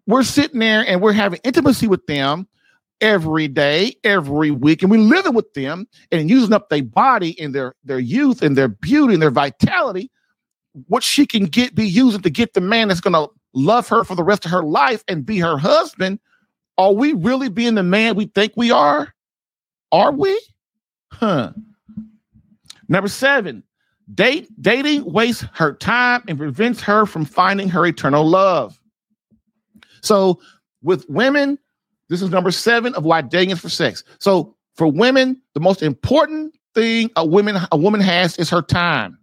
we're 0.07 0.25
sitting 0.25 0.59
there 0.59 0.85
and 0.87 1.01
we're 1.01 1.13
having 1.13 1.41
intimacy 1.45 1.87
with 1.87 2.05
them 2.07 2.49
every 3.01 3.47
day, 3.47 3.95
every 4.03 4.51
week, 4.51 4.83
and 4.83 4.91
we're 4.91 4.99
living 4.99 5.35
with 5.35 5.53
them 5.55 5.87
and 6.11 6.29
using 6.29 6.53
up 6.53 6.69
their 6.69 6.83
body 6.83 7.39
and 7.41 7.55
their 7.55 7.75
their 7.85 8.01
youth 8.01 8.43
and 8.43 8.57
their 8.57 8.69
beauty 8.69 9.15
and 9.15 9.23
their 9.23 9.31
vitality, 9.31 10.11
what 10.89 11.03
she 11.03 11.27
can 11.27 11.47
get 11.47 11.75
be 11.75 11.87
using 11.87 12.23
to 12.23 12.31
get 12.31 12.55
the 12.55 12.61
man 12.61 12.89
that's 12.89 13.01
gonna 13.01 13.27
love 13.55 13.89
her 13.89 14.05
for 14.05 14.15
the 14.15 14.25
rest 14.25 14.45
of 14.45 14.51
her 14.51 14.63
life 14.63 15.05
and 15.09 15.27
be 15.27 15.39
her 15.39 15.59
husband. 15.59 16.19
Are 16.79 16.93
we 16.93 17.13
really 17.13 17.49
being 17.49 17.75
the 17.75 17.83
man 17.83 18.17
we 18.17 18.27
think 18.27 18.53
we 18.57 18.71
are? 18.71 19.15
Are 19.91 20.13
we? 20.13 20.41
Huh. 21.13 21.53
Number 22.89 23.09
seven, 23.09 23.63
date 24.15 24.49
dating 24.61 25.11
wastes 25.11 25.45
her 25.55 25.75
time 25.75 26.23
and 26.29 26.39
prevents 26.39 26.81
her 26.83 27.07
from 27.07 27.25
finding 27.25 27.69
her 27.69 27.87
eternal 27.87 28.27
love. 28.27 28.79
So 30.03 30.41
with 30.83 31.09
women, 31.09 31.59
this 32.09 32.23
is 32.23 32.31
number 32.31 32.51
seven 32.51 32.95
of 32.95 33.05
why 33.05 33.23
dating 33.23 33.51
is 33.51 33.61
for 33.61 33.69
sex. 33.69 34.03
So 34.19 34.57
for 34.75 34.87
women, 34.87 35.41
the 35.55 35.61
most 35.61 35.83
important 35.83 36.55
thing 36.75 37.11
a 37.17 37.25
woman 37.25 37.59
a 37.71 37.77
woman 37.77 38.01
has 38.01 38.37
is 38.39 38.51
her 38.51 38.63
time. 38.63 39.19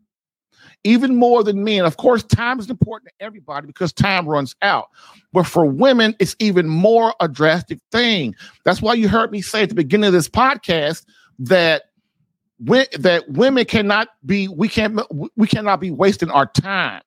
Even 0.84 1.16
more 1.16 1.44
than 1.44 1.64
men. 1.64 1.86
Of 1.86 1.98
course, 1.98 2.24
time 2.24 2.60
is 2.60 2.70
important 2.70 3.10
to 3.10 3.26
everybody 3.26 3.68
because 3.68 3.92
time 3.92 4.28
runs 4.28 4.56
out. 4.62 4.90
But 5.34 5.44
for 5.44 5.66
women, 5.66 6.16
it's 6.20 6.36
even 6.40 6.68
more 6.68 7.14
a 7.20 7.28
drastic 7.28 7.80
thing. 7.92 8.36
That's 8.64 8.82
why 8.82 8.94
you 8.94 9.08
heard 9.08 9.32
me 9.32 9.42
say 9.42 9.64
at 9.64 9.70
the 9.70 9.76
beginning 9.76 10.08
of 10.08 10.14
this 10.14 10.30
podcast 10.30 11.06
that 11.40 11.84
when, 12.60 12.86
that 12.98 13.30
women 13.30 13.66
cannot 13.66 14.10
be 14.26 14.48
we 14.48 14.68
can't 14.68 15.00
we 15.36 15.48
cannot 15.48 15.80
be 15.80 15.92
wasting 15.92 16.30
our 16.32 16.46
time. 16.46 17.02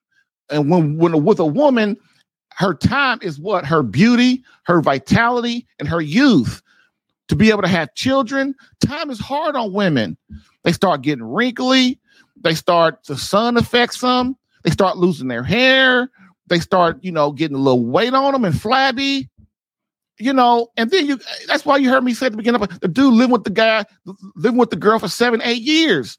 And 0.50 0.70
when 0.70 0.98
when 0.98 1.24
with 1.24 1.38
a 1.38 1.46
woman, 1.46 1.96
her 2.56 2.74
time 2.74 3.18
is 3.22 3.38
what 3.38 3.64
her 3.64 3.82
beauty, 3.82 4.42
her 4.64 4.80
vitality, 4.80 5.66
and 5.78 5.88
her 5.88 6.00
youth. 6.00 6.62
To 7.28 7.36
be 7.36 7.48
able 7.48 7.62
to 7.62 7.68
have 7.68 7.94
children, 7.94 8.54
time 8.84 9.08
is 9.08 9.18
hard 9.18 9.56
on 9.56 9.72
women. 9.72 10.18
They 10.64 10.72
start 10.72 11.00
getting 11.00 11.24
wrinkly. 11.24 11.98
They 12.42 12.54
start 12.54 13.04
the 13.06 13.16
sun 13.16 13.56
affects 13.56 14.00
them. 14.00 14.36
They 14.64 14.70
start 14.70 14.96
losing 14.96 15.28
their 15.28 15.42
hair. 15.42 16.10
They 16.48 16.58
start, 16.60 17.02
you 17.02 17.12
know, 17.12 17.32
getting 17.32 17.56
a 17.56 17.60
little 17.60 17.84
weight 17.84 18.14
on 18.14 18.32
them 18.32 18.44
and 18.44 18.60
flabby. 18.60 19.28
You 20.18 20.32
know, 20.32 20.68
and 20.76 20.90
then 20.90 21.06
you 21.06 21.18
that's 21.46 21.64
why 21.64 21.78
you 21.78 21.90
heard 21.90 22.04
me 22.04 22.14
say 22.14 22.26
at 22.26 22.32
the 22.32 22.36
beginning 22.36 22.62
of 22.62 22.80
the 22.80 22.88
dude 22.88 23.14
living 23.14 23.32
with 23.32 23.44
the 23.44 23.50
guy, 23.50 23.84
living 24.36 24.58
with 24.58 24.70
the 24.70 24.76
girl 24.76 24.98
for 24.98 25.08
seven, 25.08 25.40
eight 25.42 25.62
years. 25.62 26.18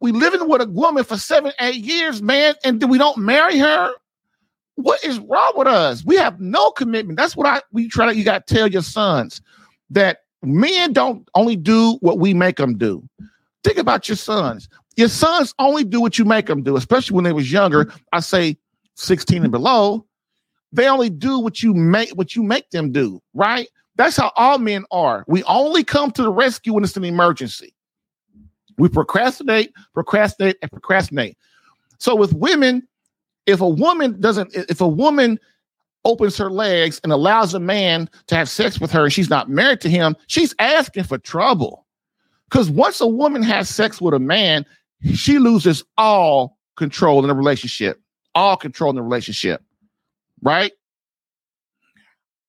We 0.00 0.12
living 0.12 0.48
with 0.48 0.60
a 0.60 0.68
woman 0.68 1.02
for 1.02 1.16
seven, 1.16 1.52
eight 1.60 1.82
years, 1.82 2.20
man, 2.20 2.54
and 2.62 2.80
then 2.80 2.90
we 2.90 2.98
don't 2.98 3.16
marry 3.16 3.58
her. 3.58 3.90
What 4.74 5.02
is 5.02 5.18
wrong 5.20 5.52
with 5.56 5.66
us? 5.66 6.04
We 6.04 6.16
have 6.16 6.40
no 6.40 6.70
commitment. 6.72 7.16
That's 7.16 7.36
what 7.36 7.46
I 7.46 7.62
we 7.72 7.88
try 7.88 8.06
to 8.06 8.16
you 8.16 8.22
got 8.22 8.46
to 8.46 8.54
tell 8.54 8.68
your 8.68 8.82
sons 8.82 9.40
that 9.90 10.18
men 10.42 10.92
don't 10.92 11.26
only 11.34 11.56
do 11.56 11.96
what 12.00 12.18
we 12.18 12.34
make 12.34 12.56
them 12.56 12.76
do. 12.76 13.02
Think 13.64 13.78
about 13.78 14.08
your 14.08 14.16
sons. 14.16 14.68
Your 14.96 15.08
sons 15.08 15.54
only 15.58 15.84
do 15.84 16.00
what 16.00 16.18
you 16.18 16.24
make 16.24 16.46
them 16.46 16.62
do, 16.62 16.76
especially 16.76 17.14
when 17.14 17.24
they 17.24 17.32
was 17.32 17.50
younger. 17.50 17.92
I 18.12 18.20
say 18.20 18.56
16 18.94 19.42
and 19.42 19.52
below. 19.52 20.06
They 20.72 20.88
only 20.88 21.10
do 21.10 21.38
what 21.38 21.62
you 21.62 21.72
make 21.72 22.10
what 22.10 22.34
you 22.34 22.42
make 22.42 22.70
them 22.70 22.90
do, 22.90 23.22
right? 23.32 23.68
That's 23.96 24.16
how 24.16 24.32
all 24.36 24.58
men 24.58 24.84
are. 24.90 25.24
We 25.28 25.44
only 25.44 25.84
come 25.84 26.10
to 26.12 26.22
the 26.22 26.32
rescue 26.32 26.72
when 26.72 26.82
it's 26.82 26.96
an 26.96 27.04
emergency. 27.04 27.74
We 28.76 28.88
procrastinate, 28.88 29.72
procrastinate, 29.92 30.56
and 30.62 30.70
procrastinate. 30.70 31.38
So 31.98 32.16
with 32.16 32.32
women, 32.32 32.86
if 33.46 33.60
a 33.60 33.68
woman 33.68 34.20
doesn't, 34.20 34.52
if 34.54 34.80
a 34.80 34.88
woman 34.88 35.38
opens 36.04 36.36
her 36.36 36.50
legs 36.50 37.00
and 37.02 37.12
allows 37.12 37.54
a 37.54 37.60
man 37.60 38.08
to 38.26 38.34
have 38.34 38.48
sex 38.48 38.80
with 38.80 38.90
her 38.90 39.04
and 39.04 39.12
she's 39.12 39.30
not 39.30 39.48
married 39.48 39.80
to 39.82 39.88
him, 39.88 40.16
she's 40.26 40.54
asking 40.58 41.04
for 41.04 41.18
trouble. 41.18 41.86
Because 42.50 42.68
once 42.68 43.00
a 43.00 43.06
woman 43.06 43.42
has 43.42 43.68
sex 43.68 44.00
with 44.00 44.14
a 44.14 44.18
man, 44.18 44.66
she 45.14 45.38
loses 45.38 45.84
all 45.96 46.58
control 46.76 47.20
in 47.20 47.28
the 47.28 47.34
relationship, 47.34 48.00
all 48.34 48.56
control 48.56 48.90
in 48.90 48.96
the 48.96 49.02
relationship, 49.02 49.62
right? 50.42 50.72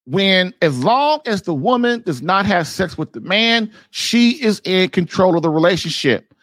When, 0.05 0.53
as 0.61 0.83
long 0.83 1.21
as 1.25 1.41
the 1.41 1.53
woman 1.53 2.01
does 2.01 2.21
not 2.21 2.45
have 2.45 2.67
sex 2.67 2.97
with 2.97 3.13
the 3.13 3.21
man, 3.21 3.71
she 3.89 4.41
is 4.43 4.61
in 4.63 4.89
control 4.89 5.35
of 5.35 5.41
the 5.41 5.49
relationship. 5.49 6.33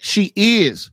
She 0.00 0.32
is. 0.36 0.90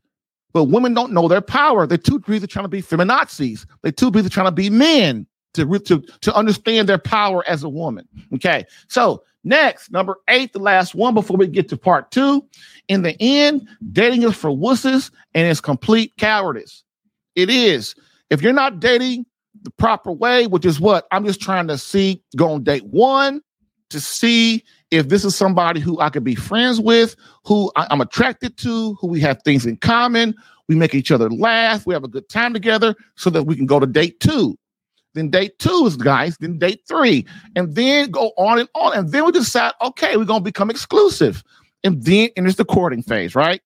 But 0.53 0.65
women 0.65 0.93
don't 0.93 1.11
know 1.11 1.27
their 1.27 1.41
power. 1.41 1.85
They're 1.85 1.97
too 1.97 2.19
busy 2.19 2.47
trying 2.47 2.65
to 2.65 2.69
be 2.69 2.81
feminazis. 2.81 3.65
They're 3.81 3.91
too 3.91 4.09
busy 4.09 4.29
trying 4.29 4.47
to 4.47 4.51
be 4.51 4.69
men 4.69 5.27
to, 5.53 5.79
to, 5.79 5.99
to 6.21 6.33
understand 6.33 6.87
their 6.87 6.97
power 6.97 7.43
as 7.47 7.63
a 7.63 7.69
woman. 7.69 8.07
Okay. 8.35 8.65
So 8.87 9.23
next, 9.43 9.91
number 9.91 10.17
eight, 10.27 10.53
the 10.53 10.59
last 10.59 10.95
one 10.95 11.13
before 11.13 11.37
we 11.37 11.47
get 11.47 11.69
to 11.69 11.77
part 11.77 12.11
two. 12.11 12.45
In 12.89 13.03
the 13.03 13.15
end, 13.21 13.67
dating 13.91 14.23
is 14.23 14.35
for 14.35 14.49
wusses 14.49 15.11
and 15.33 15.47
it's 15.47 15.61
complete 15.61 16.11
cowardice. 16.17 16.83
It 17.35 17.49
is. 17.49 17.95
If 18.29 18.41
you're 18.41 18.51
not 18.51 18.79
dating 18.79 19.25
the 19.61 19.71
proper 19.71 20.11
way, 20.11 20.47
which 20.47 20.65
is 20.65 20.79
what 20.79 21.07
I'm 21.11 21.25
just 21.25 21.39
trying 21.39 21.67
to 21.67 21.77
see, 21.77 22.21
go 22.35 22.51
on 22.51 22.63
date 22.63 22.85
one 22.85 23.41
to 23.91 23.99
see 23.99 24.63
if 24.91 25.09
this 25.09 25.23
is 25.23 25.35
somebody 25.35 25.79
who 25.79 25.99
I 25.99 26.09
could 26.09 26.23
be 26.23 26.35
friends 26.35 26.79
with, 26.79 27.15
who 27.45 27.71
I, 27.75 27.87
am 27.91 28.01
attracted 28.01 28.57
to, 28.57 28.95
who 28.95 29.07
we 29.07 29.19
have 29.21 29.41
things 29.43 29.65
in 29.65 29.77
common, 29.77 30.35
we 30.67 30.75
make 30.75 30.95
each 30.95 31.11
other 31.11 31.29
laugh, 31.29 31.85
we 31.85 31.93
have 31.93 32.03
a 32.03 32.07
good 32.09 32.27
time 32.29 32.53
together, 32.53 32.95
so 33.15 33.29
that 33.29 33.43
we 33.43 33.55
can 33.55 33.65
go 33.65 33.79
to 33.79 33.87
date 33.87 34.19
two. 34.19 34.57
Then 35.15 35.29
date 35.29 35.57
two 35.57 35.85
is 35.87 35.95
guys, 35.95 36.37
then 36.37 36.59
date 36.59 36.81
three, 36.87 37.25
and 37.55 37.75
then 37.75 38.11
go 38.11 38.31
on 38.37 38.59
and 38.59 38.69
on. 38.75 38.95
And 38.95 39.11
then 39.11 39.25
we 39.25 39.31
decide, 39.31 39.73
okay, 39.81 40.17
we're 40.17 40.25
gonna 40.25 40.41
become 40.41 40.69
exclusive. 40.69 41.43
And 41.83 42.03
then 42.03 42.29
enters 42.35 42.57
the 42.57 42.65
courting 42.65 43.03
phase, 43.03 43.35
right? 43.35 43.61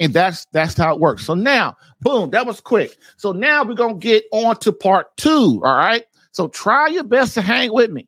And 0.00 0.12
that's 0.12 0.46
that's 0.52 0.76
how 0.76 0.94
it 0.94 1.00
works. 1.00 1.24
So 1.24 1.34
now, 1.34 1.76
boom, 2.00 2.30
that 2.30 2.46
was 2.46 2.60
quick. 2.60 2.96
So 3.16 3.32
now 3.32 3.64
we're 3.64 3.74
gonna 3.74 3.94
get 3.94 4.24
on 4.32 4.56
to 4.58 4.72
part 4.72 5.16
two. 5.16 5.60
All 5.64 5.76
right. 5.76 6.04
So 6.32 6.48
try 6.48 6.88
your 6.88 7.04
best 7.04 7.34
to 7.34 7.42
hang 7.42 7.72
with 7.72 7.90
me. 7.90 8.06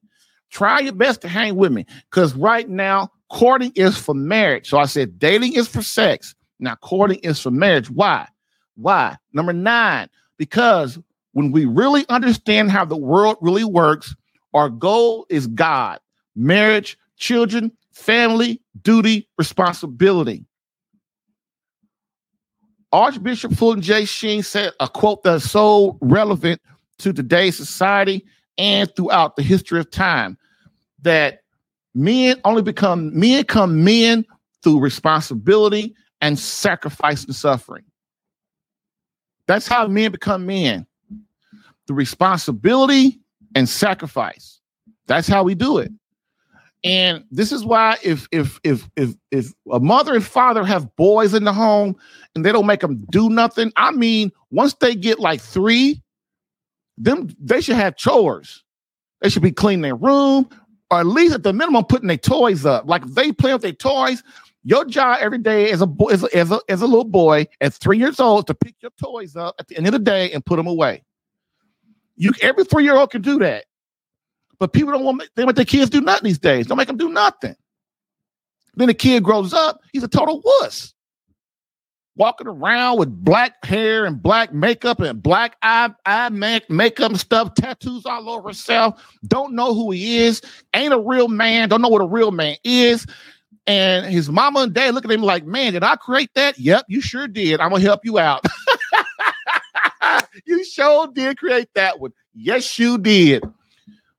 Try 0.50 0.80
your 0.80 0.92
best 0.92 1.22
to 1.22 1.28
hang 1.28 1.56
with 1.56 1.72
me 1.72 1.86
because 2.10 2.34
right 2.34 2.68
now, 2.68 3.10
courting 3.30 3.72
is 3.74 3.96
for 3.96 4.14
marriage. 4.14 4.68
So 4.68 4.78
I 4.78 4.86
said 4.86 5.18
dating 5.18 5.54
is 5.54 5.68
for 5.68 5.82
sex. 5.82 6.34
Now, 6.60 6.74
courting 6.76 7.18
is 7.22 7.40
for 7.40 7.50
marriage. 7.50 7.90
Why? 7.90 8.28
Why? 8.76 9.16
Number 9.32 9.52
nine, 9.52 10.08
because 10.36 10.98
when 11.32 11.52
we 11.52 11.64
really 11.66 12.04
understand 12.08 12.70
how 12.70 12.84
the 12.84 12.96
world 12.96 13.36
really 13.40 13.64
works, 13.64 14.14
our 14.54 14.68
goal 14.68 15.26
is 15.28 15.46
God, 15.46 16.00
marriage, 16.34 16.98
children, 17.16 17.70
family, 17.98 18.60
duty, 18.82 19.28
responsibility. 19.36 20.44
Archbishop 22.92 23.52
Fulton 23.52 23.82
J. 23.82 24.06
Sheen 24.06 24.42
said 24.42 24.72
a 24.80 24.88
quote 24.88 25.22
that's 25.22 25.50
so 25.50 25.98
relevant 26.00 26.60
to 27.00 27.12
today's 27.12 27.56
society 27.56 28.24
and 28.56 28.90
throughout 28.96 29.36
the 29.36 29.42
history 29.42 29.78
of 29.78 29.90
time 29.90 30.38
that 31.02 31.40
men 31.94 32.40
only 32.44 32.62
become 32.62 33.16
men 33.18 33.44
come 33.44 33.84
men 33.84 34.24
through 34.62 34.80
responsibility 34.80 35.94
and 36.20 36.38
sacrifice 36.38 37.24
and 37.24 37.34
suffering. 37.34 37.84
That's 39.46 39.68
how 39.68 39.86
men 39.86 40.12
become 40.12 40.46
men. 40.46 40.86
The 41.86 41.94
responsibility 41.94 43.20
and 43.54 43.68
sacrifice. 43.68 44.60
That's 45.06 45.28
how 45.28 45.42
we 45.42 45.54
do 45.54 45.78
it. 45.78 45.90
And 46.84 47.24
this 47.30 47.50
is 47.50 47.64
why 47.64 47.96
if 48.04 48.28
if 48.30 48.60
if 48.62 48.88
if 48.96 49.14
if 49.32 49.52
a 49.70 49.80
mother 49.80 50.14
and 50.14 50.24
father 50.24 50.64
have 50.64 50.94
boys 50.96 51.34
in 51.34 51.44
the 51.44 51.52
home 51.52 51.96
and 52.34 52.44
they 52.44 52.52
don't 52.52 52.66
make 52.66 52.80
them 52.80 53.04
do 53.10 53.28
nothing, 53.28 53.72
I 53.76 53.90
mean, 53.90 54.30
once 54.50 54.74
they 54.74 54.94
get 54.94 55.18
like 55.18 55.40
three, 55.40 56.02
them 56.96 57.34
they 57.40 57.60
should 57.60 57.76
have 57.76 57.96
chores. 57.96 58.62
They 59.20 59.28
should 59.28 59.42
be 59.42 59.50
cleaning 59.50 59.82
their 59.82 59.96
room, 59.96 60.48
or 60.90 61.00
at 61.00 61.06
least 61.06 61.34
at 61.34 61.42
the 61.42 61.52
minimum 61.52 61.84
putting 61.84 62.06
their 62.06 62.16
toys 62.16 62.64
up. 62.64 62.86
Like 62.86 63.02
if 63.02 63.14
they 63.14 63.32
play 63.32 63.52
with 63.52 63.62
their 63.62 63.72
toys, 63.72 64.22
your 64.62 64.84
job 64.84 65.18
every 65.20 65.38
day 65.38 65.70
as 65.70 65.80
a 65.80 65.86
boy, 65.86 66.08
as 66.10 66.22
a, 66.22 66.36
as 66.36 66.52
a, 66.52 66.60
as 66.68 66.82
a 66.82 66.86
little 66.86 67.04
boy 67.04 67.46
at 67.60 67.74
three 67.74 67.98
years 67.98 68.20
old 68.20 68.46
to 68.46 68.54
pick 68.54 68.76
your 68.80 68.92
toys 69.02 69.34
up 69.34 69.56
at 69.58 69.66
the 69.66 69.76
end 69.76 69.86
of 69.86 69.92
the 69.92 69.98
day 69.98 70.30
and 70.30 70.44
put 70.44 70.56
them 70.56 70.66
away. 70.66 71.02
You 72.16 72.32
every 72.40 72.64
three 72.64 72.84
year 72.84 72.96
old 72.96 73.10
can 73.10 73.22
do 73.22 73.38
that, 73.40 73.64
but 74.58 74.72
people 74.72 74.92
don't 74.92 75.04
want 75.04 75.22
they 75.34 75.44
want 75.44 75.56
their 75.56 75.64
kids 75.64 75.90
do 75.90 76.00
nothing 76.00 76.24
these 76.24 76.38
days. 76.38 76.66
Don't 76.66 76.78
make 76.78 76.88
them 76.88 76.96
do 76.96 77.08
nothing. 77.08 77.54
Then 78.74 78.88
the 78.88 78.94
kid 78.94 79.24
grows 79.24 79.52
up, 79.52 79.80
he's 79.92 80.04
a 80.04 80.08
total 80.08 80.40
wuss 80.44 80.94
walking 82.18 82.48
around 82.48 82.98
with 82.98 83.08
black 83.24 83.64
hair 83.64 84.04
and 84.04 84.20
black 84.20 84.52
makeup 84.52 85.00
and 85.00 85.22
black 85.22 85.56
eye, 85.62 85.88
eye 86.04 86.28
make, 86.28 86.68
makeup 86.68 87.10
and 87.10 87.20
stuff, 87.20 87.54
tattoos 87.54 88.04
all 88.04 88.28
over 88.28 88.48
himself, 88.48 89.00
don't 89.26 89.54
know 89.54 89.72
who 89.72 89.92
he 89.92 90.18
is, 90.18 90.42
ain't 90.74 90.92
a 90.92 90.98
real 90.98 91.28
man, 91.28 91.68
don't 91.68 91.80
know 91.80 91.88
what 91.88 92.02
a 92.02 92.06
real 92.06 92.32
man 92.32 92.56
is. 92.64 93.06
And 93.68 94.06
his 94.06 94.28
mama 94.30 94.60
and 94.60 94.72
dad 94.72 94.94
look 94.94 95.04
at 95.04 95.10
him 95.10 95.22
like, 95.22 95.44
man, 95.44 95.74
did 95.74 95.84
I 95.84 95.94
create 95.96 96.30
that? 96.34 96.58
Yep, 96.58 96.86
you 96.88 97.00
sure 97.00 97.28
did. 97.28 97.60
I'm 97.60 97.70
gonna 97.70 97.82
help 97.82 98.04
you 98.04 98.18
out. 98.18 98.44
you 100.46 100.64
sure 100.64 101.06
did 101.08 101.38
create 101.38 101.68
that 101.74 102.00
one. 102.00 102.12
Yes, 102.34 102.78
you 102.78 102.98
did. 102.98 103.44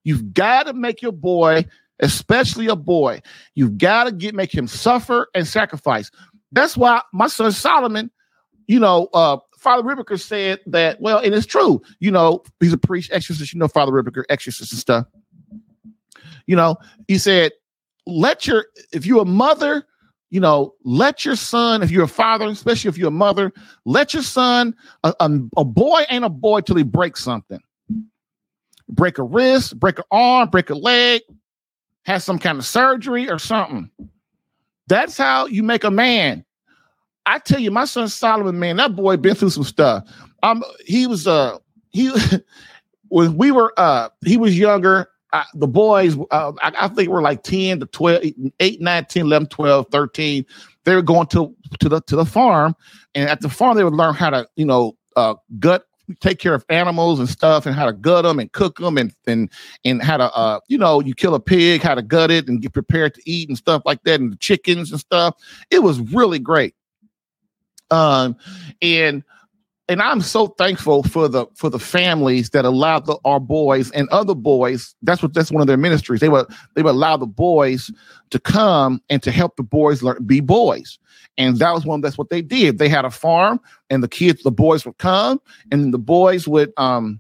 You've 0.04 0.34
got 0.34 0.64
to 0.68 0.74
make 0.74 1.02
your 1.02 1.12
boy, 1.12 1.66
especially 2.00 2.68
a 2.68 2.76
boy, 2.76 3.22
you've 3.56 3.78
got 3.78 4.06
to 4.06 4.12
get 4.12 4.34
make 4.36 4.54
him 4.54 4.68
suffer 4.68 5.28
and 5.36 5.48
sacrifice. 5.48 6.10
That's 6.52 6.78
why 6.78 7.02
my 7.14 7.28
son 7.28 7.52
Solomon, 7.52 8.10
you 8.68 8.80
know, 8.80 9.10
uh, 9.14 9.38
Father 9.58 9.84
Ripperger 9.84 10.20
said 10.20 10.60
that, 10.68 11.02
well, 11.02 11.20
and 11.20 11.36
it's 11.36 11.46
true, 11.46 11.82
you 12.00 12.12
know, 12.12 12.44
he's 12.60 12.74
a 12.74 12.78
priest, 12.78 13.12
exorcist, 13.12 13.54
you 13.54 13.60
know, 13.60 13.68
Father 13.68 13.92
Ripperger, 13.92 14.24
exorcist 14.30 14.72
and 14.72 14.80
stuff. 14.80 15.06
You 16.48 16.56
know, 16.56 16.78
he 17.08 17.18
said, 17.18 17.52
let 18.08 18.48
your, 18.48 18.66
if 18.94 19.06
you're 19.06 19.22
a 19.22 19.26
mother, 19.26 19.86
you 20.32 20.40
know, 20.40 20.76
let 20.84 21.26
your 21.26 21.36
son, 21.36 21.84
if 21.84 21.92
you're 21.92 22.06
a 22.06 22.08
father, 22.08 22.46
especially 22.48 22.90
if 22.90 22.98
you're 22.98 23.10
a 23.10 23.12
mother, 23.12 23.52
let 23.86 24.14
your 24.14 24.24
son, 24.24 24.76
a, 25.04 25.14
a, 25.20 25.40
a 25.58 25.66
boy 25.66 26.04
ain't 26.10 26.24
a 26.24 26.30
boy 26.30 26.62
till 26.62 26.76
he 26.76 26.84
breaks 26.84 27.24
something. 27.24 27.60
Break 28.90 29.18
a 29.18 29.24
wrist, 29.24 29.80
break 29.80 30.00
an 30.00 30.06
arm, 30.12 30.50
break 30.50 30.70
a 30.70 30.76
leg, 30.76 31.22
has 32.04 32.24
some 32.24 32.40
kind 32.40 32.58
of 32.58 32.66
surgery 32.66 33.30
or 33.30 33.40
something. 33.40 33.90
That's 34.88 35.18
how 35.18 35.46
you 35.46 35.62
make 35.62 35.84
a 35.84 35.92
man. 35.92 36.44
I 37.26 37.38
tell 37.38 37.60
you, 37.60 37.70
my 37.70 37.86
son 37.86 38.10
Solomon, 38.10 38.58
man, 38.58 38.78
that 38.78 38.96
boy 38.96 39.18
been 39.18 39.36
through 39.36 39.52
some 39.52 39.64
stuff. 39.64 40.04
Um, 40.42 40.64
he 40.86 41.06
was 41.06 41.28
uh 41.28 41.60
he 41.92 42.12
when 43.10 43.38
we 43.38 43.52
were 43.52 43.74
uh 43.78 44.10
he 44.26 44.38
was 44.38 44.58
younger. 44.58 45.10
Uh, 45.32 45.44
the 45.54 45.68
boys, 45.68 46.18
uh, 46.32 46.52
I, 46.60 46.74
I 46.76 46.88
think 46.88 47.10
we're 47.10 47.22
like 47.22 47.44
10 47.44 47.82
to 47.82 47.86
12, 47.86 48.24
8, 48.60 48.82
9, 48.82 49.06
10, 49.06 49.26
11, 49.28 49.48
12, 49.50 49.86
13. 49.92 50.46
They 50.86 50.96
were 50.96 51.04
going 51.04 51.28
to 51.28 51.56
to 51.82 51.88
the 51.88 52.02
to 52.02 52.16
the 52.16 52.26
farm, 52.26 52.76
and 53.14 53.30
at 53.30 53.40
the 53.42 53.50
farm 53.50 53.78
they 53.78 53.84
would 53.84 53.94
learn 53.94 54.16
how 54.16 54.32
to, 54.32 54.48
you 54.56 54.66
know, 54.66 54.98
uh, 55.16 55.36
gut 55.60 55.86
take 56.20 56.40
care 56.40 56.54
of 56.54 56.66
animals 56.70 57.20
and 57.20 57.30
stuff 57.30 57.66
and 57.66 57.76
how 57.76 57.86
to 57.86 57.94
gut 57.94 58.24
them 58.24 58.40
and 58.40 58.52
cook 58.52 58.78
them 58.78 58.98
and 58.98 59.14
and 59.28 59.50
and 59.86 60.02
how 60.02 60.18
to 60.18 60.32
uh 60.34 60.60
you 60.68 60.78
know 60.78 61.00
you 61.00 61.14
kill 61.14 61.36
a 61.36 61.40
pig 61.40 61.82
how 61.82 61.96
to 61.96 62.02
gut 62.02 62.32
it 62.32 62.48
and 62.48 62.62
get 62.62 62.74
prepared 62.74 63.14
to 63.14 63.22
eat 63.26 63.48
and 63.50 63.58
stuff 63.58 63.82
like 63.86 64.02
that 64.04 64.20
and 64.20 64.32
the 64.32 64.38
chickens 64.38 64.92
and 64.92 65.00
stuff. 65.00 65.36
It 65.70 65.80
was 65.80 66.00
really 66.00 66.40
great. 66.40 66.76
Um 67.92 68.36
and 68.82 69.24
and 69.90 70.02
I'm 70.02 70.22
so 70.22 70.48
thankful 70.48 71.04
for 71.04 71.28
the 71.28 71.48
for 71.56 71.70
the 71.70 71.80
families 71.80 72.52
that 72.52 72.64
allowed 72.64 73.08
the, 73.08 73.18
our 73.26 73.40
boys 73.40 73.90
and 73.92 74.08
other 74.10 74.36
boys. 74.36 74.96
That's 75.02 75.22
what 75.24 75.34
that's 75.34 75.52
one 75.52 75.62
of 75.62 75.68
their 75.68 75.78
ministries. 75.78 76.20
They 76.20 76.30
would 76.30 76.46
they 76.76 76.84
would 76.84 76.92
allow 76.92 77.18
the 77.18 77.26
boys 77.26 77.92
to 78.30 78.40
come 78.40 79.02
and 79.10 79.22
to 79.24 79.32
help 79.32 79.58
the 79.58 79.64
boys 79.64 80.04
learn 80.04 80.24
be 80.26 80.40
boys. 80.40 81.00
And 81.38 81.58
that 81.58 81.74
was 81.74 81.86
one. 81.86 82.02
That's 82.02 82.18
what 82.18 82.30
they 82.30 82.42
did. 82.42 82.78
They 82.78 82.90
had 82.90 83.06
a 83.06 83.10
farm, 83.10 83.60
and 83.90 84.04
the 84.04 84.08
kids, 84.08 84.44
the 84.44 84.52
boys 84.52 84.86
would 84.86 84.98
come, 84.98 85.42
and 85.72 85.94
the 85.94 86.00
boys 86.00 86.48
would 86.48 86.72
um, 86.78 87.20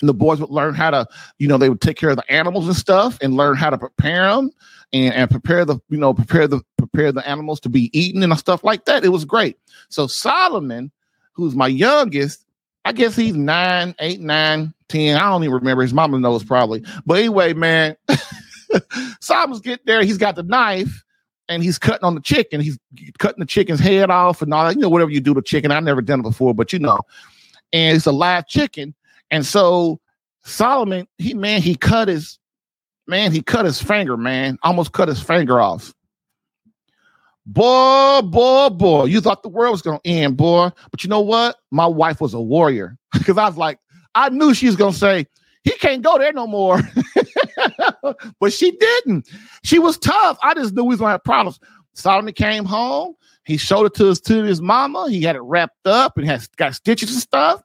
and 0.00 0.08
the 0.08 0.14
boys 0.14 0.40
would 0.40 0.50
learn 0.50 0.74
how 0.74 0.90
to, 0.90 1.06
you 1.38 1.48
know, 1.48 1.58
they 1.58 1.68
would 1.68 1.80
take 1.80 1.96
care 1.96 2.10
of 2.10 2.16
the 2.16 2.32
animals 2.32 2.66
and 2.66 2.76
stuff, 2.76 3.18
and 3.22 3.34
learn 3.34 3.56
how 3.56 3.70
to 3.70 3.78
prepare 3.78 4.28
them, 4.28 4.50
and 4.92 5.14
and 5.14 5.30
prepare 5.30 5.64
the, 5.64 5.78
you 5.88 5.96
know, 5.98 6.12
prepare 6.12 6.46
the 6.46 6.60
prepare 6.76 7.12
the 7.12 7.26
animals 7.26 7.60
to 7.60 7.68
be 7.68 7.90
eaten 7.98 8.22
and 8.22 8.38
stuff 8.38 8.64
like 8.64 8.84
that. 8.84 9.04
It 9.04 9.10
was 9.10 9.24
great. 9.24 9.56
So 9.88 10.06
Solomon, 10.06 10.90
who's 11.40 11.56
my 11.56 11.66
youngest, 11.66 12.44
I 12.84 12.92
guess 12.92 13.16
he's 13.16 13.34
nine, 13.34 13.94
eight, 13.98 14.20
nine, 14.20 14.72
ten. 14.88 15.16
I 15.16 15.28
don't 15.28 15.44
even 15.44 15.54
remember. 15.54 15.82
His 15.82 15.92
mama 15.92 16.18
knows 16.18 16.44
probably. 16.44 16.84
But 17.04 17.18
anyway, 17.18 17.52
man, 17.52 17.96
Solomon's 19.20 19.60
getting 19.60 19.84
there. 19.86 20.02
He's 20.02 20.18
got 20.18 20.36
the 20.36 20.42
knife 20.42 21.04
and 21.48 21.62
he's 21.62 21.78
cutting 21.78 22.04
on 22.04 22.14
the 22.14 22.20
chicken. 22.20 22.60
He's 22.60 22.78
cutting 23.18 23.40
the 23.40 23.46
chicken's 23.46 23.80
head 23.80 24.10
off 24.10 24.40
and 24.40 24.54
all 24.54 24.66
that. 24.66 24.76
You 24.76 24.82
know, 24.82 24.88
whatever 24.88 25.10
you 25.10 25.20
do 25.20 25.34
to 25.34 25.42
chicken. 25.42 25.70
I've 25.70 25.84
never 25.84 26.00
done 26.00 26.20
it 26.20 26.24
before, 26.24 26.54
but 26.54 26.72
you 26.72 26.78
know. 26.78 26.98
And 27.72 27.96
it's 27.96 28.06
a 28.06 28.12
live 28.12 28.46
chicken. 28.46 28.94
And 29.30 29.44
so 29.44 30.00
Solomon, 30.44 31.06
he 31.18 31.34
man, 31.34 31.60
he 31.60 31.74
cut 31.74 32.08
his 32.08 32.38
man, 33.06 33.32
he 33.32 33.42
cut 33.42 33.64
his 33.64 33.82
finger, 33.82 34.16
man, 34.16 34.58
almost 34.62 34.92
cut 34.92 35.08
his 35.08 35.20
finger 35.20 35.60
off. 35.60 35.92
Boy, 37.46 38.20
boy, 38.22 38.68
boy, 38.68 39.04
you 39.04 39.20
thought 39.20 39.42
the 39.42 39.48
world 39.48 39.72
was 39.72 39.82
gonna 39.82 40.00
end, 40.04 40.36
boy. 40.36 40.70
But 40.90 41.02
you 41.02 41.10
know 41.10 41.20
what? 41.20 41.56
My 41.70 41.86
wife 41.86 42.20
was 42.20 42.34
a 42.34 42.40
warrior 42.40 42.96
because 43.12 43.38
I 43.38 43.46
was 43.46 43.56
like, 43.56 43.78
I 44.14 44.28
knew 44.28 44.54
she 44.54 44.66
was 44.66 44.76
gonna 44.76 44.92
say, 44.92 45.26
he 45.64 45.72
can't 45.72 46.02
go 46.02 46.18
there 46.18 46.32
no 46.32 46.46
more. 46.46 46.80
but 48.40 48.52
she 48.52 48.72
didn't. 48.72 49.28
She 49.62 49.78
was 49.78 49.98
tough. 49.98 50.38
I 50.42 50.54
just 50.54 50.74
knew 50.74 50.84
we 50.84 50.90
was 50.90 51.00
gonna 51.00 51.12
have 51.12 51.24
problems. 51.24 51.60
Solomon 51.94 52.34
came 52.34 52.64
home. 52.64 53.14
He 53.44 53.56
showed 53.56 53.86
it 53.86 53.94
to 53.94 54.06
his 54.06 54.20
to 54.22 54.42
his 54.42 54.60
mama. 54.60 55.08
He 55.10 55.22
had 55.22 55.36
it 55.36 55.40
wrapped 55.40 55.86
up 55.86 56.16
and 56.16 56.26
has 56.26 56.46
got 56.46 56.74
stitches 56.74 57.12
and 57.12 57.20
stuff. 57.20 57.62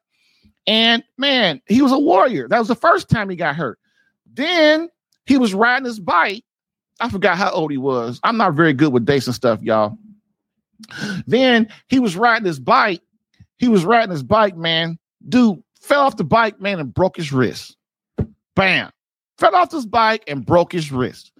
And 0.67 1.03
man, 1.17 1.61
he 1.67 1.81
was 1.81 1.91
a 1.91 1.99
warrior. 1.99 2.47
That 2.47 2.59
was 2.59 2.67
the 2.67 2.75
first 2.75 3.09
time 3.09 3.29
he 3.29 3.35
got 3.35 3.55
hurt. 3.55 3.79
Then 4.33 4.89
he 5.25 5.37
was 5.37 5.53
riding 5.53 5.85
his 5.85 5.99
bike. 5.99 6.43
I 6.99 7.09
forgot 7.09 7.37
how 7.37 7.51
old 7.51 7.71
he 7.71 7.77
was. 7.77 8.19
I'm 8.23 8.37
not 8.37 8.53
very 8.53 8.73
good 8.73 8.93
with 8.93 9.05
dates 9.05 9.27
and 9.27 9.35
stuff, 9.35 9.61
y'all. 9.61 9.97
Then 11.27 11.69
he 11.87 11.99
was 11.99 12.15
riding 12.15 12.45
his 12.45 12.59
bike. 12.59 13.01
He 13.57 13.67
was 13.67 13.85
riding 13.85 14.11
his 14.11 14.23
bike, 14.23 14.57
man. 14.57 14.97
Dude 15.27 15.61
fell 15.81 16.01
off 16.01 16.17
the 16.17 16.23
bike, 16.23 16.59
man, 16.59 16.79
and 16.79 16.93
broke 16.93 17.17
his 17.17 17.31
wrist. 17.31 17.77
Bam. 18.55 18.91
Fell 19.37 19.55
off 19.55 19.71
his 19.71 19.85
bike 19.85 20.23
and 20.27 20.45
broke 20.45 20.71
his 20.71 20.91
wrist. 20.91 21.31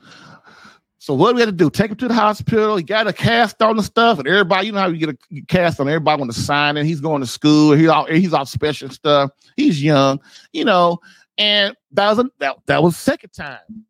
So 1.06 1.14
what 1.14 1.30
do 1.30 1.36
we 1.36 1.42
had 1.42 1.50
to 1.50 1.52
do? 1.52 1.70
Take 1.70 1.92
him 1.92 1.98
to 1.98 2.08
the 2.08 2.16
hospital. 2.16 2.78
He 2.78 2.84
got 2.84 3.08
a 3.08 3.14
cast 3.14 3.62
on 3.62 3.78
the 3.78 3.84
stuff, 3.84 4.18
and 4.18 4.28
everybody, 4.28 4.66
you 4.66 4.74
know 4.74 4.80
how 4.80 4.88
you 4.88 4.98
get 4.98 5.10
a 5.10 5.42
cast 5.48 5.80
on. 5.80 5.88
Everybody 5.88 6.20
want 6.20 6.34
to 6.34 6.40
sign 6.40 6.78
it. 6.78 6.86
He's 6.86 7.00
going 7.00 7.22
to 7.22 7.28
school. 7.28 7.74
He's 7.74 7.88
all 7.88 8.06
he's 8.06 8.34
all 8.34 8.46
special 8.46 8.90
stuff. 8.90 9.30
He's 9.56 9.84
young, 9.84 10.20
you 10.52 10.66
know. 10.66 11.00
And 11.38 11.76
that 11.92 12.10
was 12.10 12.20
a, 12.20 12.26
that, 12.40 12.58
that 12.66 12.82
was 12.82 12.98
second 12.98 13.34
time. 13.34 13.86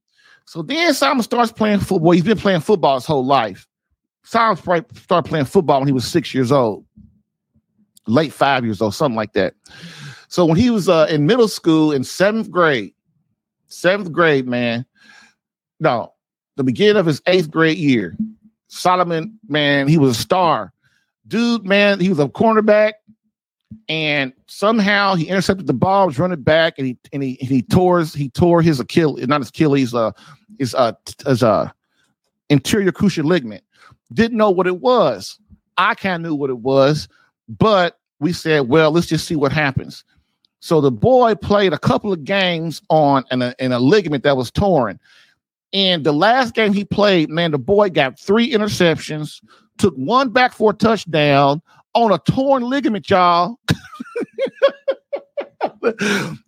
So 0.46 0.62
then 0.62 0.94
Simon 0.94 1.24
starts 1.24 1.52
playing 1.52 1.80
football. 1.80 2.12
He's 2.12 2.24
been 2.24 2.38
playing 2.38 2.62
football 2.62 2.96
his 2.96 3.06
whole 3.06 3.26
life. 3.26 3.68
Simon 4.24 4.58
started 4.58 5.30
playing 5.30 5.46
football 5.46 5.80
when 5.80 5.88
he 5.88 5.94
was 5.94 6.08
six 6.08 6.34
years 6.34 6.52
old, 6.52 6.86
late 8.08 8.34
five 8.34 8.64
years 8.64 8.82
old, 8.82 8.94
something 8.94 9.16
like 9.16 9.34
that. 9.34 9.54
So 10.28 10.46
when 10.46 10.58
he 10.58 10.70
was 10.70 10.90
uh, 10.90 11.08
in 11.10 11.26
middle 11.26 11.48
school 11.48 11.92
in 11.92 12.04
seventh 12.04 12.50
grade, 12.50 12.94
seventh 13.68 14.12
grade, 14.12 14.48
man. 14.48 14.86
No, 15.80 16.14
the 16.56 16.64
beginning 16.64 16.98
of 16.98 17.06
his 17.06 17.22
eighth 17.28 17.52
grade 17.52 17.78
year. 17.78 18.16
Solomon, 18.68 19.38
man, 19.48 19.88
he 19.88 19.98
was 19.98 20.18
a 20.18 20.22
star. 20.22 20.74
Dude, 21.28 21.66
man, 21.66 22.00
he 22.00 22.10
was 22.10 22.20
a 22.20 22.28
cornerback, 22.28 22.94
and 23.90 24.34
somehow 24.48 25.16
he 25.16 25.28
intercepted 25.28 25.68
the 25.68 25.74
ball, 25.74 26.08
was 26.08 26.20
running 26.20 26.42
back, 26.42 26.76
and 26.78 26.88
he 26.88 26.98
and 27.14 27.24
he 27.24 27.38
and 27.40 27.50
he 27.50 27.62
tore 27.62 28.00
his, 28.00 28.14
he 28.14 28.30
tore 28.30 28.62
his 28.62 28.80
Achilles, 28.80 29.28
not 29.28 29.42
his 29.42 29.50
Achilles, 29.50 29.94
uh, 29.94 30.12
his 30.60 30.76
uh 30.76 30.94
his 31.26 31.44
uh 31.44 31.70
anterior 32.50 32.92
cruciate 32.92 33.26
ligament. 33.26 33.64
Didn't 34.14 34.38
know 34.38 34.52
what 34.52 34.68
it 34.68 34.80
was. 34.80 35.40
I 35.78 35.96
kind 35.96 36.26
of 36.26 36.30
knew 36.30 36.36
what 36.36 36.50
it 36.50 36.60
was, 36.60 37.08
but 37.50 38.00
we 38.20 38.34
said, 38.34 38.70
well, 38.70 38.92
let's 38.92 39.08
just 39.08 39.28
see 39.28 39.36
what 39.36 39.52
happens. 39.52 40.04
So 40.60 40.82
the 40.82 40.92
boy 40.92 41.36
played 41.36 41.74
a 41.74 41.78
couple 41.78 42.14
of 42.14 42.24
games 42.24 42.82
on 42.90 43.26
a, 43.30 43.54
in 43.60 43.72
a 43.72 43.80
ligament 43.80 44.24
that 44.24 44.38
was 44.38 44.50
torn. 44.50 45.00
And 45.74 46.04
the 46.04 46.14
last 46.14 46.54
game 46.54 46.74
he 46.74 46.86
played, 46.86 47.30
man, 47.30 47.52
the 47.52 47.60
boy 47.60 47.90
got 47.90 48.20
three 48.20 48.52
interceptions, 48.52 49.44
took 49.78 49.94
one 49.96 50.30
back 50.30 50.54
for 50.54 50.72
a 50.72 50.74
touchdown 50.74 51.62
on 51.96 52.12
a 52.12 52.20
torn 52.20 52.64
ligament, 52.64 53.10
y'all. 53.10 53.58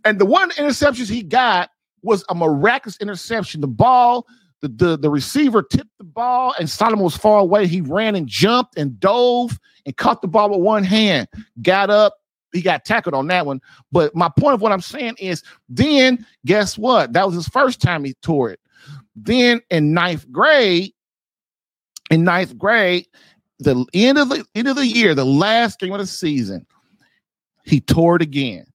and 0.06 0.20
the 0.20 0.26
one 0.26 0.52
interceptions 0.52 1.10
he 1.10 1.24
got 1.24 1.72
was 2.04 2.24
a 2.30 2.36
miraculous 2.36 2.98
interception. 3.00 3.62
The 3.62 3.68
ball, 3.68 4.28
the, 4.62 4.68
the, 4.68 4.98
the 4.98 5.10
receiver 5.10 5.64
tipped 5.64 5.98
the 5.98 6.04
ball, 6.04 6.54
and 6.60 6.70
Solomon 6.70 7.04
was 7.04 7.18
far 7.18 7.40
away. 7.40 7.66
He 7.66 7.82
ran 7.82 8.16
and 8.16 8.28
jumped 8.28 8.78
and 8.78 9.00
dove 9.00 9.60
and 9.86 9.96
caught 9.98 10.22
the 10.22 10.28
ball 10.28 10.50
with 10.50 10.60
one 10.60 10.84
hand, 10.84 11.28
got 11.62 11.90
up, 11.90 12.16
he 12.54 12.62
got 12.62 12.86
tackled 12.86 13.16
on 13.16 13.28
that 13.28 13.46
one. 13.46 13.62
But 13.92 14.16
my 14.16 14.30
point 14.30 14.54
of 14.54 14.62
what 14.62 14.72
I'm 14.72 14.82
saying 14.82 15.16
is, 15.20 15.44
then 15.70 16.26
guess 16.46 16.78
what? 16.78 17.14
That 17.14 17.26
was 17.26 17.36
his 17.36 17.48
first 17.48 17.82
time 17.82 18.04
he 18.04 18.14
tore 18.22 18.52
it. 18.52 18.60
Then 19.16 19.62
in 19.70 19.94
ninth 19.94 20.30
grade, 20.32 20.94
in 22.10 22.24
ninth 22.24 22.58
grade, 22.58 23.08
the 23.60 23.86
end 23.94 24.18
of 24.18 24.30
the 24.30 24.46
end 24.56 24.68
of 24.68 24.76
the 24.76 24.86
year, 24.86 25.16
the 25.16 25.26
last 25.26 25.80
game 25.80 25.94
of 25.94 26.00
the 26.00 26.08
season, 26.08 26.66
he 27.64 27.82
tore 27.82 28.16
it 28.18 28.22
again. 28.22 28.66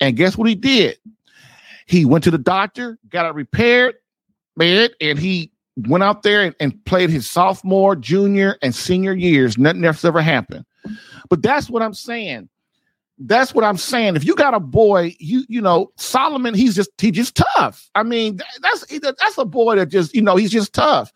And 0.00 0.16
guess 0.16 0.36
what 0.36 0.48
he 0.48 0.54
did? 0.54 0.98
He 1.86 2.04
went 2.04 2.24
to 2.24 2.30
the 2.30 2.38
doctor, 2.38 2.98
got 3.08 3.26
it 3.26 3.34
repaired, 3.34 3.96
it, 4.58 4.94
and 5.00 5.18
he 5.18 5.52
went 5.76 6.04
out 6.04 6.22
there 6.22 6.42
and, 6.42 6.54
and 6.60 6.84
played 6.84 7.10
his 7.10 7.28
sophomore, 7.28 7.94
junior, 7.96 8.56
and 8.62 8.74
senior 8.74 9.14
years. 9.14 9.58
Nothing 9.58 9.84
else 9.84 10.04
ever 10.04 10.22
happened. 10.22 10.64
But 11.28 11.42
that's 11.42 11.68
what 11.68 11.82
I'm 11.82 11.94
saying 11.94 12.48
that's 13.18 13.54
what 13.54 13.64
I'm 13.64 13.76
saying. 13.76 14.16
If 14.16 14.24
you 14.24 14.34
got 14.34 14.54
a 14.54 14.60
boy, 14.60 15.14
you 15.18 15.44
you 15.48 15.60
know 15.60 15.92
Solomon, 15.96 16.54
he's 16.54 16.74
just 16.74 16.90
he 16.98 17.10
just 17.10 17.36
tough. 17.56 17.88
I 17.94 18.02
mean, 18.02 18.40
that's 18.60 18.84
that's 18.86 19.38
a 19.38 19.44
boy 19.44 19.76
that 19.76 19.86
just 19.86 20.14
you 20.14 20.22
know 20.22 20.36
he's 20.36 20.50
just 20.50 20.72
tough. 20.72 21.12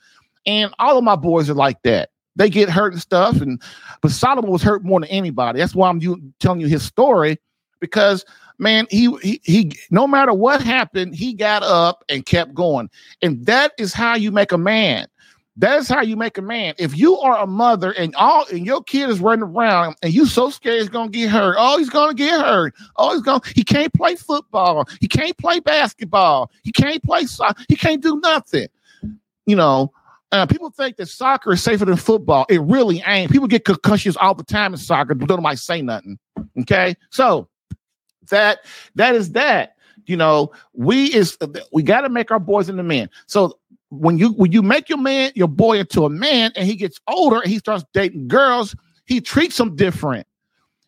And 0.46 0.72
all 0.78 0.96
of 0.96 1.04
my 1.04 1.16
boys 1.16 1.50
are 1.50 1.54
like 1.54 1.82
that. 1.82 2.10
They 2.38 2.48
get 2.48 2.70
hurt 2.70 2.92
and 2.92 3.02
stuff. 3.02 3.40
And 3.40 3.60
but 4.00 4.12
Solomon 4.12 4.50
was 4.50 4.62
hurt 4.62 4.84
more 4.84 5.00
than 5.00 5.10
anybody. 5.10 5.58
That's 5.58 5.74
why 5.74 5.88
I'm 5.88 6.00
you, 6.00 6.32
telling 6.38 6.60
you 6.60 6.68
his 6.68 6.84
story 6.84 7.38
because 7.80 8.24
man, 8.58 8.86
he, 8.90 9.14
he 9.22 9.40
he 9.44 9.72
no 9.90 10.06
matter 10.06 10.32
what 10.32 10.62
happened, 10.62 11.14
he 11.14 11.34
got 11.34 11.62
up 11.62 12.04
and 12.08 12.24
kept 12.24 12.54
going. 12.54 12.88
And 13.22 13.44
that 13.46 13.72
is 13.76 13.92
how 13.92 14.14
you 14.14 14.30
make 14.30 14.52
a 14.52 14.58
man. 14.58 15.08
That's 15.56 15.88
how 15.88 16.02
you 16.02 16.16
make 16.16 16.38
a 16.38 16.42
man. 16.42 16.74
If 16.78 16.96
you 16.96 17.18
are 17.18 17.36
a 17.38 17.46
mother 17.46 17.90
and 17.90 18.14
all 18.14 18.46
and 18.52 18.64
your 18.64 18.84
kid 18.84 19.10
is 19.10 19.18
running 19.18 19.42
around 19.42 19.96
and 20.02 20.14
you 20.14 20.24
so 20.24 20.50
scared 20.50 20.78
he's 20.78 20.88
gonna 20.88 21.10
get 21.10 21.30
hurt. 21.30 21.56
Oh, 21.58 21.76
he's 21.78 21.90
gonna 21.90 22.14
get 22.14 22.40
hurt. 22.40 22.72
Oh, 22.96 23.14
he's 23.14 23.22
gonna 23.22 23.40
he 23.56 23.64
can't 23.64 23.92
play 23.92 24.14
football. 24.14 24.88
He 25.00 25.08
can't 25.08 25.36
play 25.36 25.58
basketball. 25.58 26.52
He 26.62 26.70
can't 26.70 27.02
play 27.02 27.26
soccer. 27.26 27.64
He 27.68 27.74
can't 27.74 28.00
do 28.00 28.20
nothing. 28.20 28.68
You 29.46 29.56
know, 29.56 29.92
uh, 30.32 30.46
people 30.46 30.70
think 30.70 30.96
that 30.96 31.08
soccer 31.08 31.52
is 31.52 31.62
safer 31.62 31.84
than 31.84 31.96
football. 31.96 32.46
It 32.48 32.60
really 32.62 33.02
ain't. 33.06 33.32
People 33.32 33.48
get 33.48 33.64
concussions 33.64 34.16
all 34.16 34.34
the 34.34 34.44
time 34.44 34.72
in 34.72 34.78
soccer, 34.78 35.14
but 35.14 35.28
don't 35.28 35.38
nobody 35.38 35.56
say 35.56 35.82
nothing. 35.82 36.18
Okay, 36.60 36.94
so 37.10 37.48
that 38.30 38.58
that 38.94 39.14
is 39.14 39.32
that. 39.32 39.74
You 40.06 40.16
know, 40.16 40.52
we 40.72 41.12
is 41.14 41.36
we 41.72 41.82
got 41.82 42.02
to 42.02 42.08
make 42.08 42.30
our 42.30 42.40
boys 42.40 42.68
into 42.68 42.82
men. 42.82 43.10
So 43.26 43.58
when 43.90 44.18
you 44.18 44.32
when 44.32 44.52
you 44.52 44.62
make 44.62 44.88
your 44.88 44.98
man 44.98 45.32
your 45.34 45.48
boy 45.48 45.78
into 45.78 46.04
a 46.04 46.10
man 46.10 46.52
and 46.56 46.66
he 46.66 46.76
gets 46.76 47.00
older 47.08 47.40
and 47.40 47.50
he 47.50 47.58
starts 47.58 47.84
dating 47.92 48.28
girls 48.28 48.74
He 49.06 49.20
treats 49.20 49.56
them 49.56 49.74
different. 49.74 50.26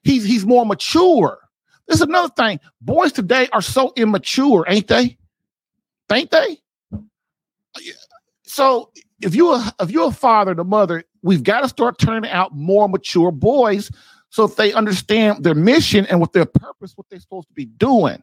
He's 0.04 0.24
he's 0.24 0.46
more 0.46 0.66
mature. 0.66 1.38
This 1.88 1.96
is 1.96 2.02
another 2.02 2.32
thing. 2.36 2.60
Boys 2.80 3.12
today 3.12 3.48
are 3.52 3.62
so 3.62 3.92
immature, 3.96 4.64
ain't 4.68 4.86
they? 4.88 5.16
Ain't 6.12 6.30
they? 6.30 6.58
So 8.44 8.90
if 9.20 9.34
you 9.34 9.48
are 9.48 9.72
if 9.80 9.90
you're 9.90 10.08
a 10.08 10.12
father, 10.12 10.54
the 10.54 10.64
mother, 10.64 11.04
we've 11.22 11.42
got 11.42 11.60
to 11.60 11.68
start 11.68 11.98
turning 11.98 12.30
out 12.30 12.54
more 12.54 12.88
mature 12.88 13.30
boys 13.30 13.90
so 14.30 14.44
if 14.44 14.56
they 14.56 14.72
understand 14.72 15.44
their 15.44 15.54
mission 15.54 16.06
and 16.06 16.20
what 16.20 16.32
their 16.32 16.46
purpose, 16.46 16.92
what 16.96 17.08
they're 17.10 17.20
supposed 17.20 17.48
to 17.48 17.54
be 17.54 17.66
doing. 17.66 18.22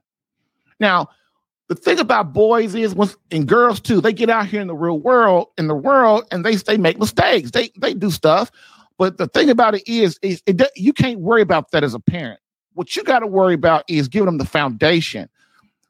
Now, 0.80 1.10
the 1.68 1.76
thing 1.76 2.00
about 2.00 2.32
boys 2.32 2.74
is 2.74 2.96
and 3.30 3.46
girls 3.46 3.82
too, 3.82 4.00
they 4.00 4.14
get 4.14 4.30
out 4.30 4.48
here 4.48 4.62
in 4.62 4.68
the 4.68 4.76
real 4.76 5.00
world, 5.00 5.48
in 5.58 5.68
the 5.68 5.76
world, 5.76 6.24
and 6.32 6.46
they 6.46 6.56
they 6.56 6.78
make 6.78 6.98
mistakes. 6.98 7.52
They 7.52 7.72
they 7.78 7.94
do 7.94 8.10
stuff. 8.10 8.52
But 8.98 9.18
the 9.18 9.28
thing 9.28 9.50
about 9.50 9.76
it 9.76 9.88
is, 9.88 10.18
is 10.24 10.42
it, 10.48 10.60
you 10.76 10.92
can't 10.92 11.20
worry 11.20 11.42
about 11.42 11.70
that 11.72 11.84
as 11.84 11.94
a 11.94 12.00
parent. 12.00 12.40
What 12.74 12.96
you 12.96 13.04
got 13.04 13.20
to 13.20 13.28
worry 13.28 13.54
about 13.54 13.84
is 13.88 14.08
giving 14.08 14.26
them 14.26 14.40
the 14.40 14.46
foundation. 14.46 15.30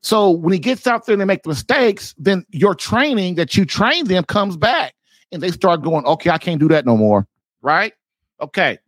So 0.02 0.32
when 0.32 0.52
he 0.52 0.60
gets 0.60 0.88
out 0.88 1.06
there 1.06 1.14
and 1.14 1.22
they 1.22 1.26
make 1.26 1.46
mistakes, 1.46 2.14
then 2.18 2.46
your 2.50 2.76
training 2.76 3.36
that 3.36 3.56
you 3.56 3.66
train 3.66 4.06
them 4.06 4.26
comes 4.26 4.58
back 4.58 4.94
and 5.32 5.42
they 5.42 5.52
start 5.52 5.82
going, 5.82 6.06
okay, 6.06 6.30
I 6.30 6.38
can't 6.38 6.60
do 6.60 6.68
that 6.70 6.86
no 6.86 6.98
more. 6.98 7.28
Right? 7.62 7.94
Okay. 8.42 8.80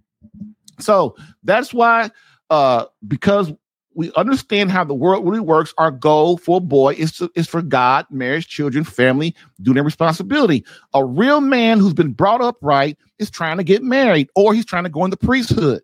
So 0.80 1.16
that's 1.44 1.74
why, 1.74 2.12
uh, 2.50 2.86
because 3.08 3.52
we 3.96 4.12
understand 4.14 4.72
how 4.72 4.84
the 4.84 4.94
world 4.94 5.26
really 5.26 5.40
works, 5.40 5.74
our 5.78 5.92
goal 5.92 6.38
for 6.38 6.58
a 6.58 6.62
boy 6.62 6.94
is 6.94 7.12
to, 7.14 7.30
is 7.36 7.48
for 7.48 7.62
God, 7.62 8.06
marriage, 8.10 8.48
children, 8.48 8.84
family, 8.84 9.36
doing 9.62 9.76
their 9.76 9.84
responsibility. 9.84 10.64
A 10.94 11.04
real 11.04 11.42
man 11.42 11.80
who's 11.80 11.94
been 11.94 12.14
brought 12.14 12.42
up 12.42 12.56
right 12.62 12.98
is 13.18 13.30
trying 13.30 13.58
to 13.58 13.64
get 13.64 13.84
married 13.84 14.30
or 14.36 14.54
he's 14.54 14.66
trying 14.66 14.86
to 14.86 14.90
go 14.90 15.04
in 15.04 15.12
the 15.12 15.18
priesthood. 15.18 15.82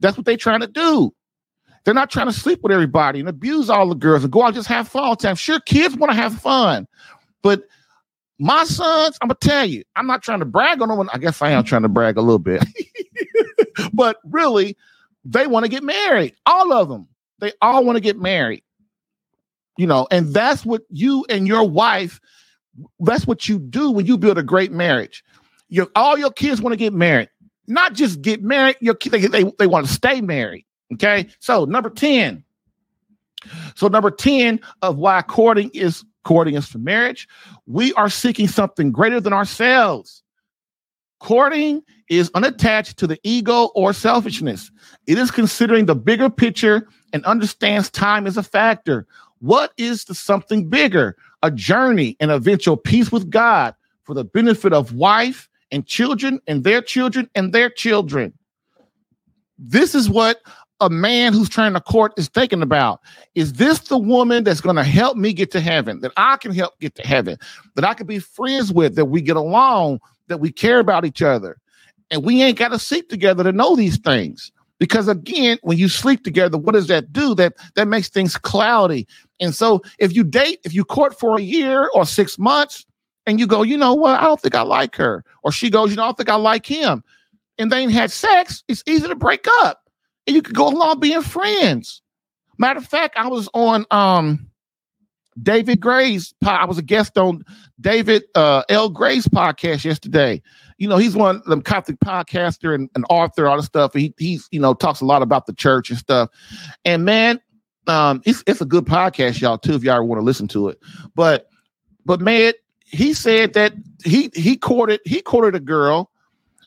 That's 0.00 0.16
what 0.16 0.26
they're 0.26 0.36
trying 0.36 0.60
to 0.60 0.66
do. 0.66 1.14
They're 1.84 1.94
not 1.94 2.10
trying 2.10 2.26
to 2.26 2.32
sleep 2.32 2.60
with 2.62 2.72
everybody 2.72 3.20
and 3.20 3.28
abuse 3.28 3.70
all 3.70 3.88
the 3.88 3.94
girls 3.94 4.24
and 4.24 4.32
go 4.32 4.42
out 4.42 4.48
and 4.48 4.56
just 4.56 4.68
have 4.68 4.88
fun 4.88 5.04
all 5.04 5.16
the 5.16 5.22
time. 5.22 5.36
Sure, 5.36 5.60
kids 5.60 5.96
want 5.96 6.10
to 6.10 6.16
have 6.16 6.38
fun, 6.38 6.86
but 7.42 7.62
my 8.38 8.64
sons, 8.64 9.16
I'm 9.20 9.28
gonna 9.28 9.38
tell 9.40 9.64
you, 9.64 9.82
I'm 9.94 10.06
not 10.06 10.22
trying 10.22 10.40
to 10.40 10.44
brag 10.44 10.82
on 10.82 10.88
them. 10.88 11.10
I 11.12 11.18
guess 11.18 11.40
I 11.40 11.50
am 11.50 11.64
trying 11.64 11.82
to 11.82 11.88
brag 11.88 12.16
a 12.16 12.20
little 12.22 12.38
bit, 12.38 12.64
but 13.92 14.18
really, 14.24 14.76
they 15.24 15.46
want 15.46 15.64
to 15.64 15.70
get 15.70 15.82
married. 15.82 16.34
All 16.44 16.72
of 16.72 16.88
them, 16.88 17.08
they 17.38 17.52
all 17.62 17.84
want 17.84 17.96
to 17.96 18.00
get 18.00 18.18
married. 18.18 18.62
You 19.78 19.86
know, 19.86 20.06
and 20.10 20.32
that's 20.32 20.64
what 20.64 20.82
you 20.90 21.24
and 21.28 21.46
your 21.46 21.68
wife. 21.68 22.20
That's 23.00 23.26
what 23.26 23.48
you 23.48 23.58
do 23.58 23.90
when 23.90 24.06
you 24.06 24.18
build 24.18 24.38
a 24.38 24.42
great 24.42 24.72
marriage. 24.72 25.24
Your 25.68 25.88
all 25.96 26.18
your 26.18 26.30
kids 26.30 26.60
want 26.60 26.72
to 26.72 26.78
get 26.78 26.92
married, 26.92 27.30
not 27.66 27.94
just 27.94 28.22
get 28.22 28.42
married. 28.42 28.76
Your 28.80 28.96
they 29.10 29.26
they, 29.26 29.44
they 29.58 29.66
want 29.66 29.86
to 29.86 29.92
stay 29.92 30.20
married. 30.20 30.66
Okay, 30.94 31.28
so 31.40 31.64
number 31.64 31.90
ten. 31.90 32.44
So 33.74 33.88
number 33.88 34.10
ten 34.10 34.60
of 34.82 34.96
why 34.96 35.22
courting 35.22 35.70
is 35.70 36.04
courting 36.26 36.56
us 36.56 36.66
for 36.66 36.78
marriage. 36.78 37.28
We 37.66 37.92
are 37.92 38.10
seeking 38.10 38.48
something 38.48 38.90
greater 38.90 39.20
than 39.20 39.32
ourselves. 39.32 40.24
Courting 41.20 41.82
is 42.10 42.32
unattached 42.34 42.96
to 42.98 43.06
the 43.06 43.18
ego 43.22 43.70
or 43.76 43.92
selfishness. 43.92 44.72
It 45.06 45.18
is 45.18 45.30
considering 45.30 45.86
the 45.86 45.94
bigger 45.94 46.28
picture 46.28 46.88
and 47.12 47.24
understands 47.26 47.90
time 47.90 48.26
as 48.26 48.36
a 48.36 48.42
factor. 48.42 49.06
What 49.38 49.72
is 49.76 50.04
the 50.04 50.16
something 50.16 50.68
bigger? 50.68 51.16
A 51.44 51.50
journey 51.52 52.16
and 52.18 52.32
eventual 52.32 52.76
peace 52.76 53.12
with 53.12 53.30
God 53.30 53.76
for 54.02 54.14
the 54.14 54.24
benefit 54.24 54.72
of 54.72 54.94
wife 54.94 55.48
and 55.70 55.86
children 55.86 56.40
and 56.48 56.64
their 56.64 56.82
children 56.82 57.30
and 57.36 57.52
their 57.52 57.70
children. 57.70 58.32
This 59.58 59.94
is 59.94 60.10
what 60.10 60.40
a 60.80 60.90
man 60.90 61.32
who's 61.32 61.48
trying 61.48 61.72
to 61.72 61.80
court 61.80 62.12
is 62.18 62.28
thinking 62.28 62.62
about 62.62 63.00
is 63.34 63.54
this 63.54 63.78
the 63.80 63.96
woman 63.96 64.44
that's 64.44 64.60
going 64.60 64.76
to 64.76 64.84
help 64.84 65.16
me 65.16 65.32
get 65.32 65.50
to 65.50 65.60
heaven 65.60 66.00
that 66.00 66.12
i 66.16 66.36
can 66.36 66.52
help 66.52 66.78
get 66.80 66.94
to 66.94 67.02
heaven 67.02 67.38
that 67.76 67.84
i 67.84 67.94
can 67.94 68.06
be 68.06 68.18
friends 68.18 68.72
with 68.72 68.94
that 68.94 69.06
we 69.06 69.22
get 69.22 69.36
along 69.36 69.98
that 70.28 70.38
we 70.38 70.50
care 70.50 70.78
about 70.78 71.04
each 71.04 71.22
other? 71.22 71.58
And 72.10 72.24
we 72.24 72.42
ain't 72.42 72.58
got 72.58 72.68
to 72.68 72.78
sleep 72.78 73.08
together 73.08 73.42
to 73.44 73.52
know 73.52 73.74
these 73.74 73.98
things. 73.98 74.52
Because 74.78 75.08
again 75.08 75.58
when 75.62 75.78
you 75.78 75.88
sleep 75.88 76.22
together 76.22 76.58
what 76.58 76.72
does 76.72 76.88
that 76.88 77.10
do? 77.10 77.34
That 77.34 77.54
that 77.76 77.88
makes 77.88 78.10
things 78.10 78.36
cloudy. 78.36 79.06
And 79.40 79.54
so 79.54 79.82
if 79.98 80.14
you 80.14 80.22
date 80.22 80.60
if 80.64 80.74
you 80.74 80.84
court 80.84 81.18
for 81.18 81.38
a 81.38 81.40
year 81.40 81.88
or 81.94 82.04
six 82.04 82.38
months 82.38 82.84
and 83.24 83.40
you 83.40 83.46
go 83.46 83.62
you 83.62 83.78
know 83.78 83.94
what? 83.94 84.20
I 84.20 84.24
don't 84.24 84.40
think 84.40 84.54
i 84.54 84.60
like 84.60 84.94
her. 84.96 85.24
Or 85.42 85.50
she 85.50 85.70
goes 85.70 85.90
you 85.90 85.96
know 85.96 86.02
i 86.02 86.06
don't 86.06 86.18
think 86.18 86.28
i 86.28 86.34
like 86.34 86.66
him. 86.66 87.02
And 87.56 87.72
they 87.72 87.78
ain't 87.78 87.92
had 87.92 88.10
sex 88.10 88.64
it's 88.68 88.82
easy 88.86 89.08
to 89.08 89.16
break 89.16 89.46
up 89.62 89.85
and 90.26 90.34
you 90.36 90.42
could 90.42 90.54
go 90.54 90.68
along 90.68 91.00
being 91.00 91.22
friends. 91.22 92.02
Matter 92.58 92.78
of 92.78 92.86
fact, 92.86 93.16
I 93.16 93.28
was 93.28 93.48
on 93.54 93.86
um 93.90 94.50
David 95.42 95.80
Gray's 95.80 96.34
I 96.44 96.64
was 96.64 96.78
a 96.78 96.82
guest 96.82 97.18
on 97.18 97.44
David 97.80 98.24
uh 98.34 98.62
L. 98.68 98.88
Gray's 98.88 99.26
podcast 99.26 99.84
yesterday. 99.84 100.42
You 100.78 100.88
know, 100.88 100.98
he's 100.98 101.16
one 101.16 101.36
of 101.36 101.44
them 101.44 101.62
Catholic 101.62 101.98
podcaster 102.00 102.74
and 102.74 102.90
an 102.94 103.04
author, 103.04 103.46
all 103.46 103.56
the 103.56 103.62
stuff. 103.62 103.92
He 103.94 104.14
he's 104.18 104.48
you 104.50 104.60
know 104.60 104.74
talks 104.74 105.00
a 105.00 105.04
lot 105.04 105.22
about 105.22 105.46
the 105.46 105.54
church 105.54 105.90
and 105.90 105.98
stuff. 105.98 106.30
And 106.84 107.04
man, 107.04 107.40
um, 107.86 108.22
it's 108.24 108.42
it's 108.46 108.60
a 108.60 108.66
good 108.66 108.84
podcast, 108.84 109.40
y'all, 109.40 109.58
too, 109.58 109.74
if 109.74 109.84
y'all 109.84 110.06
want 110.06 110.20
to 110.20 110.24
listen 110.24 110.48
to 110.48 110.68
it. 110.68 110.78
But 111.14 111.48
but 112.04 112.20
man, 112.20 112.52
he 112.86 113.14
said 113.14 113.54
that 113.54 113.74
he 114.04 114.30
he 114.34 114.56
courted 114.56 115.00
he 115.04 115.20
courted 115.20 115.54
a 115.54 115.60
girl 115.60 116.10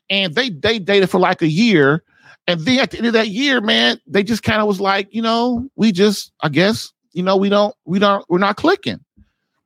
and 0.10 0.36
they 0.36 0.50
they 0.50 0.80
dated 0.80 1.10
for 1.10 1.20
like 1.20 1.42
a 1.42 1.48
year 1.48 2.04
and 2.48 2.62
then 2.62 2.80
at 2.80 2.92
the 2.92 2.98
end 2.98 3.08
of 3.08 3.14
that 3.14 3.28
year, 3.28 3.62
man, 3.62 4.00
they 4.08 4.24
just 4.24 4.44
kind 4.44 4.62
of 4.62 4.68
was 4.68 4.82
like, 4.82 5.08
you 5.12 5.22
know, 5.22 5.70
we 5.76 5.92
just, 5.92 6.32
I 6.42 6.50
guess, 6.50 6.92
you 7.12 7.24
know, 7.24 7.38
we 7.38 7.50
don't, 7.50 7.76
we 7.86 8.00
don't, 8.00 8.26
we're 8.30 8.40
not 8.40 8.58
clicking, 8.58 9.00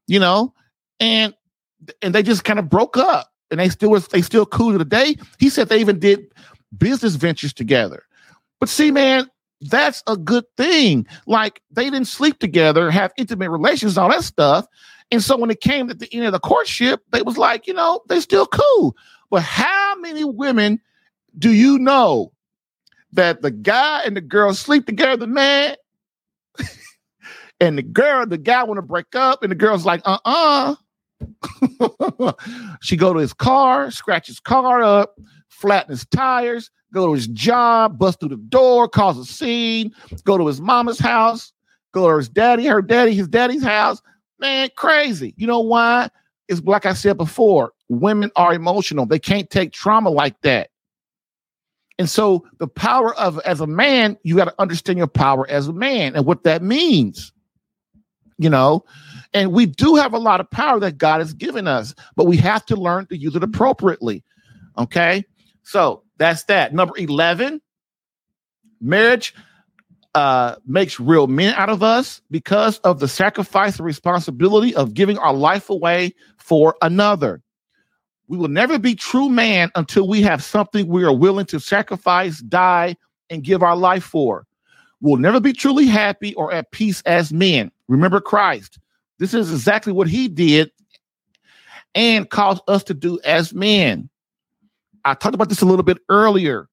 you 0.08 0.20
know, 0.20 0.54
and 1.00 1.34
and 2.02 2.14
they 2.16 2.24
just 2.24 2.44
kind 2.44 2.60
of 2.60 2.70
broke 2.70 2.98
up, 2.98 3.30
and 3.52 3.60
they 3.60 3.70
still 3.70 3.90
was, 3.90 4.08
they 4.08 4.22
still 4.22 4.46
cool 4.46 4.72
to 4.72 4.78
the 4.78 4.86
day. 4.86 5.16
He 5.40 5.50
said 5.50 5.70
they 5.70 5.80
even 5.80 6.00
did 6.00 6.26
business 6.78 7.16
ventures 7.16 7.54
together. 7.54 8.04
But 8.60 8.70
see, 8.70 8.92
man, 8.92 9.30
that's 9.62 10.04
a 10.08 10.18
good 10.18 10.46
thing. 10.58 11.08
Like 11.26 11.62
they 11.72 11.86
didn't 11.86 12.08
sleep 12.08 12.40
together, 12.40 12.92
have 12.92 13.14
intimate 13.18 13.50
relations, 13.50 13.98
all 13.98 14.10
that 14.10 14.24
stuff. 14.24 14.66
And 15.12 15.24
so 15.24 15.38
when 15.38 15.52
it 15.52 15.62
came 15.62 15.90
at 15.90 16.00
the 16.00 16.14
end 16.14 16.26
of 16.26 16.32
the 16.32 16.40
courtship, 16.40 17.02
they 17.12 17.22
was 17.22 17.38
like, 17.38 17.68
you 17.68 17.74
know, 17.74 18.02
they're 18.08 18.22
still 18.22 18.48
cool. 18.48 18.96
But 19.30 19.44
how 19.44 19.96
many 20.00 20.24
women 20.24 20.80
do 21.38 21.52
you 21.52 21.80
know 21.80 22.33
that 23.14 23.42
the 23.42 23.52
guy 23.52 24.04
and 24.04 24.18
the 24.18 24.22
girl 24.22 24.54
sleep 24.54 24.86
together, 24.86 25.28
man. 25.28 25.76
and 27.60 27.78
the 27.78 27.84
girl, 27.84 28.26
the 28.26 28.38
guy 28.38 28.64
want 28.64 28.78
to 28.78 28.84
break 28.84 29.16
up, 29.16 29.44
and 29.44 29.52
the 29.52 29.56
girl's 29.56 29.86
like, 29.86 30.02
uh-uh. 30.06 30.76
she 32.82 32.98
go 32.98 33.14
to 33.14 33.20
his 33.20 33.34
car, 33.34 33.92
scratch 33.92 34.28
his 34.28 34.40
car 34.40 34.82
up, 34.82 35.16
flatten 35.48 35.92
his 35.92 36.06
tires, 36.08 36.70
go 36.94 37.08
to 37.08 37.14
his 37.14 37.28
job, 37.28 37.98
bust 37.98 38.20
through 38.20 38.30
the 38.30 38.36
door, 38.36 38.90
cause 38.90 39.18
a 39.18 39.26
scene, 39.26 39.92
go 40.26 40.38
to 40.38 40.48
his 40.48 40.60
mama's 40.60 41.00
house, 41.00 41.54
go 41.94 42.10
to 42.10 42.18
his 42.18 42.30
daddy, 42.30 42.66
her 42.66 42.82
daddy, 42.82 43.14
his 43.14 43.28
daddy's 43.28 43.64
house. 43.64 44.02
Man, 44.40 44.70
crazy. 44.76 45.34
You 45.38 45.48
know 45.48 45.62
why? 45.62 46.10
It's 46.50 46.62
like 46.62 46.86
I 46.86 46.94
said 46.94 47.18
before, 47.18 47.72
women 47.88 48.30
are 48.36 48.54
emotional. 48.54 49.06
They 49.06 49.20
can't 49.20 49.50
take 49.50 49.72
trauma 49.72 50.10
like 50.10 50.40
that. 50.42 50.70
And 52.00 52.10
so 52.10 52.46
the 52.58 52.68
power 52.68 53.14
of 53.16 53.40
as 53.40 53.62
a 53.62 53.68
man, 53.68 54.18
you 54.24 54.36
got 54.36 54.46
to 54.46 54.56
understand 54.60 54.98
your 54.98 55.08
power 55.08 55.48
as 55.50 55.68
a 55.68 55.74
man 55.74 56.16
and 56.16 56.26
what 56.26 56.44
that 56.44 56.64
means. 56.64 57.32
You 58.40 58.50
know, 58.50 58.84
and 59.34 59.52
we 59.52 59.68
do 59.68 59.96
have 59.96 60.14
a 60.14 60.18
lot 60.18 60.40
of 60.40 60.50
power 60.50 60.80
that 60.80 60.98
God 60.98 61.20
has 61.20 61.34
given 61.34 61.68
us, 61.68 61.94
but 62.16 62.26
we 62.26 62.36
have 62.38 62.66
to 62.66 62.76
learn 62.76 63.06
to 63.08 63.18
use 63.18 63.36
it 63.36 63.44
appropriately. 63.44 64.24
Okay? 64.78 65.24
So 65.62 66.04
that's 66.18 66.44
that. 66.46 66.74
Number 66.74 66.98
11, 66.98 67.62
marriage 68.82 69.36
uh, 70.16 70.56
makes 70.66 71.00
real 71.00 71.28
men 71.28 71.54
out 71.56 71.70
of 71.70 71.84
us 71.84 72.22
because 72.32 72.80
of 72.80 73.00
the 73.00 73.08
sacrifice 73.08 73.78
and 73.78 73.86
responsibility 73.86 74.76
of 74.76 74.96
giving 74.96 75.20
our 75.20 75.34
life 75.34 75.70
away 75.70 76.14
for 76.38 76.76
another. 76.82 77.43
We 78.34 78.40
will 78.40 78.48
never 78.48 78.80
be 78.80 78.96
true 78.96 79.30
man 79.30 79.70
until 79.76 80.08
we 80.08 80.24
have 80.24 80.44
something 80.44 80.88
we 80.88 81.04
are 81.04 81.14
willing 81.14 81.46
to 81.46 81.60
sacrifice, 81.60 82.40
die, 82.40 82.98
and 83.30 83.44
give 83.44 83.62
our 83.62 83.76
life 83.76 84.04
for. 84.04 84.48
We'll 85.02 85.18
never 85.18 85.40
be 85.40 85.54
truly 85.54 85.86
happy 85.86 86.34
or 86.34 86.52
at 86.52 86.72
peace 86.72 87.04
as 87.04 87.32
men. 87.32 87.72
Remember 87.88 88.20
Christ. 88.20 88.80
This 89.20 89.36
is 89.36 89.52
exactly 89.52 89.94
what 89.94 90.08
he 90.08 90.28
did 90.28 90.72
and 91.94 92.28
caused 92.28 92.64
us 92.68 92.84
to 92.86 92.96
do 92.96 93.20
as 93.24 93.54
men. 93.54 94.10
I 95.06 95.14
talked 95.14 95.36
about 95.36 95.50
this 95.50 95.62
a 95.62 95.68
little 95.68 95.84
bit 95.84 96.00
earlier. 96.10 96.68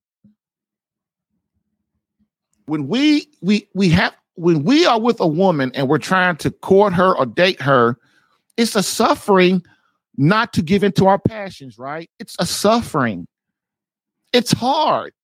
When 2.65 2.89
we 2.89 3.29
we 3.43 3.69
we 3.75 3.91
have 3.91 4.15
when 4.37 4.65
we 4.65 4.87
are 4.87 4.99
with 4.99 5.21
a 5.21 5.29
woman 5.29 5.73
and 5.75 5.91
we're 5.91 5.99
trying 5.99 6.37
to 6.37 6.51
court 6.51 6.95
her 6.95 7.15
or 7.15 7.27
date 7.27 7.61
her, 7.61 7.99
it's 8.57 8.77
a 8.77 8.83
suffering 8.83 9.63
not 10.21 10.53
to 10.53 10.61
give 10.61 10.85
into 10.85 11.07
our 11.07 11.19
passions, 11.19 11.79
right? 11.79 12.11
It's 12.19 12.37
a 12.39 12.45
suffering. 12.45 13.27
It's 14.35 14.53
hard. 14.53 15.15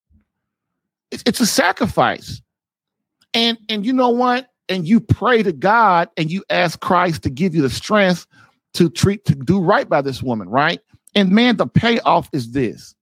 It's, 1.10 1.22
it's 1.26 1.38
a 1.38 1.46
sacrifice. 1.46 2.40
And 3.34 3.58
and 3.68 3.84
you 3.84 3.92
know 3.92 4.08
what? 4.08 4.48
And 4.70 4.88
you 4.88 5.00
pray 5.00 5.42
to 5.42 5.52
God 5.52 6.08
and 6.16 6.30
you 6.30 6.42
ask 6.48 6.80
Christ 6.80 7.22
to 7.24 7.30
give 7.30 7.54
you 7.54 7.60
the 7.60 7.68
strength 7.68 8.26
to 8.72 8.88
treat 8.88 9.26
to 9.26 9.34
do 9.34 9.60
right 9.60 9.86
by 9.86 10.00
this 10.00 10.22
woman, 10.22 10.48
right? 10.48 10.80
And 11.14 11.30
man, 11.30 11.56
the 11.56 11.66
payoff 11.66 12.30
is 12.32 12.52
this. 12.52 12.94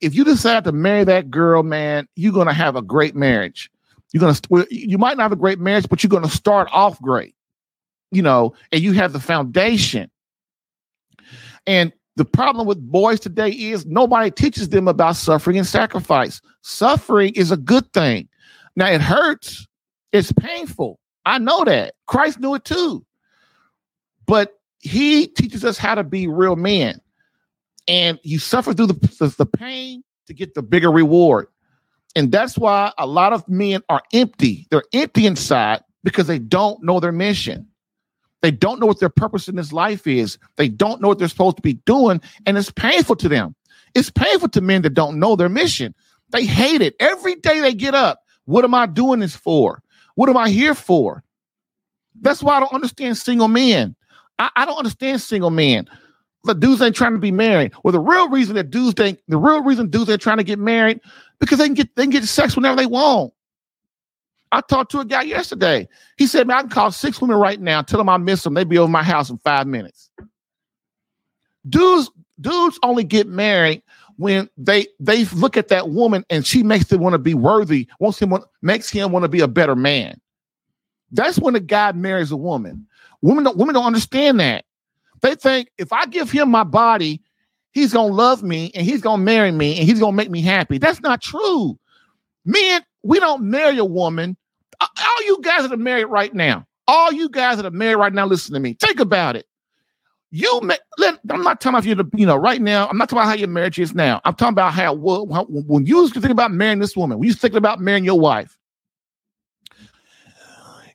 If 0.00 0.14
you 0.14 0.24
decide 0.24 0.64
to 0.64 0.72
marry 0.72 1.04
that 1.04 1.30
girl, 1.30 1.62
man, 1.62 2.08
you're 2.16 2.32
gonna 2.32 2.54
have 2.54 2.76
a 2.76 2.82
great 2.82 3.14
marriage. 3.14 3.70
You're 4.14 4.22
gonna 4.22 4.66
you 4.70 4.96
might 4.96 5.18
not 5.18 5.24
have 5.24 5.32
a 5.32 5.36
great 5.36 5.58
marriage, 5.58 5.86
but 5.90 6.02
you're 6.02 6.08
gonna 6.08 6.30
start 6.30 6.68
off 6.72 6.98
great, 7.02 7.34
you 8.10 8.22
know, 8.22 8.54
and 8.72 8.80
you 8.80 8.92
have 8.92 9.12
the 9.12 9.20
foundation. 9.20 10.10
And 11.66 11.92
the 12.16 12.24
problem 12.24 12.66
with 12.66 12.78
boys 12.90 13.20
today 13.20 13.50
is 13.50 13.86
nobody 13.86 14.30
teaches 14.30 14.68
them 14.68 14.88
about 14.88 15.16
suffering 15.16 15.56
and 15.58 15.66
sacrifice. 15.66 16.40
Suffering 16.62 17.32
is 17.34 17.50
a 17.50 17.56
good 17.56 17.90
thing. 17.92 18.28
Now 18.76 18.90
it 18.90 19.00
hurts, 19.00 19.66
it's 20.12 20.32
painful. 20.32 20.98
I 21.24 21.38
know 21.38 21.64
that. 21.64 21.94
Christ 22.06 22.40
knew 22.40 22.54
it 22.54 22.64
too. 22.64 23.04
But 24.26 24.58
he 24.80 25.28
teaches 25.28 25.64
us 25.64 25.78
how 25.78 25.94
to 25.94 26.04
be 26.04 26.26
real 26.26 26.56
men. 26.56 27.00
And 27.88 28.18
you 28.22 28.38
suffer 28.38 28.74
through 28.74 28.88
the, 28.88 29.34
the, 29.38 29.46
pain 29.46 30.04
to 30.26 30.34
get 30.34 30.54
the 30.54 30.62
bigger 30.62 30.90
reward. 30.90 31.48
And 32.14 32.30
that's 32.30 32.58
why 32.58 32.92
a 32.98 33.06
lot 33.06 33.32
of 33.32 33.48
men 33.48 33.82
are 33.88 34.02
empty. 34.12 34.66
They're 34.70 34.84
empty 34.92 35.26
inside 35.26 35.82
because 36.04 36.26
they 36.26 36.38
don't 36.38 36.82
know 36.82 37.00
their 37.00 37.12
mission. 37.12 37.66
They 38.42 38.50
don't 38.50 38.80
know 38.80 38.86
what 38.86 39.00
their 39.00 39.08
purpose 39.08 39.48
in 39.48 39.56
this 39.56 39.72
life 39.72 40.06
is. 40.06 40.36
They 40.56 40.68
don't 40.68 41.00
know 41.00 41.08
what 41.08 41.18
they're 41.18 41.28
supposed 41.28 41.56
to 41.56 41.62
be 41.62 41.74
doing. 41.86 42.20
And 42.44 42.58
it's 42.58 42.72
painful 42.72 43.16
to 43.16 43.28
them. 43.28 43.54
It's 43.94 44.10
painful 44.10 44.48
to 44.50 44.60
men 44.60 44.82
that 44.82 44.94
don't 44.94 45.18
know 45.18 45.36
their 45.36 45.48
mission. 45.48 45.94
They 46.30 46.44
hate 46.44 46.82
it. 46.82 46.96
Every 46.98 47.36
day 47.36 47.60
they 47.60 47.72
get 47.72 47.94
up. 47.94 48.22
What 48.46 48.64
am 48.64 48.74
I 48.74 48.86
doing 48.86 49.20
this 49.20 49.36
for? 49.36 49.82
What 50.16 50.28
am 50.28 50.36
I 50.36 50.50
here 50.50 50.74
for? 50.74 51.22
That's 52.20 52.42
why 52.42 52.56
I 52.56 52.60
don't 52.60 52.72
understand 52.72 53.16
single 53.16 53.48
men. 53.48 53.94
I, 54.38 54.50
I 54.56 54.64
don't 54.64 54.78
understand 54.78 55.20
single 55.20 55.50
men. 55.50 55.88
The 56.44 56.54
dudes 56.54 56.82
ain't 56.82 56.96
trying 56.96 57.12
to 57.12 57.18
be 57.18 57.30
married. 57.30 57.72
Well, 57.84 57.92
the 57.92 58.00
real 58.00 58.28
reason 58.28 58.56
that 58.56 58.70
dudes 58.70 58.94
think 58.94 59.20
the 59.28 59.38
real 59.38 59.62
reason 59.62 59.88
dudes 59.88 60.10
ain't 60.10 60.20
trying 60.20 60.38
to 60.38 60.44
get 60.44 60.58
married 60.58 61.00
because 61.38 61.58
they 61.58 61.66
can 61.66 61.74
get 61.74 61.94
they 61.94 62.02
can 62.02 62.10
get 62.10 62.24
sex 62.24 62.56
whenever 62.56 62.76
they 62.76 62.86
want. 62.86 63.32
I 64.52 64.60
talked 64.60 64.90
to 64.92 65.00
a 65.00 65.04
guy 65.04 65.22
yesterday. 65.22 65.88
He 66.18 66.26
said, 66.26 66.46
"Man, 66.46 66.58
I 66.58 66.60
can 66.60 66.70
call 66.70 66.92
six 66.92 67.20
women 67.20 67.36
right 67.38 67.60
now, 67.60 67.82
tell 67.82 67.98
them 67.98 68.08
I 68.08 68.18
miss 68.18 68.42
them. 68.42 68.54
They'd 68.54 68.68
be 68.68 68.78
over 68.78 68.90
my 68.90 69.02
house 69.02 69.30
in 69.30 69.38
five 69.38 69.66
minutes." 69.66 70.10
Dudes, 71.68 72.10
dudes 72.40 72.78
only 72.82 73.04
get 73.04 73.26
married 73.26 73.82
when 74.16 74.48
they 74.56 74.86
they 75.00 75.24
look 75.26 75.56
at 75.56 75.68
that 75.68 75.88
woman 75.88 76.24
and 76.30 76.46
she 76.46 76.62
makes 76.62 76.86
them 76.86 77.00
want 77.00 77.14
to 77.14 77.18
be 77.18 77.34
worthy, 77.34 77.88
wants 77.98 78.18
him 78.18 78.34
makes 78.60 78.90
him 78.90 79.10
want 79.10 79.22
to 79.24 79.28
be 79.28 79.40
a 79.40 79.48
better 79.48 79.74
man. 79.74 80.20
That's 81.12 81.38
when 81.38 81.54
a 81.56 81.60
guy 81.60 81.92
marries 81.92 82.30
a 82.30 82.36
woman. 82.36 82.86
Women 83.22 83.44
don't 83.44 83.56
women 83.56 83.74
don't 83.74 83.84
understand 83.84 84.40
that. 84.40 84.64
They 85.22 85.34
think 85.34 85.70
if 85.78 85.92
I 85.92 86.06
give 86.06 86.30
him 86.30 86.50
my 86.50 86.64
body, 86.64 87.22
he's 87.72 87.92
gonna 87.92 88.12
love 88.12 88.42
me 88.42 88.70
and 88.74 88.84
he's 88.84 89.00
gonna 89.00 89.22
marry 89.22 89.52
me 89.52 89.78
and 89.78 89.88
he's 89.88 90.00
gonna 90.00 90.16
make 90.16 90.30
me 90.30 90.42
happy. 90.42 90.78
That's 90.78 91.00
not 91.00 91.22
true. 91.22 91.78
Men, 92.44 92.82
we 93.02 93.20
don't 93.20 93.42
marry 93.42 93.78
a 93.78 93.84
woman. 93.84 94.36
All 94.98 95.26
you 95.26 95.40
guys 95.42 95.62
that 95.62 95.72
are 95.72 95.76
married 95.76 96.06
right 96.06 96.32
now, 96.34 96.66
all 96.88 97.12
you 97.12 97.28
guys 97.28 97.56
that 97.56 97.66
are 97.66 97.70
married 97.70 97.96
right 97.96 98.12
now, 98.12 98.26
listen 98.26 98.54
to 98.54 98.60
me. 98.60 98.74
Think 98.74 99.00
about 99.00 99.36
it. 99.36 99.46
You, 100.30 100.60
may, 100.62 100.78
I'm 101.30 101.42
not 101.42 101.60
talking 101.60 101.74
about 101.74 101.84
you. 101.84 102.10
You 102.18 102.26
know, 102.26 102.36
right 102.36 102.60
now, 102.60 102.88
I'm 102.88 102.96
not 102.96 103.10
talking 103.10 103.22
about 103.22 103.28
how 103.28 103.34
your 103.34 103.48
marriage 103.48 103.78
is 103.78 103.94
now. 103.94 104.20
I'm 104.24 104.34
talking 104.34 104.54
about 104.54 104.72
how, 104.72 104.94
how 105.30 105.44
when 105.44 105.84
you 105.84 106.08
think 106.08 106.24
about 106.30 106.52
marrying 106.52 106.78
this 106.78 106.96
woman, 106.96 107.18
when 107.18 107.28
you 107.28 107.34
thinking 107.34 107.58
about 107.58 107.80
marrying 107.80 108.04
your 108.04 108.18
wife, 108.18 108.56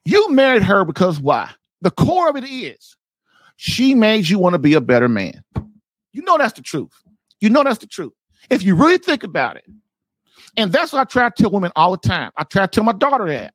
you 0.06 0.32
married 0.32 0.64
her 0.64 0.86
because 0.86 1.20
why? 1.20 1.52
The 1.82 1.92
core 1.92 2.30
of 2.30 2.36
it 2.36 2.46
is 2.46 2.98
she 3.58 3.94
made 3.94 4.30
you 4.30 4.40
want 4.40 4.54
to 4.54 4.60
be 4.60 4.74
a 4.74 4.82
better 4.82 5.10
man. 5.10 5.44
You 6.14 6.24
know 6.24 6.38
that's 6.38 6.54
the 6.54 6.64
truth. 6.64 6.94
You 7.42 7.50
know 7.50 7.64
that's 7.64 7.80
the 7.80 7.88
truth. 7.88 8.14
If 8.50 8.64
you 8.64 8.76
really 8.76 8.98
think 8.98 9.24
about 9.24 9.58
it, 9.58 9.66
and 10.56 10.72
that's 10.72 10.94
what 10.94 11.02
I 11.02 11.04
try 11.04 11.30
to 11.30 11.44
tell 11.44 11.52
women 11.52 11.72
all 11.76 11.92
the 11.92 11.98
time. 12.08 12.32
I 12.38 12.44
try 12.44 12.66
to 12.66 12.68
tell 12.68 12.84
my 12.84 12.94
daughter 12.94 13.28
that. 13.28 13.54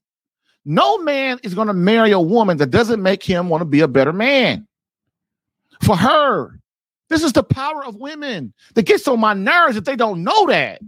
No 0.65 0.99
man 0.99 1.41
is 1.43 1.55
going 1.55 1.69
to 1.69 1.75
marry 1.75 2.13
a 2.13 2.21
woman 2.21 2.57
that 2.59 2.71
doesn't 2.71 3.03
make 3.03 3.23
him 3.23 3.49
want 3.49 3.63
to 3.63 3.67
be 3.67 3.81
a 3.81 3.89
better 3.89 4.13
man. 4.13 4.67
For 5.83 5.97
her, 5.97 6.61
this 7.09 7.25
is 7.25 7.33
the 7.33 7.43
power 7.43 7.85
of 7.85 7.97
women 7.97 8.53
that 8.75 8.87
gets 8.87 9.09
on 9.09 9.19
my 9.21 9.35
nerves 9.35 9.77
if 9.77 9.85
they 9.85 9.97
don't 9.97 10.23
know 10.23 10.47
that. 10.47 10.81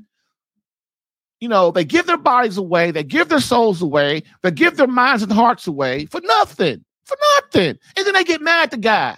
You 1.41 1.49
know, 1.49 1.72
they 1.72 1.85
give 1.85 2.07
their 2.07 2.16
bodies 2.16 2.57
away, 2.57 2.91
they 2.91 3.03
give 3.03 3.29
their 3.29 3.41
souls 3.41 3.83
away, 3.83 4.22
they 4.43 4.51
give 4.51 4.77
their 4.77 4.87
minds 4.87 5.22
and 5.22 5.33
hearts 5.33 5.66
away 5.66 6.07
for 6.07 6.20
nothing 6.22 6.85
for 7.05 7.16
nothing. 7.37 7.79
And 7.97 8.07
then 8.07 8.14
they 8.14 8.25
get 8.25 8.41
mad 8.41 8.64
at 8.64 8.70
the 8.72 8.77
guy. 8.79 9.16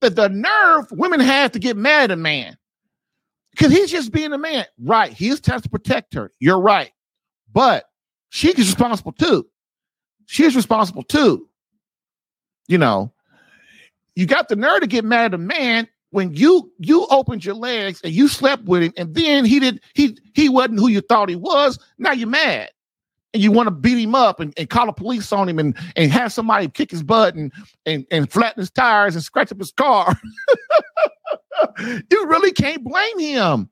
That 0.00 0.14
the 0.14 0.28
nerve 0.28 0.86
women 0.92 1.18
have 1.18 1.50
to 1.52 1.58
get 1.58 1.76
mad 1.76 2.04
at 2.04 2.10
a 2.12 2.16
man 2.16 2.56
because 3.50 3.72
he's 3.72 3.90
just 3.90 4.12
being 4.12 4.32
a 4.32 4.38
man. 4.38 4.64
Right. 4.80 5.12
He's 5.12 5.40
trying 5.40 5.60
to 5.60 5.68
protect 5.68 6.14
her. 6.14 6.30
You're 6.38 6.60
right. 6.60 6.92
But 7.52 7.84
she's 8.28 8.56
responsible 8.56 9.10
too. 9.10 9.48
She's 10.28 10.54
responsible 10.54 11.02
too. 11.02 11.48
You 12.66 12.76
know, 12.76 13.10
you 14.14 14.26
got 14.26 14.48
the 14.48 14.56
nerve 14.56 14.82
to 14.82 14.86
get 14.86 15.04
mad 15.04 15.26
at 15.26 15.34
a 15.34 15.38
man 15.38 15.88
when 16.10 16.34
you 16.34 16.70
you 16.78 17.06
opened 17.10 17.46
your 17.46 17.54
legs 17.54 18.02
and 18.04 18.12
you 18.12 18.28
slept 18.28 18.64
with 18.64 18.82
him, 18.82 18.92
and 18.98 19.14
then 19.14 19.46
he 19.46 19.58
did 19.58 19.80
he 19.94 20.18
he 20.34 20.50
wasn't 20.50 20.80
who 20.80 20.88
you 20.88 21.00
thought 21.00 21.30
he 21.30 21.36
was. 21.36 21.78
Now 21.96 22.12
you're 22.12 22.28
mad 22.28 22.68
and 23.32 23.42
you 23.42 23.50
want 23.50 23.68
to 23.68 23.70
beat 23.70 23.98
him 23.98 24.14
up 24.14 24.38
and, 24.38 24.52
and 24.58 24.68
call 24.68 24.84
the 24.84 24.92
police 24.92 25.32
on 25.32 25.48
him 25.48 25.58
and, 25.58 25.74
and 25.96 26.12
have 26.12 26.30
somebody 26.30 26.68
kick 26.68 26.90
his 26.90 27.02
butt 27.02 27.34
and, 27.34 27.50
and, 27.86 28.06
and 28.10 28.30
flatten 28.30 28.60
his 28.60 28.70
tires 28.70 29.14
and 29.14 29.24
scratch 29.24 29.50
up 29.50 29.58
his 29.58 29.72
car. 29.72 30.14
you 31.78 32.26
really 32.26 32.52
can't 32.52 32.84
blame 32.84 33.18
him. 33.18 33.70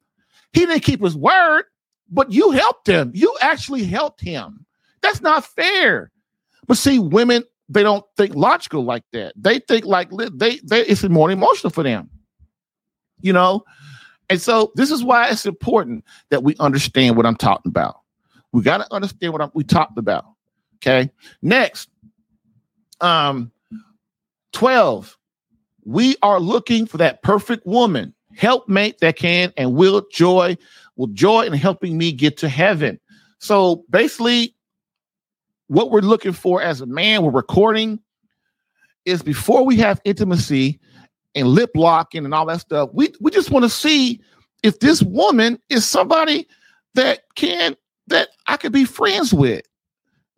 He 0.54 0.64
didn't 0.64 0.84
keep 0.84 1.02
his 1.02 1.16
word, 1.16 1.64
but 2.10 2.32
you 2.32 2.50
helped 2.52 2.88
him. 2.88 3.12
You 3.14 3.36
actually 3.42 3.84
helped 3.84 4.22
him. 4.22 4.64
That's 5.02 5.20
not 5.20 5.44
fair. 5.44 6.10
But 6.66 6.76
see, 6.76 6.98
women, 6.98 7.44
they 7.68 7.82
don't 7.82 8.04
think 8.16 8.34
logical 8.34 8.84
like 8.84 9.04
that. 9.12 9.32
They 9.36 9.58
think 9.60 9.84
like 9.84 10.10
they 10.10 10.60
they 10.62 10.80
it's 10.80 11.02
more 11.04 11.30
emotional 11.30 11.70
for 11.70 11.82
them. 11.82 12.10
You 13.20 13.32
know? 13.32 13.64
And 14.28 14.40
so 14.40 14.72
this 14.74 14.90
is 14.90 15.04
why 15.04 15.28
it's 15.28 15.46
important 15.46 16.04
that 16.30 16.42
we 16.42 16.56
understand 16.58 17.16
what 17.16 17.26
I'm 17.26 17.36
talking 17.36 17.70
about. 17.70 18.00
We 18.52 18.62
got 18.62 18.78
to 18.78 18.92
understand 18.92 19.32
what 19.32 19.42
I'm, 19.42 19.50
we 19.54 19.64
talked 19.64 19.98
about. 19.98 20.24
Okay. 20.76 21.10
Next, 21.42 21.88
um, 23.00 23.52
12. 24.52 25.16
We 25.84 26.16
are 26.22 26.40
looking 26.40 26.86
for 26.86 26.96
that 26.96 27.22
perfect 27.22 27.66
woman, 27.66 28.14
helpmate 28.34 28.98
that 28.98 29.16
can 29.16 29.52
and 29.56 29.74
will 29.74 30.04
joy, 30.10 30.56
will 30.96 31.06
joy 31.08 31.42
in 31.42 31.52
helping 31.52 31.96
me 31.96 32.10
get 32.10 32.38
to 32.38 32.48
heaven. 32.48 32.98
So 33.38 33.84
basically, 33.90 34.55
what 35.68 35.90
we're 35.90 36.00
looking 36.00 36.32
for 36.32 36.62
as 36.62 36.80
a 36.80 36.86
man, 36.86 37.22
we're 37.22 37.30
recording 37.30 38.00
is 39.04 39.22
before 39.22 39.64
we 39.64 39.76
have 39.76 40.00
intimacy 40.04 40.80
and 41.34 41.48
lip 41.48 41.70
locking 41.74 42.24
and 42.24 42.34
all 42.34 42.46
that 42.46 42.60
stuff, 42.60 42.90
we, 42.92 43.12
we 43.20 43.30
just 43.30 43.50
want 43.50 43.64
to 43.64 43.70
see 43.70 44.20
if 44.62 44.80
this 44.80 45.02
woman 45.02 45.60
is 45.68 45.84
somebody 45.84 46.46
that 46.94 47.20
can 47.34 47.76
that 48.08 48.28
I 48.46 48.56
could 48.56 48.72
be 48.72 48.84
friends 48.84 49.34
with, 49.34 49.62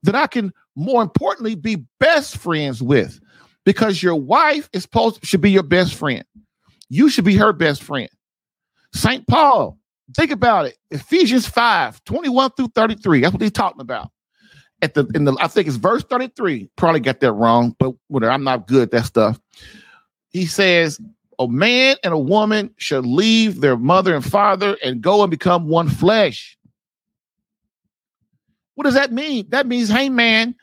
that 0.02 0.14
I 0.14 0.26
can 0.26 0.52
more 0.74 1.02
importantly 1.02 1.54
be 1.54 1.84
best 2.00 2.38
friends 2.38 2.82
with, 2.82 3.20
because 3.64 4.02
your 4.02 4.16
wife 4.16 4.68
is 4.72 4.82
supposed 4.82 5.24
should 5.24 5.40
be 5.40 5.50
your 5.50 5.62
best 5.62 5.94
friend. 5.94 6.24
You 6.88 7.10
should 7.10 7.24
be 7.24 7.36
her 7.36 7.52
best 7.52 7.82
friend. 7.82 8.08
St. 8.94 9.26
Paul, 9.26 9.78
think 10.16 10.30
about 10.30 10.66
it. 10.66 10.78
Ephesians 10.90 11.46
5, 11.46 12.02
21 12.04 12.50
through 12.52 12.68
33. 12.74 13.20
That's 13.20 13.32
what 13.32 13.42
he's 13.42 13.52
talking 13.52 13.82
about. 13.82 14.10
At 14.80 14.94
the 14.94 15.06
in 15.14 15.24
the 15.24 15.36
I 15.40 15.48
think 15.48 15.66
it's 15.66 15.76
verse 15.76 16.04
33. 16.04 16.70
Probably 16.76 17.00
got 17.00 17.20
that 17.20 17.32
wrong, 17.32 17.74
but 17.78 17.94
whatever. 18.06 18.32
I'm 18.32 18.44
not 18.44 18.66
good 18.66 18.82
at 18.82 18.90
that 18.92 19.06
stuff. 19.06 19.40
He 20.30 20.46
says, 20.46 21.00
A 21.38 21.48
man 21.48 21.96
and 22.04 22.14
a 22.14 22.18
woman 22.18 22.74
should 22.76 23.04
leave 23.04 23.60
their 23.60 23.76
mother 23.76 24.14
and 24.14 24.24
father 24.24 24.76
and 24.84 25.00
go 25.00 25.22
and 25.22 25.30
become 25.30 25.68
one 25.68 25.88
flesh. 25.88 26.56
What 28.74 28.84
does 28.84 28.94
that 28.94 29.12
mean? 29.12 29.46
That 29.48 29.66
means, 29.66 29.88
hey, 29.88 30.08
man, 30.08 30.54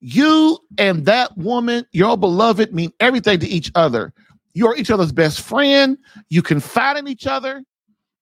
you 0.00 0.58
and 0.76 1.06
that 1.06 1.34
woman, 1.38 1.86
your 1.92 2.18
beloved, 2.18 2.74
mean 2.74 2.92
everything 3.00 3.40
to 3.40 3.46
each 3.46 3.72
other. 3.74 4.12
You're 4.52 4.76
each 4.76 4.90
other's 4.90 5.12
best 5.12 5.40
friend. 5.40 5.96
You 6.28 6.42
confide 6.42 6.98
in 6.98 7.08
each 7.08 7.26
other. 7.26 7.64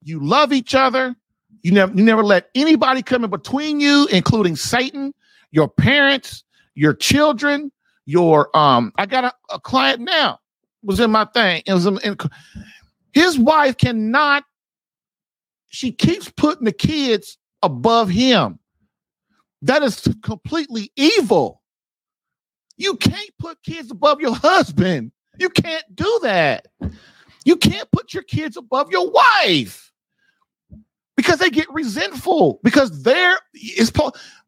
You 0.05 0.25
love 0.25 0.53
each 0.53 0.77
other. 0.77 1.17
You 1.63 1.73
never, 1.73 1.93
you 1.93 2.05
never 2.05 2.23
let 2.23 2.51
anybody 2.55 3.03
come 3.03 3.25
in 3.25 3.31
between 3.31 3.81
you, 3.81 4.07
including 4.13 4.55
Satan, 4.55 5.13
your 5.53 5.69
parents, 5.69 6.43
your 6.75 6.95
children, 6.95 7.71
your 8.05 8.55
um. 8.57 8.93
I 8.97 9.07
got 9.07 9.25
a, 9.25 9.33
a 9.55 9.61
client 9.61 10.01
now 10.01 10.41
was 10.83 11.01
in 11.01 11.11
my 11.11 11.25
thing. 11.27 11.63
It 11.67 11.73
was 11.73 11.87
in, 11.87 11.99
in, 12.01 12.17
his 13.13 13.39
wife 13.39 13.77
cannot. 13.77 14.45
She 15.69 15.93
keeps 15.93 16.29
putting 16.31 16.65
the 16.65 16.73
kids 16.73 17.39
above 17.63 18.09
him. 18.11 18.59
That 19.63 19.83
is 19.83 20.09
completely 20.23 20.91
evil. 20.97 21.63
You 22.77 22.97
can't 22.97 23.31
put 23.39 23.63
kids 23.63 23.91
above 23.91 24.21
your 24.21 24.35
husband. 24.35 25.13
You 25.39 25.51
can't 25.51 25.85
do 25.95 26.19
that. 26.23 26.67
You 27.45 27.57
can't 27.57 27.91
put 27.91 28.13
your 28.13 28.23
kids 28.25 28.57
above 28.57 28.91
your 28.91 29.11
wife 29.11 29.93
because 31.17 31.39
they 31.39 31.51
get 31.51 31.73
resentful 31.73 32.61
because 32.63 33.03
there 33.03 33.39
is 33.55 33.93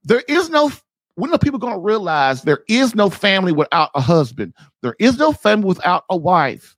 there 0.05 0.23
is 0.29 0.51
no 0.51 0.71
when 1.17 1.33
are 1.33 1.39
people 1.39 1.59
going 1.59 1.75
to 1.75 1.81
realize 1.81 2.43
there 2.43 2.65
is 2.69 2.95
no 2.95 3.09
family 3.09 3.53
without 3.53 3.91
a 3.95 4.01
husband? 4.01 4.53
There 4.83 4.97
is 4.99 5.19
no 5.19 5.33
family 5.33 5.67
without 5.67 6.05
a 6.11 6.17
wife. 6.17 6.77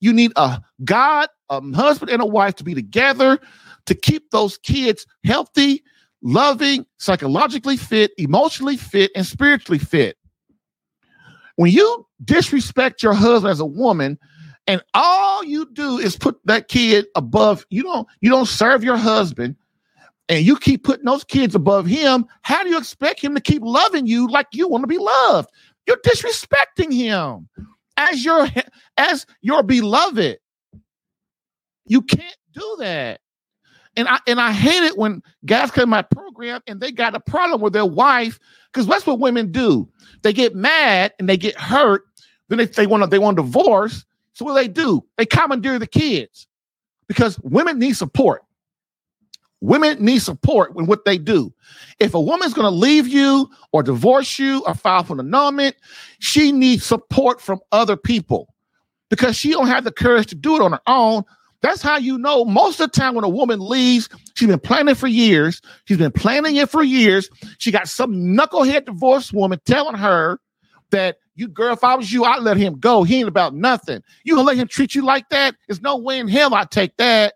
You 0.00 0.12
need 0.12 0.32
a 0.36 0.60
god 0.84 1.28
a 1.50 1.60
husband 1.74 2.10
and 2.10 2.22
a 2.22 2.26
wife 2.26 2.56
to 2.56 2.64
be 2.64 2.74
together 2.74 3.38
to 3.86 3.94
keep 3.94 4.30
those 4.30 4.58
kids 4.58 5.06
healthy 5.24 5.82
loving 6.22 6.86
psychologically 6.98 7.76
fit 7.76 8.12
emotionally 8.16 8.76
fit 8.76 9.10
and 9.14 9.26
spiritually 9.26 9.78
fit. 9.78 10.16
When 11.56 11.70
you 11.70 12.06
disrespect 12.24 13.02
your 13.02 13.12
husband 13.12 13.52
as 13.52 13.60
a 13.60 13.66
woman 13.66 14.18
and 14.66 14.82
all 14.94 15.44
you 15.44 15.70
do 15.72 15.98
is 15.98 16.16
put 16.16 16.38
that 16.46 16.68
kid 16.68 17.06
above 17.14 17.66
you 17.70 17.82
don't 17.82 18.08
you 18.20 18.30
don't 18.30 18.48
serve 18.48 18.82
your 18.82 18.96
husband 18.96 19.56
and 20.28 20.44
you 20.44 20.56
keep 20.56 20.84
putting 20.84 21.04
those 21.04 21.24
kids 21.24 21.54
above 21.54 21.86
him 21.86 22.26
how 22.42 22.62
do 22.62 22.70
you 22.70 22.78
expect 22.78 23.20
him 23.20 23.34
to 23.34 23.40
keep 23.40 23.62
loving 23.62 24.06
you 24.06 24.28
like 24.28 24.46
you 24.52 24.68
want 24.68 24.82
to 24.82 24.88
be 24.88 24.98
loved? 24.98 25.48
You're 25.86 25.98
disrespecting 25.98 26.92
him. 26.92 27.48
As 27.96 28.24
your 28.24 28.48
as 28.96 29.26
your 29.40 29.62
beloved. 29.62 30.38
You 31.86 32.02
can't 32.02 32.36
do 32.52 32.76
that. 32.78 33.20
And 33.96 34.08
i 34.08 34.18
and 34.26 34.40
i 34.40 34.50
hate 34.50 34.82
it 34.82 34.98
when 34.98 35.22
guys 35.44 35.70
come 35.70 35.90
my 35.90 36.02
program 36.02 36.60
and 36.66 36.80
they 36.80 36.90
got 36.90 37.14
a 37.14 37.20
problem 37.20 37.60
with 37.60 37.72
their 37.72 37.86
wife 37.86 38.40
because 38.72 38.86
that's 38.86 39.06
what 39.06 39.20
women 39.20 39.52
do. 39.52 39.88
They 40.22 40.32
get 40.32 40.54
mad 40.54 41.12
and 41.18 41.28
they 41.28 41.36
get 41.36 41.56
hurt 41.58 42.02
then 42.48 42.58
they, 42.58 42.66
they 42.66 42.86
want 42.86 43.02
to 43.02 43.08
they 43.08 43.18
want 43.18 43.36
divorce. 43.36 44.04
So 44.34 44.44
what 44.44 44.56
do 44.56 44.62
they 44.62 44.68
do? 44.72 45.04
They 45.16 45.26
commandeer 45.26 45.78
the 45.78 45.86
kids 45.86 46.46
because 47.06 47.38
women 47.40 47.78
need 47.78 47.96
support. 47.96 48.42
Women 49.64 50.04
need 50.04 50.18
support 50.18 50.76
in 50.76 50.84
what 50.84 51.06
they 51.06 51.16
do. 51.16 51.50
If 51.98 52.12
a 52.12 52.20
woman's 52.20 52.52
going 52.52 52.70
to 52.70 52.76
leave 52.76 53.08
you 53.08 53.48
or 53.72 53.82
divorce 53.82 54.38
you 54.38 54.62
or 54.66 54.74
file 54.74 55.04
for 55.04 55.14
an 55.14 55.20
annulment, 55.20 55.74
she 56.18 56.52
needs 56.52 56.84
support 56.84 57.40
from 57.40 57.60
other 57.72 57.96
people 57.96 58.54
because 59.08 59.36
she 59.36 59.52
don't 59.52 59.68
have 59.68 59.84
the 59.84 59.90
courage 59.90 60.26
to 60.26 60.34
do 60.34 60.54
it 60.56 60.60
on 60.60 60.72
her 60.72 60.82
own. 60.86 61.22
That's 61.62 61.80
how 61.80 61.96
you 61.96 62.18
know 62.18 62.44
most 62.44 62.78
of 62.78 62.92
the 62.92 63.00
time 63.00 63.14
when 63.14 63.24
a 63.24 63.28
woman 63.28 63.58
leaves, 63.58 64.10
she's 64.34 64.48
been 64.48 64.60
planning 64.60 64.94
for 64.94 65.06
years. 65.06 65.62
She's 65.86 65.96
been 65.96 66.12
planning 66.12 66.56
it 66.56 66.68
for 66.68 66.82
years. 66.82 67.30
She 67.56 67.70
got 67.70 67.88
some 67.88 68.12
knucklehead 68.12 68.84
divorced 68.84 69.32
woman 69.32 69.62
telling 69.64 69.96
her 69.96 70.40
that 70.90 71.16
you 71.36 71.48
girl, 71.48 71.72
if 71.72 71.82
I 71.82 71.94
was 71.94 72.12
you, 72.12 72.24
I'd 72.24 72.42
let 72.42 72.58
him 72.58 72.78
go. 72.78 73.02
He 73.02 73.16
ain't 73.16 73.28
about 73.28 73.54
nothing. 73.54 74.02
You 74.24 74.34
gonna 74.34 74.46
let 74.46 74.58
him 74.58 74.68
treat 74.68 74.94
you 74.94 75.06
like 75.06 75.30
that? 75.30 75.56
There's 75.66 75.80
no 75.80 75.96
way 75.96 76.18
in 76.18 76.28
hell 76.28 76.54
I'd 76.54 76.70
take 76.70 76.98
that. 76.98 77.32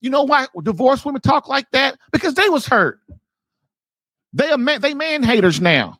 You 0.00 0.10
know 0.10 0.22
why 0.22 0.46
divorced 0.62 1.04
women 1.04 1.20
talk 1.20 1.48
like 1.48 1.70
that? 1.72 1.98
Because 2.12 2.34
they 2.34 2.48
was 2.48 2.66
hurt. 2.66 3.00
They 4.32 4.50
are 4.50 4.58
man, 4.58 4.80
they 4.80 4.94
man 4.94 5.22
haters 5.22 5.60
now. 5.60 5.98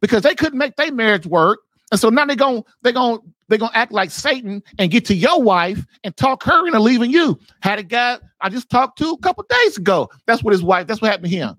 Because 0.00 0.22
they 0.22 0.34
couldn't 0.34 0.58
make 0.58 0.76
their 0.76 0.92
marriage 0.92 1.26
work. 1.26 1.60
And 1.90 2.00
so 2.00 2.08
now 2.08 2.24
they're 2.26 2.36
gonna 2.36 2.62
they're 2.82 2.92
gonna 2.92 3.18
they're 3.48 3.58
gonna 3.58 3.72
act 3.74 3.92
like 3.92 4.10
Satan 4.10 4.62
and 4.78 4.90
get 4.90 5.04
to 5.06 5.14
your 5.14 5.42
wife 5.42 5.84
and 6.04 6.16
talk 6.16 6.42
her 6.44 6.66
into 6.66 6.80
leaving 6.80 7.10
you. 7.10 7.38
Had 7.60 7.78
a 7.78 7.82
guy 7.82 8.18
I 8.40 8.48
just 8.48 8.70
talked 8.70 8.98
to 8.98 9.10
a 9.10 9.18
couple 9.18 9.44
days 9.48 9.76
ago. 9.78 10.10
That's 10.26 10.42
what 10.42 10.52
his 10.52 10.62
wife, 10.62 10.86
that's 10.86 11.00
what 11.00 11.10
happened 11.10 11.30
to 11.30 11.36
him. 11.36 11.56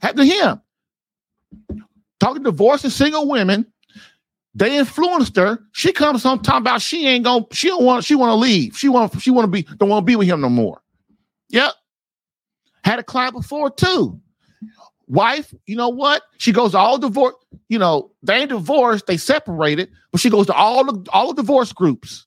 Happened 0.00 0.28
to 0.28 0.34
him. 0.34 0.60
Talking 2.18 2.42
divorced 2.42 2.84
and 2.84 2.92
single 2.92 3.28
women 3.28 3.66
they 4.56 4.78
influenced 4.78 5.36
her. 5.36 5.58
She 5.72 5.92
comes 5.92 6.22
home 6.22 6.40
talking 6.40 6.62
about 6.62 6.80
she 6.80 7.06
ain't 7.06 7.24
gonna, 7.24 7.44
she 7.52 7.68
don't 7.68 7.84
want, 7.84 8.04
she 8.04 8.14
want 8.14 8.30
to 8.30 8.36
leave. 8.36 8.76
She 8.76 8.88
want, 8.88 9.20
she 9.20 9.30
want 9.30 9.44
to 9.44 9.50
be, 9.50 9.62
don't 9.76 9.90
want 9.90 10.02
to 10.02 10.06
be 10.06 10.16
with 10.16 10.26
him 10.26 10.40
no 10.40 10.48
more. 10.48 10.80
Yep. 11.50 11.72
Had 12.82 12.98
a 12.98 13.02
client 13.02 13.34
before 13.34 13.70
too. 13.70 14.18
Wife, 15.08 15.52
you 15.66 15.76
know 15.76 15.90
what? 15.90 16.22
She 16.38 16.52
goes 16.52 16.74
all 16.74 16.98
divorce, 16.98 17.34
you 17.68 17.78
know, 17.78 18.10
they 18.22 18.36
ain't 18.36 18.48
divorced, 18.48 19.06
they 19.06 19.18
separated, 19.18 19.90
but 20.10 20.20
she 20.20 20.30
goes 20.30 20.46
to 20.46 20.54
all 20.54 20.84
the 20.84 21.10
all 21.12 21.28
the 21.28 21.42
divorce 21.42 21.72
groups. 21.72 22.26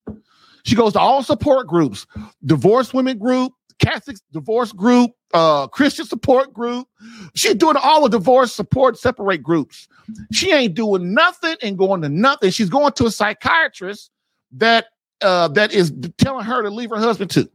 She 0.63 0.75
goes 0.75 0.93
to 0.93 0.99
all 0.99 1.23
support 1.23 1.67
groups, 1.67 2.05
divorce 2.45 2.93
women 2.93 3.17
group, 3.17 3.53
Catholic 3.79 4.17
divorce 4.31 4.71
group, 4.71 5.11
uh, 5.33 5.67
Christian 5.67 6.05
support 6.05 6.53
group. 6.53 6.87
She's 7.33 7.55
doing 7.55 7.75
all 7.75 8.03
the 8.03 8.17
divorce 8.17 8.53
support 8.53 8.97
separate 8.97 9.41
groups. 9.41 9.87
She 10.31 10.51
ain't 10.51 10.75
doing 10.75 11.13
nothing 11.13 11.55
and 11.61 11.77
going 11.77 12.01
to 12.01 12.09
nothing. 12.09 12.51
She's 12.51 12.69
going 12.69 12.93
to 12.93 13.05
a 13.05 13.11
psychiatrist 13.11 14.11
that 14.53 14.87
uh, 15.21 15.49
that 15.49 15.73
is 15.73 15.93
telling 16.17 16.45
her 16.45 16.61
to 16.63 16.69
leave 16.69 16.89
her 16.89 16.97
husband 16.97 17.31
too. 17.31 17.49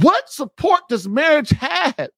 What 0.00 0.30
support 0.30 0.82
does 0.88 1.08
marriage 1.08 1.50
have? 1.50 2.10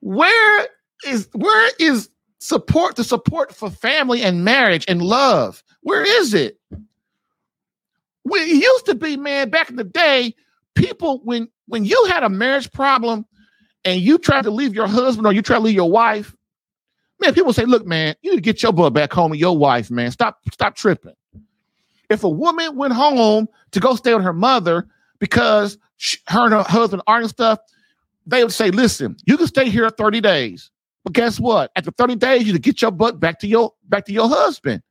Where 0.00 0.68
is 1.06 1.28
where 1.32 1.70
is 1.78 2.10
support 2.40 2.96
the 2.96 3.04
support 3.04 3.54
for 3.54 3.70
family 3.70 4.22
and 4.22 4.44
marriage 4.44 4.84
and 4.88 5.02
love? 5.02 5.62
Where 5.82 6.02
is 6.02 6.34
it? 6.34 6.58
It 8.32 8.48
used 8.48 8.86
to 8.86 8.94
be, 8.94 9.16
man, 9.16 9.50
back 9.50 9.70
in 9.70 9.76
the 9.76 9.84
day, 9.84 10.34
people 10.74 11.20
when 11.24 11.48
when 11.66 11.84
you 11.84 12.04
had 12.10 12.22
a 12.22 12.28
marriage 12.28 12.70
problem 12.72 13.24
and 13.84 14.00
you 14.00 14.18
tried 14.18 14.44
to 14.44 14.50
leave 14.50 14.74
your 14.74 14.86
husband 14.86 15.26
or 15.26 15.32
you 15.32 15.42
try 15.42 15.56
to 15.56 15.62
leave 15.62 15.74
your 15.74 15.90
wife, 15.90 16.34
man, 17.20 17.34
people 17.34 17.52
say, 17.52 17.64
look, 17.64 17.86
man, 17.86 18.14
you 18.22 18.30
need 18.30 18.36
to 18.36 18.42
get 18.42 18.62
your 18.62 18.72
butt 18.72 18.92
back 18.92 19.12
home 19.12 19.30
with 19.30 19.40
your 19.40 19.56
wife, 19.56 19.90
man. 19.90 20.10
Stop, 20.10 20.40
stop 20.52 20.74
tripping. 20.74 21.14
If 22.08 22.24
a 22.24 22.28
woman 22.28 22.76
went 22.76 22.92
home 22.92 23.48
to 23.70 23.80
go 23.80 23.94
stay 23.94 24.14
with 24.14 24.24
her 24.24 24.32
mother 24.32 24.88
because 25.18 25.78
she, 25.96 26.18
her 26.28 26.44
and 26.44 26.52
her 26.52 26.62
husband 26.62 27.02
arguing 27.06 27.28
stuff, 27.28 27.60
they 28.26 28.42
would 28.42 28.52
say, 28.52 28.70
listen, 28.70 29.16
you 29.26 29.36
can 29.36 29.46
stay 29.46 29.68
here 29.68 29.88
30 29.88 30.20
days. 30.20 30.70
But 31.04 31.14
guess 31.14 31.40
what? 31.40 31.70
After 31.76 31.90
30 31.90 32.16
days, 32.16 32.46
you 32.46 32.52
to 32.52 32.58
get 32.58 32.82
your 32.82 32.90
butt 32.90 33.20
back 33.20 33.38
to 33.40 33.46
your 33.46 33.72
back 33.88 34.04
to 34.06 34.12
your 34.12 34.28
husband. 34.28 34.82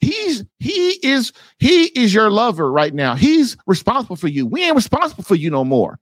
He's 0.00 0.44
he 0.58 0.98
is 1.02 1.32
he 1.58 1.84
is 1.86 2.12
your 2.12 2.30
lover 2.30 2.70
right 2.70 2.92
now. 2.92 3.14
He's 3.14 3.56
responsible 3.66 4.16
for 4.16 4.28
you. 4.28 4.46
We 4.46 4.64
ain't 4.64 4.76
responsible 4.76 5.24
for 5.24 5.36
you 5.36 5.50
no 5.50 5.64
more. 5.64 5.98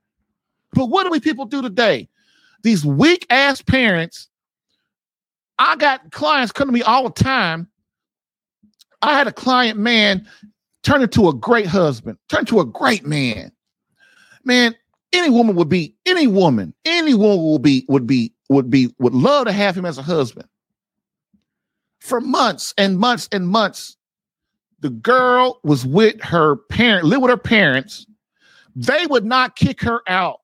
But 0.72 0.86
what 0.86 1.04
do 1.04 1.10
we 1.10 1.20
people 1.20 1.44
do 1.44 1.62
today? 1.62 2.08
These 2.62 2.84
weak 2.84 3.26
ass 3.30 3.62
parents. 3.62 4.28
I 5.58 5.76
got 5.76 6.10
clients 6.10 6.52
come 6.52 6.68
to 6.68 6.72
me 6.72 6.82
all 6.82 7.04
the 7.04 7.22
time. 7.22 7.68
I 9.02 9.16
had 9.16 9.26
a 9.26 9.32
client, 9.32 9.78
man, 9.78 10.26
turn 10.82 11.02
into 11.02 11.28
a 11.28 11.34
great 11.34 11.66
husband, 11.66 12.18
turn 12.28 12.40
into 12.40 12.60
a 12.60 12.64
great 12.64 13.04
man. 13.04 13.52
Man, 14.44 14.74
any 15.12 15.30
woman 15.30 15.56
would 15.56 15.68
be, 15.68 15.94
any 16.06 16.26
woman, 16.26 16.74
any 16.84 17.14
woman 17.14 17.44
would 17.52 17.62
be, 17.62 17.84
would 17.88 18.06
be, 18.06 18.32
would 18.48 18.70
be, 18.70 18.94
would 18.98 19.14
love 19.14 19.46
to 19.46 19.52
have 19.52 19.76
him 19.76 19.84
as 19.84 19.98
a 19.98 20.02
husband. 20.02 20.48
For 22.00 22.20
months 22.20 22.74
and 22.76 22.98
months 22.98 23.28
and 23.32 23.48
months, 23.48 23.96
the 24.80 24.90
girl 24.90 25.60
was 25.64 25.86
with 25.86 26.20
her 26.22 26.56
parent, 26.56 27.06
lived 27.06 27.22
with 27.22 27.30
her 27.30 27.36
parents. 27.38 28.06
They 28.76 29.06
would 29.06 29.24
not 29.24 29.56
kick 29.56 29.80
her 29.82 30.02
out. 30.06 30.40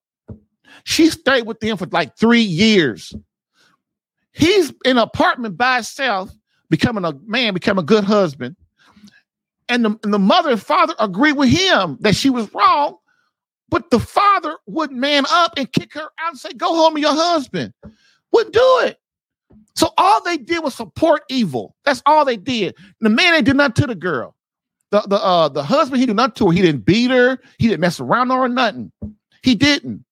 She 0.85 1.11
stayed 1.11 1.47
with 1.47 1.61
them 1.61 1.77
for 1.77 1.87
like 1.87 2.17
three 2.17 2.41
years. 2.41 3.15
He's 4.33 4.71
in 4.85 4.93
an 4.93 4.99
apartment 4.99 5.57
by 5.57 5.77
himself, 5.77 6.31
becoming 6.69 7.05
a 7.05 7.13
man, 7.27 7.55
becoming 7.55 7.83
a 7.83 7.87
good 7.87 8.05
husband. 8.05 8.57
And 9.69 9.85
the, 9.85 9.99
and 10.03 10.13
the 10.13 10.19
mother 10.19 10.51
and 10.51 10.63
father 10.63 10.95
agree 10.99 11.33
with 11.33 11.49
him 11.49 11.97
that 12.01 12.17
she 12.17 12.31
was 12.31 12.53
wrong, 12.53 12.97
but 13.69 13.91
the 13.91 14.01
father 14.01 14.57
would 14.67 14.91
man 14.91 15.25
up 15.31 15.53
and 15.57 15.71
kick 15.73 15.95
her 15.95 16.09
out 16.21 16.31
and 16.31 16.39
say, 16.39 16.53
Go 16.53 16.75
home 16.75 16.95
with 16.95 17.03
your 17.03 17.15
husband. 17.15 17.73
Wouldn't 18.33 18.55
do 18.55 18.81
it. 18.83 18.99
So 19.75 19.91
all 19.97 20.23
they 20.25 20.37
did 20.37 20.63
was 20.63 20.75
support 20.75 21.23
evil. 21.29 21.77
That's 21.85 22.03
all 22.05 22.25
they 22.25 22.37
did. 22.37 22.75
The 23.01 23.09
man 23.09 23.35
ain't 23.35 23.47
did 23.47 23.57
nothing 23.57 23.75
to 23.83 23.87
the 23.87 23.95
girl. 23.95 24.35
The 24.91 25.03
the 25.03 25.17
uh 25.17 25.49
the 25.49 25.63
husband 25.63 26.01
he 26.01 26.07
did 26.07 26.17
nothing 26.17 26.35
to 26.35 26.47
her. 26.49 26.53
He 26.53 26.63
didn't 26.63 26.85
beat 26.85 27.11
her. 27.11 27.39
He 27.59 27.69
didn't 27.69 27.81
mess 27.81 28.01
around 28.01 28.31
or 28.33 28.49
nothing. 28.49 28.91
He 29.43 29.55
didn't. 29.55 30.05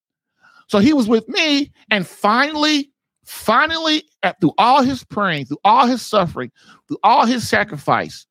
So 0.69 0.79
he 0.79 0.93
was 0.93 1.09
with 1.09 1.27
me, 1.29 1.73
and 1.91 2.07
finally, 2.07 2.93
finally, 3.29 4.05
at, 4.23 4.41
through 4.41 4.55
all 4.59 4.83
his 4.83 5.05
praying, 5.05 5.47
through 5.47 5.61
all 5.65 5.87
his 5.87 6.05
suffering, 6.05 6.51
through 6.87 6.99
all 7.03 7.27
his 7.27 7.49
sacrifice, 7.49 8.27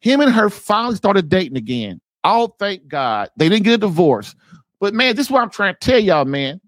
him 0.00 0.20
and 0.20 0.32
her 0.32 0.50
finally 0.50 0.96
started 0.96 1.28
dating 1.28 1.56
again. 1.56 2.00
Oh, 2.24 2.54
thank 2.58 2.86
God. 2.88 3.30
They 3.36 3.48
didn't 3.48 3.64
get 3.64 3.74
a 3.74 3.78
divorce. 3.78 4.34
But 4.78 4.94
man, 4.94 5.16
this 5.16 5.26
is 5.26 5.30
what 5.30 5.42
I'm 5.42 5.50
trying 5.50 5.74
to 5.74 5.80
tell 5.80 5.98
y'all, 5.98 6.24
man. 6.24 6.60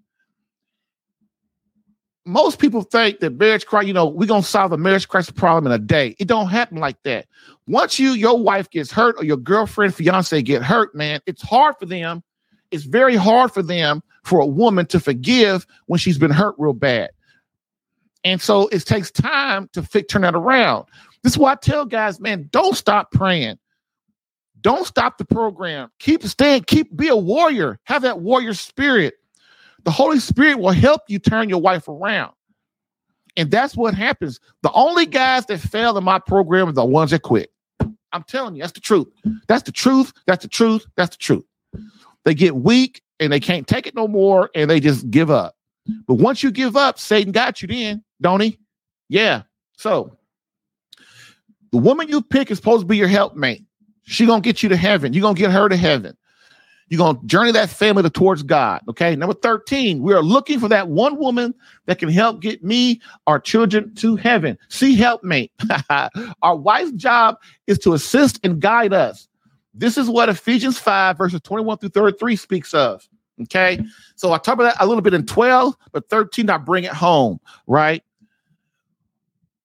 Most 2.25 2.57
people 2.57 2.83
think 2.83 3.19
that 3.19 3.37
marriage 3.37 3.65
crisis, 3.65 3.87
you 3.87 3.93
know, 3.93 4.07
we're 4.07 4.27
gonna 4.27 4.43
solve 4.43 4.71
a 4.71 4.77
marriage 4.77 5.07
crisis 5.07 5.31
problem 5.31 5.71
in 5.71 5.73
a 5.73 5.83
day. 5.83 6.15
It 6.19 6.27
don't 6.27 6.47
happen 6.47 6.77
like 6.77 7.01
that. 7.03 7.27
Once 7.67 7.99
you, 7.99 8.11
your 8.11 8.37
wife 8.41 8.69
gets 8.69 8.91
hurt 8.91 9.15
or 9.17 9.25
your 9.25 9.37
girlfriend, 9.37 9.93
fiance 9.93 10.41
get 10.41 10.63
hurt, 10.63 10.95
man, 10.95 11.19
it's 11.25 11.41
hard 11.41 11.75
for 11.79 11.85
them 11.85 12.23
it's 12.73 12.85
very 12.85 13.15
hard 13.15 13.51
for 13.51 13.61
them 13.61 14.01
for 14.23 14.39
a 14.39 14.47
woman 14.47 14.87
to 14.87 14.99
forgive 14.99 15.67
when 15.85 15.99
she's 15.99 16.17
been 16.17 16.31
hurt 16.31 16.55
real 16.57 16.73
bad. 16.73 17.11
And 18.23 18.41
so 18.41 18.67
it 18.69 18.85
takes 18.85 19.11
time 19.11 19.69
to 19.73 19.81
turn 20.03 20.21
that 20.21 20.35
around. 20.35 20.85
This 21.23 21.33
is 21.33 21.37
why 21.37 21.53
I 21.53 21.55
tell 21.55 21.85
guys, 21.85 22.19
man, 22.19 22.49
don't 22.51 22.75
stop 22.75 23.11
praying. 23.11 23.57
Don't 24.61 24.87
stop 24.87 25.17
the 25.17 25.25
program. 25.25 25.89
Keep 25.99 26.23
staying, 26.23 26.63
keep 26.63 26.95
be 26.95 27.09
a 27.09 27.15
warrior. 27.15 27.79
Have 27.83 28.01
that 28.03 28.21
warrior 28.21 28.53
spirit. 28.53 29.15
The 29.83 29.91
Holy 29.91 30.19
Spirit 30.19 30.59
will 30.59 30.71
help 30.71 31.01
you 31.09 31.19
turn 31.19 31.49
your 31.49 31.59
wife 31.59 31.89
around. 31.89 32.31
And 33.35 33.51
that's 33.51 33.75
what 33.75 33.93
happens. 33.93 34.39
The 34.61 34.71
only 34.71 35.05
guys 35.05 35.45
that 35.47 35.59
fail 35.59 35.97
in 35.97 36.03
my 36.03 36.19
program 36.19 36.69
are 36.69 36.73
the 36.73 36.85
ones 36.85 37.11
that 37.11 37.23
quit. 37.23 37.51
I'm 38.13 38.23
telling 38.23 38.55
you, 38.55 38.61
that's 38.61 38.73
the 38.73 38.79
truth. 38.79 39.07
That's 39.47 39.63
the 39.63 39.71
truth. 39.71 40.13
That's 40.27 40.43
the 40.43 40.49
truth. 40.49 40.85
That's 40.95 41.15
the 41.15 41.21
truth. 41.21 41.45
They 42.25 42.33
get 42.33 42.55
weak 42.55 43.01
and 43.19 43.33
they 43.33 43.39
can't 43.39 43.67
take 43.67 43.87
it 43.87 43.95
no 43.95 44.07
more 44.07 44.49
and 44.55 44.69
they 44.69 44.79
just 44.79 45.09
give 45.09 45.29
up. 45.29 45.55
But 46.07 46.15
once 46.15 46.43
you 46.43 46.51
give 46.51 46.75
up, 46.75 46.99
Satan 46.99 47.31
got 47.31 47.61
you 47.61 47.67
then, 47.67 48.03
don't 48.21 48.41
he? 48.41 48.59
Yeah. 49.09 49.43
So 49.77 50.17
the 51.71 51.77
woman 51.77 52.07
you 52.07 52.21
pick 52.21 52.51
is 52.51 52.57
supposed 52.57 52.81
to 52.81 52.87
be 52.87 52.97
your 52.97 53.07
helpmate. 53.07 53.63
She 54.03 54.25
gonna 54.25 54.41
get 54.41 54.63
you 54.63 54.69
to 54.69 54.77
heaven. 54.77 55.13
You're 55.13 55.21
gonna 55.21 55.37
get 55.37 55.51
her 55.51 55.69
to 55.69 55.77
heaven. 55.77 56.15
You're 56.93 57.15
to 57.15 57.25
journey 57.25 57.51
that 57.53 57.69
family 57.69 58.07
towards 58.09 58.43
God. 58.43 58.81
Okay. 58.87 59.15
Number 59.15 59.33
13, 59.33 60.01
we 60.01 60.13
are 60.13 60.21
looking 60.21 60.59
for 60.59 60.67
that 60.67 60.89
one 60.89 61.17
woman 61.17 61.55
that 61.87 61.97
can 61.97 62.09
help 62.09 62.39
get 62.39 62.63
me, 62.63 63.01
our 63.25 63.39
children 63.39 63.95
to 63.95 64.15
heaven. 64.15 64.59
See, 64.69 64.95
helpmate. 64.95 65.51
our 66.41 66.55
wife's 66.55 66.91
job 66.91 67.37
is 67.65 67.79
to 67.79 67.93
assist 67.93 68.39
and 68.43 68.59
guide 68.59 68.93
us. 68.93 69.27
This 69.73 69.97
is 69.97 70.07
what 70.07 70.29
Ephesians 70.29 70.77
5, 70.77 71.17
verses 71.17 71.41
21 71.41 71.79
through 71.79 71.89
33 71.89 72.35
speaks 72.35 72.73
of. 72.75 73.07
Okay. 73.41 73.79
So 74.15 74.31
I 74.31 74.37
talk 74.37 74.55
about 74.55 74.63
that 74.63 74.77
a 74.79 74.85
little 74.85 75.01
bit 75.01 75.13
in 75.13 75.25
12, 75.25 75.75
but 75.91 76.09
13, 76.09 76.49
I 76.49 76.57
bring 76.57 76.83
it 76.83 76.93
home, 76.93 77.39
right? 77.67 78.03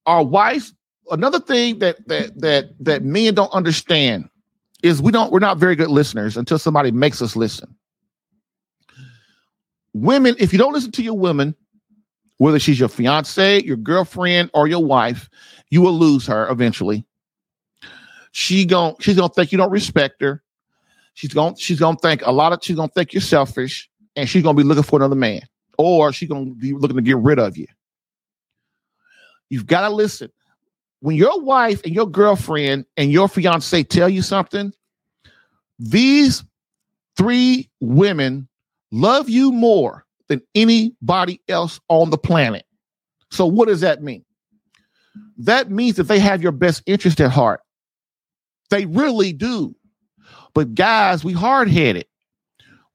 Our 0.07 0.25
wives, 0.25 0.75
another 1.11 1.39
thing 1.39 1.79
that 1.81 2.07
that 2.09 2.41
that 2.41 2.71
that 2.81 3.05
men 3.05 3.35
don't 3.35 3.53
understand 3.53 4.29
is 4.83 5.03
we 5.03 5.13
don't 5.13 5.31
we're 5.31 5.39
not 5.39 5.59
very 5.59 5.77
good 5.77 5.89
listeners 5.89 6.37
until 6.37 6.59
somebody 6.59 6.91
makes 6.91 7.21
us 7.21 7.37
listen. 7.37 7.75
Women, 9.93 10.35
if 10.39 10.53
you 10.53 10.59
don't 10.59 10.73
listen 10.73 10.93
to 10.93 11.03
your 11.03 11.19
woman, 11.19 11.55
whether 12.39 12.59
she's 12.59 12.79
your 12.79 12.89
fiance, 12.89 13.63
your 13.65 13.77
girlfriend, 13.77 14.51
or 14.55 14.69
your 14.69 14.85
wife, 14.85 15.29
you 15.71 15.83
will 15.83 15.93
lose 15.93 16.27
her 16.27 16.49
eventually. 16.49 17.05
She 18.33 18.65
gon' 18.65 18.95
she's 19.01 19.17
gonna 19.17 19.29
think 19.29 19.53
you 19.53 19.59
don't 19.59 19.71
respect 19.71 20.23
her. 20.23 20.43
She's 21.19 21.35
gonna 21.35 21.57
she's 21.57 21.81
gonna 21.81 21.99
think 22.01 22.23
a 22.25 22.31
lot 22.31 22.53
of 22.53 22.61
she's 22.63 22.77
gonna 22.77 22.93
think 22.95 23.13
you're 23.13 23.21
selfish, 23.21 23.91
and 24.15 24.29
she's 24.29 24.43
gonna 24.43 24.57
be 24.57 24.63
looking 24.63 24.85
for 24.85 25.01
another 25.01 25.17
man, 25.17 25.41
or 25.77 26.13
she's 26.13 26.29
gonna 26.29 26.51
be 26.51 26.73
looking 26.73 26.97
to 26.97 27.03
get 27.03 27.17
rid 27.17 27.41
of 27.41 27.57
you. 27.57 27.67
You've 29.51 29.67
got 29.67 29.89
to 29.89 29.91
listen 29.91 30.31
when 31.01 31.17
your 31.17 31.41
wife 31.41 31.81
and 31.85 31.95
your 31.95 32.07
girlfriend 32.07 32.85
and 32.97 33.13
your 33.13 33.29
fiance 33.29 33.83
tell 33.85 34.09
you 34.09 34.23
something, 34.23 34.73
these 35.79 36.43
three 37.17 37.69
women 37.81 38.49
love 38.91 39.29
you 39.29 39.53
more 39.53 40.05
than 40.29 40.41
anybody 40.55 41.41
else 41.49 41.81
on 41.89 42.11
the 42.11 42.19
planet. 42.19 42.65
So, 43.31 43.47
what 43.47 43.69
does 43.69 43.81
that 43.81 44.03
mean? 44.03 44.25
That 45.37 45.71
means 45.71 45.97
that 45.97 46.05
they 46.05 46.19
have 46.19 46.43
your 46.43 46.53
best 46.53 46.83
interest 46.87 47.21
at 47.21 47.31
heart. 47.31 47.61
They 48.71 48.87
really 48.87 49.33
do. 49.33 49.75
But, 50.59 50.75
guys, 50.75 51.23
we 51.23 51.33
hard 51.35 51.71
headed. 51.71 52.07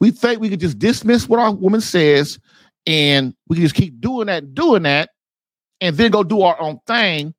We 0.01 0.11
think 0.11 0.41
we 0.41 0.49
could 0.49 0.59
just 0.59 0.77
dismiss 0.79 1.29
what 1.29 1.39
our 1.39 1.53
woman 1.53 1.79
says 1.79 2.37
and 2.85 3.33
we 3.47 3.55
can 3.55 3.63
just 3.63 3.75
keep 3.75 4.01
doing 4.01 4.27
that, 4.27 4.53
doing 4.53 4.83
that, 4.83 5.11
and 5.79 5.95
then 5.95 6.11
go 6.11 6.25
do 6.25 6.41
our 6.41 6.59
own 6.59 6.81
thing 6.85 7.33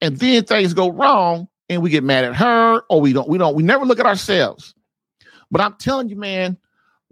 and 0.00 0.16
then 0.16 0.42
things 0.42 0.74
go 0.74 0.90
wrong 0.90 1.46
and 1.68 1.80
we 1.80 1.90
get 1.90 2.02
mad 2.02 2.24
at 2.24 2.34
her 2.34 2.82
or 2.90 3.00
we 3.00 3.12
don't 3.12 3.28
we 3.28 3.38
don't 3.38 3.54
we 3.54 3.62
never 3.62 3.84
look 3.84 4.00
at 4.00 4.06
ourselves. 4.06 4.74
But 5.48 5.60
i'm 5.60 5.76
telling 5.76 6.08
you 6.08 6.16
man 6.16 6.58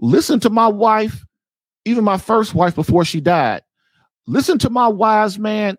listen 0.01 0.41
to 0.41 0.51
my 0.51 0.67
wife 0.67 1.25
even 1.85 2.03
my 2.03 2.19
first 2.19 2.53
wife 2.53 2.75
before 2.75 3.05
she 3.05 3.21
died. 3.21 3.62
Listen 4.27 4.59
to 4.59 4.71
my 4.71 4.89
wise 4.89 5.39
man. 5.39 5.79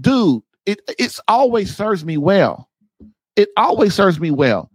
Dude 0.00 0.42
it 0.66 0.80
it's 0.98 1.20
always 1.28 1.76
serves 1.76 2.04
me 2.04 2.16
well. 2.16 2.68
It 3.36 3.50
always 3.56 3.94
serves 3.94 4.18
me 4.18 4.32
well 4.32 4.68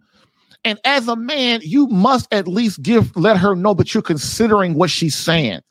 and 0.63 0.79
as 0.83 1.07
a 1.07 1.15
man 1.15 1.59
you 1.63 1.87
must 1.87 2.31
at 2.33 2.47
least 2.47 2.81
give 2.81 3.15
let 3.15 3.37
her 3.37 3.55
know 3.55 3.73
that 3.73 3.93
you're 3.93 4.03
considering 4.03 4.73
what 4.73 4.89
she's 4.89 5.15
saying 5.15 5.61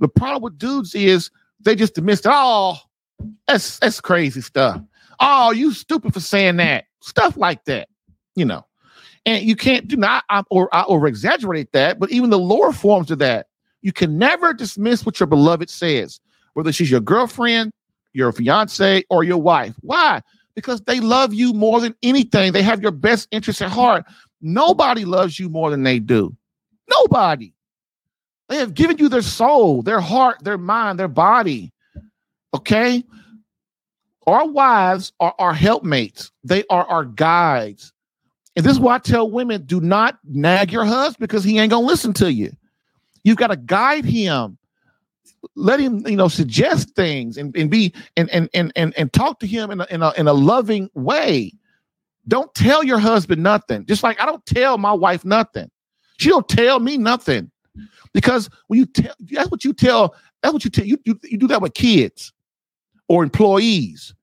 the 0.00 0.08
problem 0.08 0.42
with 0.42 0.58
dudes 0.58 0.94
is 0.94 1.30
they 1.60 1.74
just 1.74 1.94
dismiss 1.94 2.20
it 2.20 2.26
oh 2.30 2.76
that's 3.46 3.78
that's 3.78 4.00
crazy 4.00 4.40
stuff 4.40 4.80
Oh, 5.20 5.52
you 5.52 5.72
stupid 5.72 6.12
for 6.12 6.20
saying 6.20 6.56
that. 6.56 6.84
Stuff 7.00 7.36
like 7.36 7.64
that, 7.64 7.88
you 8.34 8.44
know. 8.44 8.64
And 9.26 9.44
you 9.44 9.56
can't 9.56 9.88
do 9.88 9.96
not 9.96 10.24
or 10.50 10.74
I 10.74 10.84
over 10.84 11.06
exaggerate 11.06 11.72
that, 11.72 11.98
but 11.98 12.10
even 12.10 12.30
the 12.30 12.38
lower 12.38 12.72
forms 12.72 13.10
of 13.10 13.18
that, 13.20 13.46
you 13.80 13.92
can 13.92 14.18
never 14.18 14.52
dismiss 14.52 15.06
what 15.06 15.18
your 15.18 15.26
beloved 15.26 15.70
says, 15.70 16.20
whether 16.52 16.72
she's 16.72 16.90
your 16.90 17.00
girlfriend, 17.00 17.72
your 18.12 18.32
fiance, 18.32 19.02
or 19.08 19.24
your 19.24 19.38
wife. 19.38 19.74
Why? 19.80 20.22
Because 20.54 20.80
they 20.82 21.00
love 21.00 21.34
you 21.34 21.52
more 21.52 21.80
than 21.80 21.94
anything. 22.02 22.52
They 22.52 22.62
have 22.62 22.80
your 22.80 22.92
best 22.92 23.28
interest 23.30 23.60
at 23.60 23.70
heart. 23.70 24.04
Nobody 24.40 25.04
loves 25.04 25.38
you 25.38 25.48
more 25.48 25.70
than 25.70 25.82
they 25.82 25.98
do. 25.98 26.36
Nobody. 26.88 27.52
They 28.48 28.56
have 28.56 28.74
given 28.74 28.98
you 28.98 29.08
their 29.08 29.22
soul, 29.22 29.82
their 29.82 30.00
heart, 30.00 30.44
their 30.44 30.58
mind, 30.58 30.98
their 30.98 31.08
body. 31.08 31.72
Okay. 32.52 33.02
Our 34.26 34.46
wives 34.48 35.12
are 35.20 35.34
our 35.38 35.52
helpmates, 35.52 36.30
they 36.44 36.64
are 36.70 36.86
our 36.86 37.04
guides. 37.04 37.92
And 38.56 38.64
this 38.64 38.72
is 38.72 38.80
why 38.80 38.94
I 38.94 38.98
tell 38.98 39.30
women 39.30 39.64
do 39.66 39.80
not 39.80 40.18
nag 40.24 40.72
your 40.72 40.84
husband 40.84 41.28
because 41.28 41.44
he 41.44 41.58
ain't 41.58 41.70
gonna 41.70 41.86
listen 41.86 42.12
to 42.14 42.32
you. 42.32 42.52
You've 43.24 43.38
got 43.38 43.48
to 43.48 43.56
guide 43.56 44.04
him, 44.04 44.58
let 45.54 45.80
him, 45.80 46.06
you 46.06 46.16
know, 46.16 46.28
suggest 46.28 46.90
things 46.94 47.36
and, 47.36 47.56
and 47.56 47.70
be 47.70 47.92
and 48.16 48.28
and 48.30 48.48
and 48.54 48.72
and, 48.76 48.96
and 48.96 49.12
talk 49.12 49.40
to 49.40 49.46
him 49.46 49.70
in 49.70 49.80
a, 49.80 49.86
in 49.90 50.02
a 50.02 50.12
in 50.12 50.28
a 50.28 50.32
loving 50.32 50.90
way. 50.94 51.52
Don't 52.26 52.54
tell 52.54 52.82
your 52.82 52.98
husband 52.98 53.42
nothing. 53.42 53.84
Just 53.86 54.02
like 54.02 54.20
I 54.20 54.26
don't 54.26 54.44
tell 54.46 54.78
my 54.78 54.92
wife 54.92 55.24
nothing. 55.24 55.70
She 56.18 56.28
don't 56.28 56.48
tell 56.48 56.80
me 56.80 56.96
nothing. 56.96 57.50
Because 58.12 58.48
when 58.68 58.78
you 58.78 58.86
tell 58.86 59.14
that's 59.30 59.50
what 59.50 59.64
you 59.64 59.72
tell, 59.72 60.14
that's 60.42 60.52
what 60.52 60.64
you 60.64 60.70
tell 60.70 60.86
you, 60.86 60.98
you, 61.04 61.18
you 61.24 61.36
do 61.36 61.48
that 61.48 61.60
with 61.60 61.74
kids 61.74 62.32
or 63.08 63.22
employees. 63.22 64.14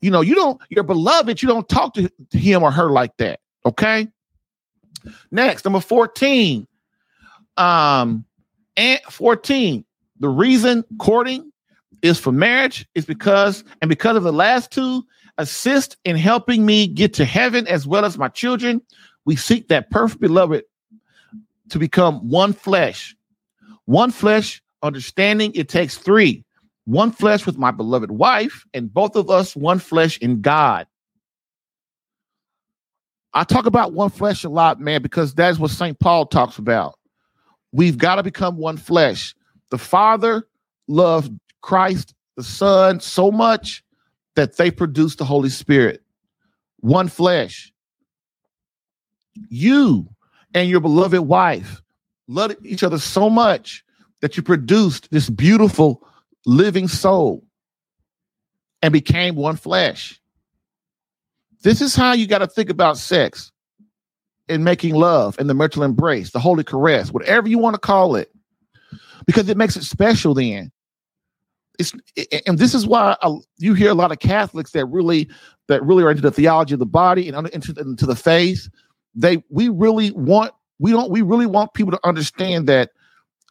You 0.00 0.10
know, 0.10 0.20
you 0.20 0.34
don't, 0.34 0.60
your 0.68 0.84
beloved, 0.84 1.42
you 1.42 1.48
don't 1.48 1.68
talk 1.68 1.94
to 1.94 2.10
him 2.32 2.62
or 2.62 2.70
her 2.70 2.90
like 2.90 3.16
that. 3.16 3.40
Okay. 3.64 4.08
Next, 5.30 5.64
number 5.64 5.80
14. 5.80 6.66
Um, 7.56 8.24
and 8.76 9.00
14. 9.10 9.84
The 10.20 10.28
reason 10.28 10.84
courting 10.98 11.50
is 12.02 12.18
for 12.18 12.32
marriage 12.32 12.86
is 12.94 13.04
because, 13.04 13.64
and 13.80 13.88
because 13.88 14.16
of 14.16 14.22
the 14.22 14.32
last 14.32 14.70
two, 14.70 15.04
assist 15.38 15.96
in 16.04 16.16
helping 16.16 16.64
me 16.64 16.86
get 16.86 17.14
to 17.14 17.24
heaven 17.24 17.66
as 17.66 17.86
well 17.86 18.04
as 18.04 18.16
my 18.16 18.28
children. 18.28 18.80
We 19.24 19.36
seek 19.36 19.68
that 19.68 19.90
perfect 19.90 20.20
beloved 20.20 20.64
to 21.70 21.78
become 21.78 22.28
one 22.28 22.52
flesh. 22.52 23.14
One 23.84 24.10
flesh, 24.10 24.62
understanding 24.82 25.52
it 25.54 25.68
takes 25.68 25.96
three 25.98 26.44
one 26.86 27.10
flesh 27.10 27.44
with 27.44 27.58
my 27.58 27.72
beloved 27.72 28.12
wife, 28.12 28.64
and 28.72 28.92
both 28.92 29.16
of 29.16 29.28
us 29.28 29.54
one 29.54 29.78
flesh 29.80 30.18
in 30.18 30.40
God. 30.40 30.86
I 33.34 33.44
talk 33.44 33.66
about 33.66 33.92
one 33.92 34.08
flesh 34.08 34.44
a 34.44 34.48
lot, 34.48 34.80
man, 34.80 35.02
because 35.02 35.34
that's 35.34 35.58
what 35.58 35.70
St. 35.70 35.98
Paul 35.98 36.26
talks 36.26 36.58
about. 36.58 36.94
We've 37.72 37.98
got 37.98 38.14
to 38.14 38.22
become 38.22 38.56
one 38.56 38.78
flesh. 38.78 39.34
The 39.70 39.78
Father 39.78 40.46
loved 40.88 41.32
Christ, 41.62 42.14
the 42.36 42.42
Son, 42.42 43.00
so 43.00 43.30
much 43.30 43.82
that 44.36 44.56
they 44.56 44.70
produced 44.70 45.18
the 45.18 45.24
Holy 45.24 45.48
Spirit. 45.48 46.02
One 46.80 47.08
flesh. 47.08 47.72
You 49.48 50.08
and 50.54 50.68
your 50.68 50.80
beloved 50.80 51.20
wife 51.20 51.82
loved 52.28 52.64
each 52.64 52.82
other 52.82 52.98
so 52.98 53.28
much 53.28 53.84
that 54.20 54.36
you 54.36 54.42
produced 54.42 55.10
this 55.10 55.28
beautiful 55.28 56.06
living 56.46 56.88
soul 56.88 57.44
and 58.82 58.92
became 58.92 59.34
one 59.34 59.56
flesh. 59.56 60.20
This 61.62 61.80
is 61.80 61.96
how 61.96 62.12
you 62.12 62.26
got 62.26 62.38
to 62.38 62.46
think 62.46 62.70
about 62.70 62.98
sex 62.98 63.50
and 64.48 64.64
making 64.64 64.94
love 64.94 65.36
and 65.38 65.50
the 65.50 65.54
mutual 65.54 65.82
embrace, 65.82 66.30
the 66.30 66.38
holy 66.38 66.62
caress, 66.62 67.10
whatever 67.10 67.48
you 67.48 67.58
want 67.58 67.74
to 67.74 67.80
call 67.80 68.14
it, 68.14 68.30
because 69.26 69.48
it 69.48 69.56
makes 69.56 69.76
it 69.76 69.84
special 69.84 70.34
then. 70.34 70.70
It's, 71.78 71.92
and 72.46 72.58
this 72.58 72.74
is 72.74 72.86
why 72.86 73.16
I, 73.22 73.36
you 73.58 73.74
hear 73.74 73.90
a 73.90 73.94
lot 73.94 74.12
of 74.12 74.18
Catholics 74.18 74.70
that 74.72 74.86
really 74.86 75.28
that 75.68 75.82
really 75.82 76.04
are 76.04 76.10
into 76.10 76.22
the 76.22 76.30
theology 76.30 76.74
of 76.74 76.80
the 76.80 76.86
body 76.86 77.28
and 77.28 77.48
into, 77.48 77.74
into 77.78 78.06
the 78.06 78.16
faith. 78.16 78.68
They 79.14 79.42
we 79.50 79.68
really 79.68 80.10
want 80.12 80.52
we 80.78 80.90
don't 80.90 81.10
we 81.10 81.22
really 81.22 81.46
want 81.46 81.74
people 81.74 81.92
to 81.92 82.00
understand 82.04 82.66
that 82.68 82.90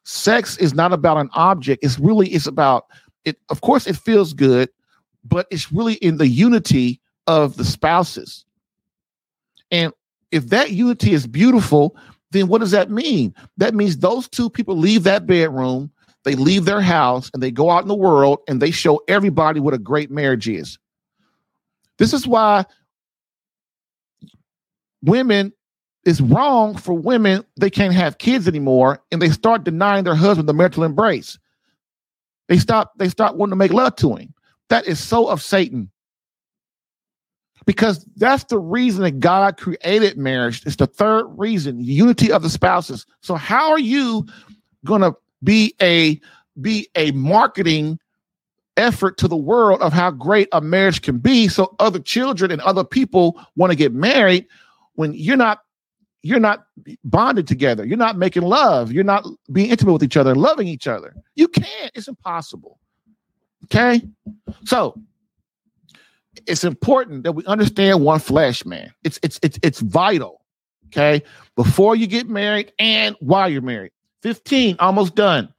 sex 0.05 0.57
is 0.57 0.73
not 0.73 0.93
about 0.93 1.17
an 1.17 1.29
object. 1.33 1.83
It's 1.83 1.99
really 1.99 2.29
it's 2.29 2.47
about 2.47 2.85
it. 3.25 3.37
Of 3.49 3.61
course, 3.61 3.85
it 3.85 3.95
feels 3.95 4.33
good, 4.33 4.69
but 5.23 5.47
it's 5.51 5.71
really 5.71 5.95
in 5.95 6.17
the 6.17 6.27
unity 6.27 7.01
of 7.27 7.57
the 7.57 7.65
spouses. 7.65 8.45
And 9.71 9.93
if 10.31 10.47
that 10.49 10.71
unity 10.71 11.13
is 11.13 11.27
beautiful, 11.27 11.95
then 12.35 12.47
what 12.47 12.59
does 12.59 12.71
that 12.71 12.91
mean? 12.91 13.33
That 13.57 13.73
means 13.73 13.97
those 13.97 14.27
two 14.27 14.49
people 14.49 14.77
leave 14.77 15.03
that 15.03 15.25
bedroom, 15.25 15.91
they 16.23 16.35
leave 16.35 16.65
their 16.65 16.81
house, 16.81 17.31
and 17.33 17.41
they 17.41 17.51
go 17.51 17.69
out 17.69 17.83
in 17.83 17.87
the 17.87 17.95
world 17.95 18.39
and 18.47 18.61
they 18.61 18.71
show 18.71 19.01
everybody 19.07 19.59
what 19.59 19.73
a 19.73 19.79
great 19.79 20.11
marriage 20.11 20.47
is. 20.47 20.77
This 21.97 22.13
is 22.13 22.27
why 22.27 22.65
women 25.01 25.53
it's 26.03 26.21
wrong 26.21 26.75
for 26.75 26.93
women 26.93 27.43
they 27.59 27.69
can't 27.69 27.93
have 27.93 28.17
kids 28.17 28.47
anymore 28.47 29.01
and 29.11 29.21
they 29.21 29.29
start 29.29 29.63
denying 29.63 30.03
their 30.03 30.15
husband 30.15 30.49
the 30.49 30.53
marital 30.53 30.83
embrace 30.83 31.37
they 32.47 32.57
stop 32.57 32.93
they 32.97 33.09
start 33.09 33.35
wanting 33.35 33.51
to 33.51 33.55
make 33.55 33.73
love 33.73 33.95
to 33.95 34.15
him 34.15 34.33
that 34.69 34.85
is 34.87 34.99
so 34.99 35.27
of 35.27 35.41
satan 35.41 35.89
because 37.65 38.05
that's 38.15 38.43
the 38.45 38.59
reason 38.59 39.03
that 39.03 39.19
god 39.19 39.57
created 39.57 40.17
marriage 40.17 40.61
it's 40.65 40.75
the 40.75 40.87
third 40.87 41.25
reason 41.37 41.79
unity 41.79 42.31
of 42.31 42.41
the 42.41 42.49
spouses 42.49 43.05
so 43.21 43.35
how 43.35 43.71
are 43.71 43.79
you 43.79 44.25
going 44.83 45.01
to 45.01 45.15
be 45.43 45.73
a 45.81 46.19
be 46.61 46.87
a 46.95 47.11
marketing 47.11 47.99
effort 48.77 49.17
to 49.17 49.27
the 49.27 49.37
world 49.37 49.81
of 49.81 49.93
how 49.93 50.11
great 50.11 50.47
a 50.51 50.61
marriage 50.61 51.01
can 51.01 51.17
be 51.17 51.47
so 51.47 51.75
other 51.79 51.99
children 51.99 52.51
and 52.51 52.61
other 52.61 52.83
people 52.83 53.39
want 53.55 53.71
to 53.71 53.75
get 53.75 53.93
married 53.93 54.45
when 54.95 55.13
you're 55.13 55.37
not 55.37 55.59
you're 56.25 56.39
not 56.39 56.65
bonded 57.03 57.47
together. 57.47 57.85
You're 57.85 57.99
not 57.99 58.17
making 58.17 58.41
love. 58.41 58.91
You're 58.91 59.03
not 59.03 59.27
being 59.51 59.69
intimate 59.69 59.93
with 59.93 60.03
each 60.03 60.17
other 60.17 60.33
loving 60.33 60.67
each 60.67 60.87
other. 60.87 61.13
You 61.35 61.47
can't. 61.47 61.91
It's 61.93 62.07
impossible. 62.07 62.79
Okay? 63.65 64.01
So 64.63 64.99
it's 66.47 66.63
important 66.63 67.23
that 67.23 67.33
we 67.33 67.45
understand 67.45 68.03
one 68.03 68.19
flesh, 68.19 68.65
man. 68.65 68.93
It's 69.03 69.19
it's 69.23 69.39
it's 69.41 69.59
it's 69.63 69.79
vital. 69.79 70.41
Okay? 70.87 71.23
Before 71.55 71.95
you 71.95 72.07
get 72.07 72.29
married 72.29 72.71
and 72.79 73.15
while 73.19 73.49
you're 73.49 73.61
married. 73.61 73.91
15, 74.21 74.77
almost 74.79 75.15
done. 75.15 75.53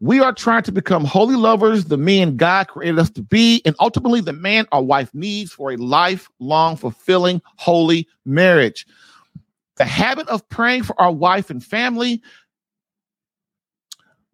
We 0.00 0.20
are 0.20 0.32
trying 0.32 0.62
to 0.62 0.72
become 0.72 1.04
holy 1.04 1.36
lovers, 1.36 1.84
the 1.86 1.98
men 1.98 2.36
God 2.36 2.68
created 2.68 2.98
us 2.98 3.10
to 3.10 3.22
be, 3.22 3.62
and 3.64 3.76
ultimately 3.80 4.20
the 4.20 4.32
man 4.32 4.66
our 4.72 4.82
wife 4.82 5.12
needs 5.12 5.52
for 5.52 5.72
a 5.72 5.76
lifelong, 5.76 6.76
fulfilling, 6.76 7.42
holy 7.56 8.08
marriage. 8.24 8.86
The 9.76 9.84
habit 9.84 10.28
of 10.28 10.48
praying 10.48 10.84
for 10.84 11.00
our 11.00 11.12
wife 11.12 11.50
and 11.50 11.62
family, 11.62 12.22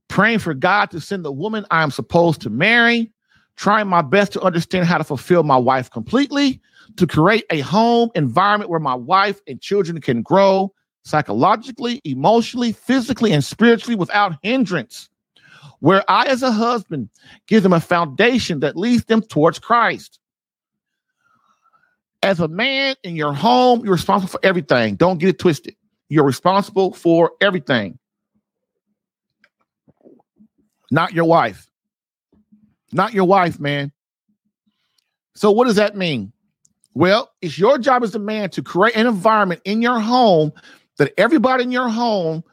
praying 0.08 0.38
for 0.38 0.54
God 0.54 0.90
to 0.92 1.00
send 1.00 1.24
the 1.24 1.32
woman 1.32 1.66
I 1.70 1.82
am 1.82 1.90
supposed 1.90 2.42
to 2.42 2.50
marry, 2.50 3.10
trying 3.56 3.88
my 3.88 4.02
best 4.02 4.32
to 4.32 4.40
understand 4.42 4.86
how 4.86 4.98
to 4.98 5.04
fulfill 5.04 5.42
my 5.42 5.56
wife 5.56 5.90
completely, 5.90 6.60
to 6.96 7.06
create 7.06 7.44
a 7.50 7.60
home 7.60 8.10
environment 8.14 8.70
where 8.70 8.80
my 8.80 8.94
wife 8.94 9.40
and 9.46 9.60
children 9.60 10.00
can 10.00 10.22
grow 10.22 10.72
psychologically, 11.04 12.00
emotionally, 12.04 12.72
physically, 12.72 13.32
and 13.32 13.44
spiritually 13.44 13.96
without 13.96 14.36
hindrance 14.42 15.08
where 15.84 16.02
I, 16.08 16.24
as 16.26 16.42
a 16.42 16.50
husband, 16.50 17.10
give 17.46 17.62
them 17.62 17.74
a 17.74 17.80
foundation 17.80 18.60
that 18.60 18.74
leads 18.74 19.04
them 19.04 19.20
towards 19.20 19.58
Christ. 19.58 20.18
As 22.22 22.40
a 22.40 22.48
man 22.48 22.96
in 23.04 23.16
your 23.16 23.34
home, 23.34 23.84
you're 23.84 23.92
responsible 23.92 24.30
for 24.30 24.40
everything. 24.42 24.94
Don't 24.96 25.18
get 25.18 25.28
it 25.28 25.38
twisted. 25.38 25.76
You're 26.08 26.24
responsible 26.24 26.94
for 26.94 27.32
everything, 27.42 27.98
not 30.90 31.12
your 31.12 31.26
wife. 31.26 31.70
Not 32.94 33.12
your 33.12 33.24
wife, 33.24 33.58
man. 33.58 33.90
So, 35.34 35.50
what 35.50 35.66
does 35.66 35.74
that 35.76 35.96
mean? 35.96 36.32
Well, 36.94 37.32
it's 37.42 37.58
your 37.58 37.76
job 37.76 38.04
as 38.04 38.14
a 38.14 38.20
man 38.20 38.50
to 38.50 38.62
create 38.62 38.94
an 38.94 39.08
environment 39.08 39.62
in 39.64 39.82
your 39.82 39.98
home 39.98 40.52
that 40.98 41.12
everybody 41.18 41.64
in 41.64 41.72
your 41.72 41.88
home 41.88 42.44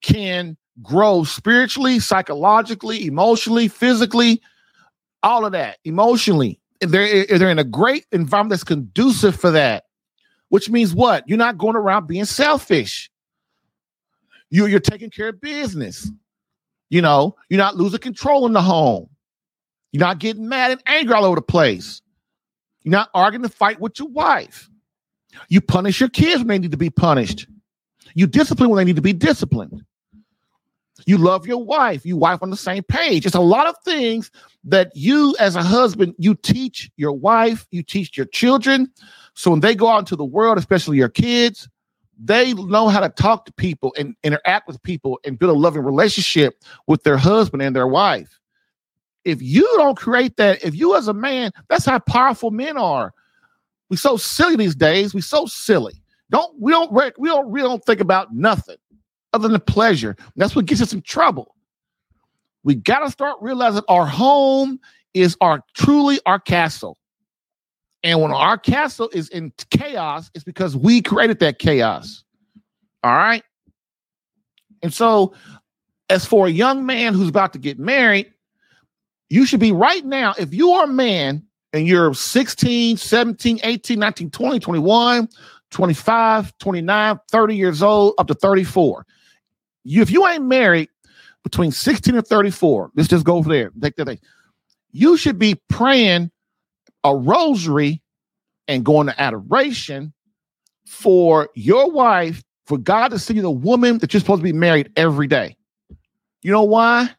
can 0.00 0.56
grow 0.82 1.24
spiritually, 1.24 1.98
psychologically, 1.98 3.06
emotionally, 3.06 3.68
physically, 3.68 4.40
all 5.22 5.44
of 5.44 5.52
that, 5.52 5.76
emotionally. 5.84 6.58
They're, 6.80 7.26
eh, 7.30 7.36
they're 7.36 7.50
in 7.50 7.58
a 7.58 7.64
great 7.64 8.06
environment 8.10 8.52
that's 8.52 8.64
conducive 8.64 9.36
for 9.36 9.50
that, 9.50 9.84
which 10.48 10.70
means 10.70 10.94
what? 10.94 11.28
You're 11.28 11.36
not 11.36 11.58
going 11.58 11.76
around 11.76 12.06
being 12.06 12.24
selfish. 12.24 13.10
You, 14.48 14.64
you're 14.64 14.80
taking 14.80 15.10
care 15.10 15.28
of 15.28 15.42
business. 15.42 16.10
You 16.88 17.02
know, 17.02 17.36
you're 17.50 17.58
not 17.58 17.76
losing 17.76 18.00
control 18.00 18.46
in 18.46 18.54
the 18.54 18.62
home. 18.62 19.10
You're 19.92 20.00
not 20.00 20.18
getting 20.18 20.48
mad 20.48 20.70
and 20.72 20.82
angry 20.86 21.14
all 21.14 21.24
over 21.24 21.36
the 21.36 21.42
place. 21.42 22.02
You're 22.82 22.92
not 22.92 23.10
arguing 23.14 23.42
the 23.42 23.48
fight 23.48 23.80
with 23.80 23.98
your 23.98 24.08
wife. 24.08 24.68
You 25.48 25.60
punish 25.60 26.00
your 26.00 26.08
kids 26.08 26.38
when 26.38 26.48
they 26.48 26.58
need 26.58 26.70
to 26.72 26.76
be 26.76 26.90
punished. 26.90 27.46
You 28.14 28.26
discipline 28.26 28.70
when 28.70 28.78
they 28.78 28.84
need 28.84 28.96
to 28.96 29.02
be 29.02 29.12
disciplined. 29.12 29.84
You 31.06 31.18
love 31.18 31.46
your 31.46 31.64
wife. 31.64 32.04
You 32.04 32.16
wife 32.16 32.42
on 32.42 32.50
the 32.50 32.56
same 32.56 32.82
page. 32.82 33.24
It's 33.26 33.34
a 33.34 33.40
lot 33.40 33.66
of 33.66 33.74
things 33.84 34.30
that 34.64 34.92
you, 34.94 35.34
as 35.38 35.56
a 35.56 35.62
husband, 35.62 36.14
you 36.18 36.34
teach 36.34 36.90
your 36.96 37.12
wife, 37.12 37.66
you 37.70 37.82
teach 37.82 38.16
your 38.16 38.26
children. 38.26 38.90
So 39.34 39.50
when 39.50 39.60
they 39.60 39.74
go 39.74 39.88
out 39.88 40.00
into 40.00 40.16
the 40.16 40.24
world, 40.24 40.58
especially 40.58 40.98
your 40.98 41.08
kids, 41.08 41.68
they 42.22 42.52
know 42.52 42.88
how 42.88 43.00
to 43.00 43.08
talk 43.08 43.46
to 43.46 43.52
people 43.52 43.94
and 43.98 44.14
interact 44.22 44.66
with 44.66 44.82
people 44.82 45.18
and 45.24 45.38
build 45.38 45.56
a 45.56 45.58
loving 45.58 45.82
relationship 45.82 46.62
with 46.86 47.02
their 47.02 47.16
husband 47.16 47.62
and 47.62 47.74
their 47.74 47.86
wife. 47.86 48.39
If 49.24 49.42
you 49.42 49.68
don't 49.76 49.96
create 49.96 50.36
that, 50.36 50.64
if 50.64 50.74
you 50.74 50.96
as 50.96 51.08
a 51.08 51.14
man, 51.14 51.50
that's 51.68 51.84
how 51.84 51.98
powerful 51.98 52.50
men 52.50 52.76
are. 52.76 53.12
We 53.90 53.96
so 53.96 54.16
silly 54.16 54.56
these 54.56 54.74
days. 54.74 55.12
We 55.12 55.20
so 55.20 55.46
silly. 55.46 56.02
Don't 56.30 56.54
we 56.58 56.72
don't 56.72 56.92
we 56.92 57.28
don't 57.28 57.50
we 57.50 57.60
don't 57.60 57.84
think 57.84 58.00
about 58.00 58.32
nothing 58.32 58.76
other 59.32 59.48
than 59.48 59.60
pleasure. 59.60 60.16
That's 60.36 60.54
what 60.54 60.66
gets 60.66 60.80
us 60.80 60.92
in 60.92 61.02
trouble. 61.02 61.54
We 62.62 62.74
got 62.74 63.00
to 63.00 63.10
start 63.10 63.38
realizing 63.40 63.82
our 63.88 64.06
home 64.06 64.78
is 65.12 65.36
our 65.40 65.62
truly 65.74 66.20
our 66.26 66.38
castle. 66.38 66.98
And 68.02 68.20
when 68.20 68.32
our 68.32 68.56
castle 68.56 69.10
is 69.12 69.28
in 69.28 69.52
chaos, 69.70 70.30
it's 70.34 70.44
because 70.44 70.76
we 70.76 71.02
created 71.02 71.38
that 71.40 71.58
chaos. 71.58 72.24
All 73.02 73.12
right. 73.12 73.42
And 74.82 74.92
so, 74.94 75.34
as 76.08 76.24
for 76.24 76.46
a 76.46 76.50
young 76.50 76.86
man 76.86 77.12
who's 77.12 77.28
about 77.28 77.52
to 77.52 77.58
get 77.58 77.78
married, 77.78 78.32
you 79.30 79.46
should 79.46 79.60
be 79.60 79.72
right 79.72 80.04
now. 80.04 80.34
If 80.38 80.52
you 80.52 80.72
are 80.72 80.84
a 80.84 80.88
man 80.88 81.42
and 81.72 81.86
you're 81.86 82.12
16, 82.12 82.96
17, 82.96 83.60
18, 83.62 83.98
19, 83.98 84.30
20, 84.30 84.58
21, 84.58 85.28
25, 85.70 86.58
29, 86.58 87.20
30 87.30 87.56
years 87.56 87.82
old, 87.82 88.14
up 88.18 88.26
to 88.26 88.34
34, 88.34 89.06
you 89.84 90.02
if 90.02 90.10
you 90.10 90.26
ain't 90.26 90.44
married 90.44 90.88
between 91.44 91.70
16 91.70 92.16
and 92.16 92.26
34, 92.26 92.90
let's 92.96 93.08
just 93.08 93.24
go 93.24 93.36
over 93.36 93.48
there. 93.48 93.70
Take 93.80 93.96
that. 93.96 94.18
You 94.90 95.16
should 95.16 95.38
be 95.38 95.54
praying 95.68 96.30
a 97.04 97.16
rosary 97.16 98.02
and 98.68 98.84
going 98.84 99.06
to 99.06 99.20
adoration 99.20 100.12
for 100.86 101.48
your 101.54 101.90
wife, 101.90 102.42
for 102.66 102.78
God 102.78 103.08
to 103.08 103.18
see 103.18 103.38
the 103.38 103.50
woman 103.50 103.98
that 103.98 104.12
you're 104.12 104.20
supposed 104.20 104.40
to 104.40 104.44
be 104.44 104.52
married 104.52 104.90
every 104.96 105.28
day. 105.28 105.56
You 106.42 106.50
know 106.50 106.64
why? 106.64 107.10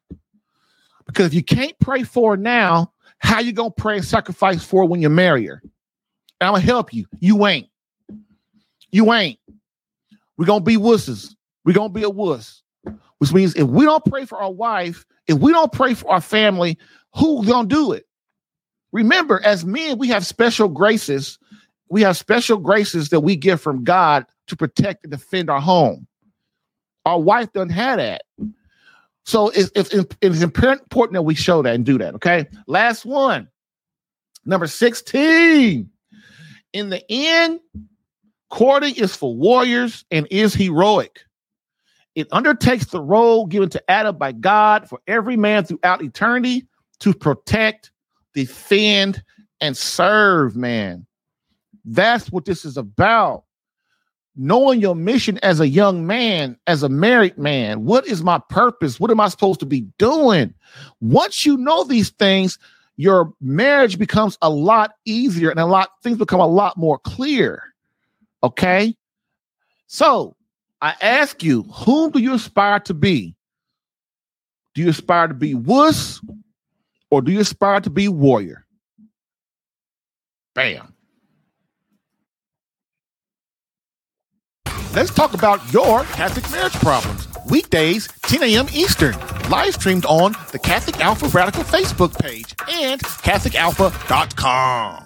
Because 1.05 1.27
if 1.27 1.33
you 1.33 1.43
can't 1.43 1.77
pray 1.79 2.03
for 2.03 2.37
now, 2.37 2.91
how 3.19 3.39
you 3.39 3.53
gonna 3.53 3.71
pray 3.71 3.97
and 3.97 4.05
sacrifice 4.05 4.63
for 4.63 4.85
when 4.85 5.01
you 5.01 5.09
marry 5.09 5.45
her? 5.45 5.61
And 5.63 6.47
I'm 6.47 6.53
gonna 6.53 6.61
help 6.61 6.93
you. 6.93 7.05
You 7.19 7.45
ain't. 7.45 7.69
You 8.91 9.13
ain't. 9.13 9.39
We're 10.37 10.45
gonna 10.45 10.63
be 10.63 10.77
wusses. 10.77 11.35
We're 11.65 11.73
gonna 11.73 11.89
be 11.89 12.03
a 12.03 12.09
wuss. 12.09 12.63
Which 13.19 13.31
means 13.31 13.55
if 13.55 13.67
we 13.67 13.85
don't 13.85 14.03
pray 14.05 14.25
for 14.25 14.39
our 14.39 14.51
wife, 14.51 15.05
if 15.27 15.37
we 15.37 15.51
don't 15.51 15.71
pray 15.71 15.93
for 15.93 16.09
our 16.09 16.21
family, 16.21 16.77
who's 17.15 17.47
gonna 17.47 17.67
do 17.67 17.91
it? 17.91 18.05
Remember, 18.91 19.39
as 19.43 19.63
men, 19.63 19.97
we 19.97 20.07
have 20.09 20.25
special 20.25 20.67
graces. 20.67 21.37
We 21.89 22.01
have 22.01 22.17
special 22.17 22.57
graces 22.57 23.09
that 23.09 23.19
we 23.19 23.35
get 23.35 23.59
from 23.59 23.83
God 23.83 24.25
to 24.47 24.55
protect 24.55 25.03
and 25.03 25.11
defend 25.11 25.49
our 25.49 25.61
home. 25.61 26.07
Our 27.05 27.19
wife 27.19 27.53
doesn't 27.53 27.69
have 27.69 27.97
that. 27.97 28.23
So 29.25 29.49
it's, 29.49 29.71
it's, 29.75 30.15
it's 30.21 30.41
important 30.41 31.13
that 31.13 31.21
we 31.21 31.35
show 31.35 31.61
that 31.61 31.75
and 31.75 31.85
do 31.85 31.97
that. 31.99 32.15
Okay. 32.15 32.47
Last 32.67 33.05
one. 33.05 33.47
Number 34.45 34.67
16. 34.67 35.89
In 36.73 36.89
the 36.89 37.03
end, 37.09 37.59
courting 38.49 38.95
is 38.95 39.15
for 39.15 39.35
warriors 39.35 40.05
and 40.09 40.27
is 40.31 40.53
heroic. 40.53 41.21
It 42.15 42.27
undertakes 42.31 42.87
the 42.87 43.01
role 43.01 43.45
given 43.45 43.69
to 43.69 43.91
Adam 43.91 44.17
by 44.17 44.31
God 44.33 44.89
for 44.89 44.99
every 45.07 45.37
man 45.37 45.63
throughout 45.63 46.03
eternity 46.03 46.67
to 46.99 47.13
protect, 47.13 47.91
defend, 48.33 49.23
and 49.61 49.77
serve 49.77 50.55
man. 50.55 51.05
That's 51.85 52.31
what 52.31 52.45
this 52.45 52.65
is 52.65 52.77
about. 52.77 53.43
Knowing 54.35 54.79
your 54.79 54.95
mission 54.95 55.37
as 55.39 55.59
a 55.59 55.67
young 55.67 56.07
man, 56.07 56.57
as 56.67 56.83
a 56.83 56.89
married 56.89 57.37
man. 57.37 57.83
What 57.83 58.07
is 58.07 58.23
my 58.23 58.39
purpose? 58.49 58.99
What 58.99 59.11
am 59.11 59.19
I 59.19 59.27
supposed 59.27 59.59
to 59.61 59.65
be 59.65 59.81
doing? 59.97 60.53
Once 60.99 61.45
you 61.45 61.57
know 61.57 61.83
these 61.83 62.09
things, 62.11 62.57
your 62.97 63.33
marriage 63.41 63.97
becomes 63.97 64.37
a 64.41 64.49
lot 64.49 64.93
easier 65.05 65.49
and 65.49 65.59
a 65.59 65.65
lot 65.65 65.89
things 66.03 66.17
become 66.17 66.39
a 66.39 66.47
lot 66.47 66.77
more 66.77 66.99
clear. 66.99 67.63
Okay? 68.43 68.95
So, 69.87 70.35
I 70.81 70.95
ask 71.01 71.43
you, 71.43 71.63
whom 71.63 72.11
do 72.11 72.19
you 72.19 72.33
aspire 72.33 72.79
to 72.81 72.93
be? 72.93 73.35
Do 74.73 74.81
you 74.81 74.89
aspire 74.89 75.27
to 75.27 75.33
be 75.33 75.53
wuss 75.53 76.21
or 77.09 77.21
do 77.21 77.31
you 77.31 77.41
aspire 77.41 77.81
to 77.81 77.89
be 77.89 78.07
warrior? 78.07 78.65
Bam. 80.55 80.90
Let's 84.93 85.13
talk 85.13 85.33
about 85.33 85.71
your 85.71 86.03
Catholic 86.03 86.51
marriage 86.51 86.73
problems. 86.73 87.25
Weekdays, 87.49 88.09
10 88.23 88.43
a.m. 88.43 88.67
Eastern. 88.73 89.15
Live 89.49 89.75
streamed 89.75 90.05
on 90.05 90.33
the 90.51 90.59
Catholic 90.59 90.99
Alpha 90.99 91.27
Radical 91.27 91.63
Facebook 91.63 92.19
page 92.19 92.53
and 92.69 93.01
CatholicAlpha.com. 93.01 95.05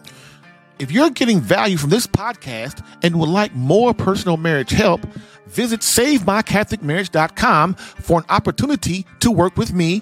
If 0.80 0.92
you're 0.92 1.12
getting 1.12 1.40
value 1.40 1.78
from 1.78 1.92
this 1.92 2.08
podcast 2.08 2.84
and 3.04 3.20
would 3.20 3.30
like 3.30 3.54
more 3.54 3.94
personal 3.94 4.38
marriage 4.38 4.72
help, 4.72 5.06
visit 5.46 5.82
SaveMyCatholicMarriage.com 5.82 7.76
for 7.76 8.18
an 8.20 8.26
opportunity 8.30 9.06
to 9.20 9.30
work 9.30 9.56
with 9.56 9.72
me 9.72 10.02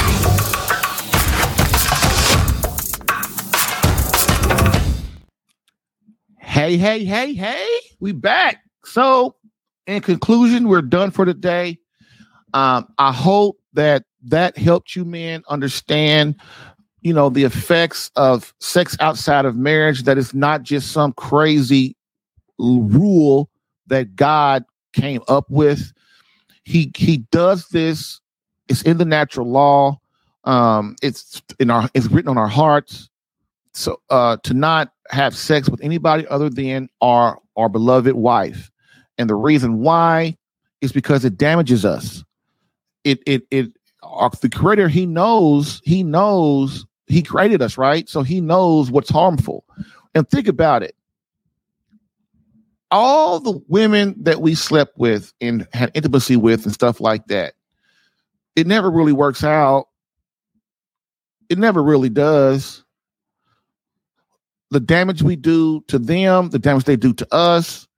Hey, 6.61 6.77
hey, 6.77 7.05
hey, 7.05 7.33
hey, 7.33 7.79
we 7.99 8.11
back. 8.11 8.57
So, 8.83 9.35
in 9.87 10.01
conclusion, 10.01 10.67
we're 10.67 10.81
done 10.81 11.11
for 11.11 11.25
today. 11.25 11.79
Um, 12.53 12.87
I 12.97 13.13
hope 13.13 13.57
that 13.73 14.03
that 14.25 14.57
helped 14.57 14.95
you 14.95 15.05
men 15.05 15.43
understand, 15.47 16.35
you 17.01 17.13
know, 17.13 17.29
the 17.29 17.45
effects 17.45 18.11
of 18.15 18.53
sex 18.59 18.97
outside 18.99 19.45
of 19.45 19.55
marriage. 19.55 20.03
That 20.03 20.17
is 20.17 20.33
not 20.33 20.63
just 20.63 20.91
some 20.91 21.13
crazy 21.13 21.95
rule 22.59 23.49
that 23.87 24.15
God 24.17 24.65
came 24.91 25.21
up 25.29 25.49
with. 25.49 25.93
He 26.63 26.91
he 26.95 27.19
does 27.31 27.67
this. 27.69 28.19
It's 28.67 28.81
in 28.81 28.97
the 28.97 29.05
natural 29.05 29.49
law. 29.49 30.00
Um, 30.43 30.95
it's 31.01 31.41
in 31.59 31.69
our 31.69 31.89
it's 31.93 32.07
written 32.07 32.29
on 32.29 32.37
our 32.37 32.47
hearts. 32.47 33.09
So 33.73 34.01
uh, 34.09 34.37
to 34.43 34.53
not 34.53 34.91
have 35.09 35.35
sex 35.35 35.69
with 35.69 35.81
anybody 35.83 36.27
other 36.27 36.49
than 36.49 36.89
our 37.01 37.39
our 37.55 37.69
beloved 37.69 38.15
wife, 38.15 38.71
and 39.17 39.29
the 39.29 39.35
reason 39.35 39.79
why 39.79 40.37
is 40.81 40.91
because 40.91 41.23
it 41.23 41.37
damages 41.37 41.85
us. 41.85 42.23
It 43.03 43.21
it 43.25 43.43
it 43.51 43.71
our, 44.03 44.29
the 44.41 44.49
creator 44.49 44.87
he 44.87 45.05
knows 45.05 45.81
he 45.83 46.03
knows 46.03 46.85
he 47.07 47.21
created 47.21 47.61
us 47.61 47.77
right, 47.77 48.09
so 48.09 48.23
he 48.23 48.41
knows 48.41 48.89
what's 48.89 49.09
harmful. 49.09 49.65
And 50.13 50.29
think 50.29 50.47
about 50.47 50.83
it. 50.83 50.95
All 52.89 53.39
the 53.39 53.61
women 53.69 54.15
that 54.17 54.41
we 54.41 54.55
slept 54.55 54.97
with 54.97 55.33
and 55.39 55.67
had 55.71 55.91
intimacy 55.93 56.35
with 56.35 56.65
and 56.65 56.73
stuff 56.73 56.99
like 56.99 57.27
that, 57.27 57.53
it 58.55 58.67
never 58.67 58.91
really 58.91 59.13
works 59.13 59.43
out. 59.43 59.87
It 61.51 61.59
never 61.59 61.83
really 61.83 62.07
does 62.07 62.85
the 64.69 64.79
damage 64.79 65.21
we 65.21 65.35
do 65.35 65.81
to 65.89 65.99
them, 65.99 66.49
the 66.49 66.59
damage 66.59 66.85
they 66.85 66.95
do 66.95 67.13
to 67.13 67.27
us, 67.33 67.89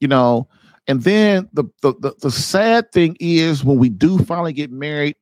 you 0.00 0.08
know. 0.08 0.48
And 0.88 1.04
then 1.04 1.48
the, 1.52 1.64
the 1.82 1.94
the 2.00 2.14
the, 2.20 2.30
sad 2.32 2.90
thing 2.90 3.16
is 3.20 3.62
when 3.62 3.78
we 3.78 3.90
do 3.90 4.18
finally 4.18 4.52
get 4.52 4.72
married, 4.72 5.14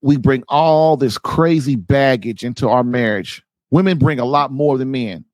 we 0.00 0.16
bring 0.16 0.44
all 0.48 0.96
this 0.96 1.18
crazy 1.18 1.76
baggage 1.76 2.42
into 2.42 2.70
our 2.70 2.82
marriage. 2.82 3.42
Women 3.70 3.98
bring 3.98 4.18
a 4.18 4.24
lot 4.24 4.50
more 4.50 4.78
than 4.78 4.90
men. 4.90 5.26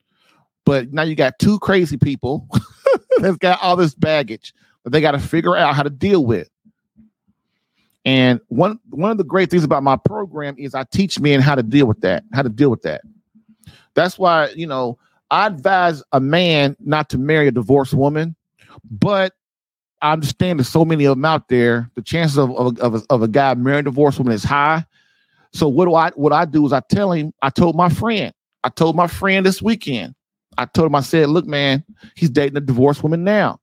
But 0.66 0.92
now 0.92 1.02
you 1.02 1.14
got 1.14 1.38
two 1.38 1.60
crazy 1.60 1.96
people 1.96 2.48
that's 3.18 3.36
got 3.36 3.62
all 3.62 3.76
this 3.76 3.94
baggage 3.94 4.54
that 4.82 4.90
they 4.90 5.00
got 5.00 5.12
to 5.12 5.20
figure 5.20 5.56
out 5.56 5.76
how 5.76 5.84
to 5.84 5.90
deal 5.90 6.26
with. 6.26 6.48
And 8.04 8.40
one 8.48 8.80
one 8.90 9.10
of 9.10 9.18
the 9.18 9.24
great 9.24 9.50
things 9.50 9.64
about 9.64 9.82
my 9.82 9.96
program 9.96 10.56
is 10.58 10.74
I 10.74 10.84
teach 10.84 11.20
men 11.20 11.40
how 11.40 11.54
to 11.54 11.62
deal 11.62 11.86
with 11.86 12.00
that, 12.00 12.24
how 12.32 12.42
to 12.42 12.48
deal 12.48 12.70
with 12.70 12.82
that. 12.82 13.02
That's 13.94 14.18
why, 14.18 14.48
you 14.56 14.66
know, 14.66 14.98
I 15.30 15.46
advise 15.46 16.02
a 16.12 16.20
man 16.20 16.76
not 16.80 17.08
to 17.10 17.18
marry 17.18 17.48
a 17.48 17.52
divorced 17.52 17.94
woman, 17.94 18.34
but 18.90 19.34
I 20.00 20.12
understand 20.12 20.58
there's 20.58 20.68
so 20.68 20.84
many 20.84 21.04
of 21.04 21.16
them 21.16 21.24
out 21.24 21.48
there. 21.48 21.90
The 21.94 22.02
chances 22.02 22.38
of, 22.38 22.50
of, 22.56 22.78
of, 22.80 22.94
a, 22.96 23.02
of 23.08 23.22
a 23.22 23.28
guy 23.28 23.54
marrying 23.54 23.80
a 23.80 23.84
divorced 23.84 24.18
woman 24.18 24.34
is 24.34 24.42
high. 24.42 24.84
So 25.52 25.68
what 25.68 25.84
do 25.84 25.94
I 25.94 26.10
what 26.10 26.32
I 26.32 26.44
do 26.44 26.66
is 26.66 26.72
I 26.72 26.80
tell 26.80 27.12
him, 27.12 27.32
I 27.42 27.50
told 27.50 27.76
my 27.76 27.88
friend, 27.88 28.32
I 28.64 28.68
told 28.68 28.96
my 28.96 29.06
friend 29.06 29.46
this 29.46 29.62
weekend, 29.62 30.14
I 30.58 30.64
told 30.64 30.86
him, 30.86 30.94
I 30.94 31.00
said, 31.00 31.28
look, 31.28 31.46
man, 31.46 31.84
he's 32.16 32.30
dating 32.30 32.56
a 32.56 32.60
divorced 32.60 33.02
woman 33.02 33.22
now. 33.22 33.60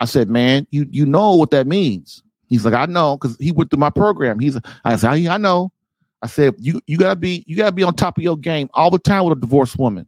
I 0.00 0.04
said, 0.04 0.28
man, 0.28 0.66
you 0.70 0.86
you 0.90 1.06
know 1.06 1.34
what 1.34 1.52
that 1.52 1.66
means. 1.66 2.21
He's 2.52 2.66
like, 2.66 2.74
I 2.74 2.84
know, 2.84 3.16
because 3.16 3.34
he 3.40 3.50
went 3.50 3.70
through 3.70 3.78
my 3.78 3.88
program. 3.88 4.38
He's 4.38 4.58
I 4.84 4.96
said, 4.96 5.10
I 5.10 5.38
know. 5.38 5.72
I 6.20 6.26
said, 6.26 6.54
you 6.58 6.82
you 6.86 6.98
gotta 6.98 7.16
be 7.16 7.44
you 7.46 7.56
gotta 7.56 7.72
be 7.72 7.82
on 7.82 7.94
top 7.94 8.18
of 8.18 8.22
your 8.22 8.36
game 8.36 8.68
all 8.74 8.90
the 8.90 8.98
time 8.98 9.24
with 9.24 9.38
a 9.38 9.40
divorced 9.40 9.78
woman. 9.78 10.06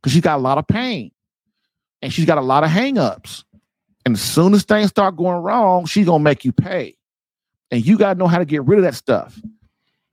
Because 0.00 0.14
she's 0.14 0.22
got 0.22 0.38
a 0.38 0.42
lot 0.42 0.56
of 0.56 0.66
pain 0.66 1.10
and 2.00 2.10
she's 2.10 2.24
got 2.24 2.38
a 2.38 2.40
lot 2.40 2.64
of 2.64 2.70
hangups. 2.70 3.44
And 4.06 4.14
as 4.14 4.22
soon 4.22 4.54
as 4.54 4.64
things 4.64 4.88
start 4.88 5.14
going 5.14 5.42
wrong, 5.42 5.84
she's 5.84 6.06
gonna 6.06 6.24
make 6.24 6.42
you 6.42 6.52
pay. 6.52 6.96
And 7.70 7.84
you 7.84 7.98
gotta 7.98 8.18
know 8.18 8.28
how 8.28 8.38
to 8.38 8.46
get 8.46 8.64
rid 8.64 8.78
of 8.78 8.84
that 8.84 8.94
stuff. 8.94 9.38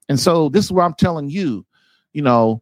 And 0.10 0.20
so 0.20 0.50
this 0.50 0.66
is 0.66 0.74
where 0.74 0.84
I'm 0.84 0.94
telling 0.96 1.30
you, 1.30 1.66
you 2.12 2.22
know, 2.22 2.62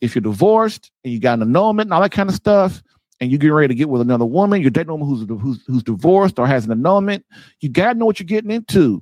if 0.00 0.14
you're 0.14 0.22
divorced 0.22 0.90
and 1.04 1.12
you 1.12 1.20
got 1.20 1.38
an 1.38 1.42
annulment 1.42 1.88
and 1.88 1.92
all 1.92 2.00
that 2.00 2.12
kind 2.12 2.30
of 2.30 2.34
stuff, 2.34 2.82
and 3.22 3.30
you're 3.30 3.38
getting 3.38 3.54
ready 3.54 3.68
to 3.68 3.74
get 3.76 3.88
with 3.88 4.02
another 4.02 4.24
woman, 4.24 4.60
you're 4.60 4.70
dating 4.72 4.90
a 4.90 4.96
woman 4.96 5.08
who's, 5.08 5.40
who's, 5.40 5.64
who's 5.64 5.82
divorced 5.84 6.40
or 6.40 6.46
has 6.48 6.64
an 6.64 6.72
annulment, 6.72 7.24
you 7.60 7.68
gotta 7.68 7.96
know 7.96 8.04
what 8.04 8.18
you're 8.18 8.26
getting 8.26 8.50
into. 8.50 9.00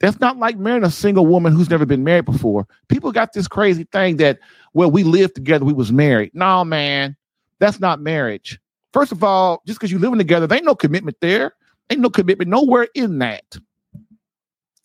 That's 0.00 0.18
not 0.18 0.36
like 0.36 0.58
marrying 0.58 0.82
a 0.82 0.90
single 0.90 1.26
woman 1.26 1.52
who's 1.52 1.70
never 1.70 1.86
been 1.86 2.02
married 2.02 2.24
before. 2.24 2.66
People 2.88 3.12
got 3.12 3.34
this 3.34 3.46
crazy 3.46 3.84
thing 3.84 4.16
that, 4.16 4.40
well, 4.74 4.90
we 4.90 5.04
lived 5.04 5.36
together, 5.36 5.64
we 5.64 5.72
was 5.72 5.92
married. 5.92 6.32
No, 6.34 6.64
man, 6.64 7.16
that's 7.60 7.78
not 7.78 8.00
marriage. 8.00 8.58
First 8.92 9.12
of 9.12 9.22
all, 9.22 9.62
just 9.64 9.78
because 9.78 9.92
you're 9.92 10.00
living 10.00 10.18
together, 10.18 10.48
there 10.48 10.56
ain't 10.56 10.66
no 10.66 10.74
commitment 10.74 11.16
there. 11.20 11.54
Ain't 11.88 12.00
no 12.00 12.10
commitment 12.10 12.50
nowhere 12.50 12.88
in 12.96 13.20
that. 13.20 13.44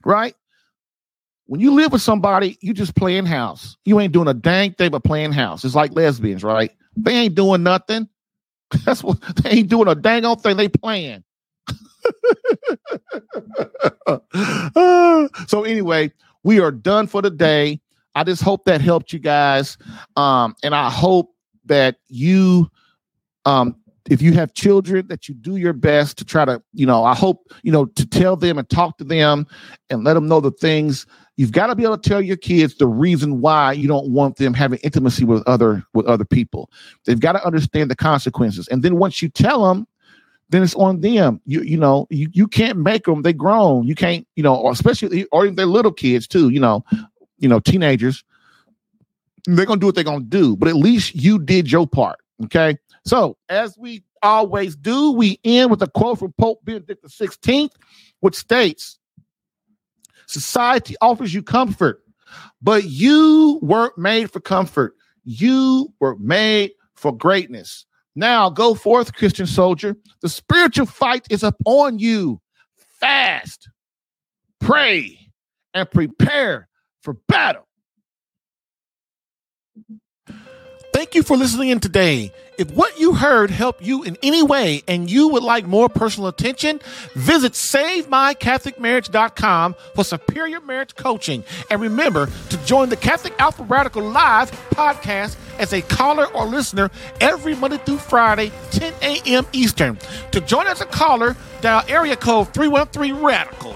Right? 0.05 0.35
When 1.47 1.59
you 1.59 1.73
live 1.73 1.91
with 1.91 2.03
somebody, 2.03 2.59
you 2.61 2.75
just 2.75 2.95
playing 2.95 3.25
house. 3.25 3.75
You 3.85 3.99
ain't 3.99 4.13
doing 4.13 4.27
a 4.27 4.35
dang 4.35 4.73
thing 4.73 4.91
but 4.91 5.03
playing 5.03 5.31
house. 5.31 5.65
It's 5.65 5.73
like 5.73 5.93
lesbians, 5.93 6.43
right? 6.43 6.71
They 6.95 7.13
ain't 7.13 7.33
doing 7.35 7.63
nothing. 7.63 8.07
That's 8.85 9.03
what 9.03 9.19
they 9.37 9.51
ain't 9.51 9.69
doing 9.69 9.87
a 9.87 9.95
dang 9.95 10.25
old 10.25 10.43
thing. 10.43 10.57
They 10.57 10.67
playing. 10.67 11.23
so 15.47 15.63
anyway, 15.63 16.11
we 16.43 16.59
are 16.59 16.71
done 16.71 17.07
for 17.07 17.21
the 17.21 17.29
day. 17.29 17.79
I 18.15 18.23
just 18.23 18.41
hope 18.41 18.65
that 18.65 18.81
helped 18.81 19.13
you 19.13 19.19
guys. 19.19 19.77
Um, 20.15 20.55
and 20.63 20.75
I 20.75 20.89
hope 20.89 21.33
that 21.65 21.97
you 22.07 22.69
um 23.45 23.75
if 24.09 24.21
you 24.21 24.33
have 24.33 24.53
children 24.53 25.07
that 25.07 25.29
you 25.29 25.35
do 25.35 25.57
your 25.57 25.73
best 25.73 26.17
to 26.17 26.25
try 26.25 26.43
to 26.43 26.61
you 26.73 26.85
know 26.85 27.03
i 27.03 27.13
hope 27.13 27.51
you 27.63 27.71
know 27.71 27.85
to 27.85 28.05
tell 28.05 28.35
them 28.35 28.57
and 28.57 28.69
talk 28.69 28.97
to 28.97 29.03
them 29.03 29.45
and 29.89 30.03
let 30.03 30.15
them 30.15 30.27
know 30.27 30.39
the 30.39 30.51
things 30.51 31.05
you've 31.37 31.51
got 31.51 31.67
to 31.67 31.75
be 31.75 31.83
able 31.83 31.97
to 31.97 32.09
tell 32.09 32.21
your 32.21 32.37
kids 32.37 32.75
the 32.75 32.87
reason 32.87 33.41
why 33.41 33.73
you 33.73 33.87
don't 33.87 34.09
want 34.09 34.37
them 34.37 34.53
having 34.53 34.79
intimacy 34.83 35.23
with 35.25 35.43
other 35.47 35.83
with 35.93 36.05
other 36.05 36.25
people. 36.25 36.69
They've 37.05 37.19
got 37.19 37.33
to 37.33 37.45
understand 37.45 37.89
the 37.89 37.95
consequences. 37.95 38.67
And 38.67 38.83
then 38.83 38.97
once 38.97 39.21
you 39.21 39.29
tell 39.29 39.67
them 39.67 39.87
then 40.49 40.63
it's 40.63 40.75
on 40.75 40.99
them. 40.99 41.39
You 41.45 41.61
you 41.61 41.77
know 41.77 42.07
you, 42.09 42.27
you 42.33 42.45
can't 42.45 42.77
make 42.77 43.05
them 43.05 43.21
they 43.21 43.33
grown. 43.33 43.87
You 43.87 43.95
can't 43.95 44.27
you 44.35 44.43
know 44.43 44.55
or 44.55 44.71
especially 44.71 45.25
or 45.31 45.49
they're 45.49 45.65
little 45.65 45.93
kids 45.93 46.27
too 46.27 46.49
you 46.49 46.59
know 46.59 46.83
you 47.39 47.47
know 47.47 47.59
teenagers. 47.59 48.23
They're 49.45 49.65
gonna 49.65 49.79
do 49.79 49.85
what 49.87 49.95
they're 49.95 50.03
gonna 50.03 50.25
do 50.25 50.55
but 50.55 50.67
at 50.67 50.75
least 50.75 51.15
you 51.15 51.39
did 51.39 51.71
your 51.71 51.87
part 51.87 52.19
okay? 52.45 52.77
So, 53.05 53.37
as 53.49 53.77
we 53.77 54.03
always 54.21 54.75
do, 54.75 55.11
we 55.11 55.39
end 55.43 55.71
with 55.71 55.81
a 55.81 55.87
quote 55.87 56.19
from 56.19 56.33
Pope 56.33 56.63
Benedict 56.63 57.03
XVI, 57.03 57.69
which 58.19 58.35
states 58.35 58.99
Society 60.31 60.95
offers 61.01 61.33
you 61.33 61.43
comfort, 61.43 62.03
but 62.61 62.85
you 62.85 63.59
weren't 63.61 63.97
made 63.97 64.31
for 64.31 64.39
comfort. 64.39 64.95
You 65.25 65.93
were 65.99 66.15
made 66.17 66.71
for 66.95 67.11
greatness. 67.11 67.85
Now, 68.15 68.49
go 68.49 68.73
forth, 68.73 69.13
Christian 69.13 69.45
soldier. 69.45 69.95
The 70.21 70.29
spiritual 70.29 70.85
fight 70.85 71.27
is 71.29 71.43
upon 71.43 71.99
you. 71.99 72.41
Fast, 72.99 73.69
pray, 74.59 75.17
and 75.73 75.89
prepare 75.89 76.69
for 77.01 77.15
battle. 77.27 77.67
Thank 81.01 81.15
you 81.15 81.23
for 81.23 81.35
listening 81.35 81.69
in 81.69 81.79
today. 81.79 82.31
If 82.59 82.69
what 82.73 82.99
you 82.99 83.15
heard 83.15 83.49
helped 83.49 83.81
you 83.81 84.03
in 84.03 84.19
any 84.21 84.43
way 84.43 84.83
and 84.87 85.09
you 85.09 85.29
would 85.29 85.41
like 85.41 85.65
more 85.65 85.89
personal 85.89 86.27
attention, 86.27 86.79
visit 87.15 87.53
SaveMyCatholicMarriage.com 87.53 89.75
for 89.95 90.03
superior 90.03 90.61
marriage 90.61 90.93
coaching. 90.93 91.43
And 91.71 91.81
remember 91.81 92.29
to 92.49 92.65
join 92.65 92.89
the 92.89 92.97
Catholic 92.97 93.33
Alpha 93.39 93.63
Radical 93.63 94.03
Live 94.03 94.51
podcast 94.69 95.37
as 95.57 95.73
a 95.73 95.81
caller 95.81 96.27
or 96.35 96.45
listener 96.45 96.91
every 97.19 97.55
Monday 97.55 97.77
through 97.77 97.97
Friday, 97.97 98.51
10 98.69 98.93
a.m. 99.01 99.47
Eastern. 99.53 99.97
To 100.33 100.41
join 100.41 100.67
as 100.67 100.81
a 100.81 100.85
caller, 100.85 101.35
dial 101.61 101.81
area 101.87 102.15
code 102.15 102.53
313 102.53 103.23
Radical. 103.23 103.75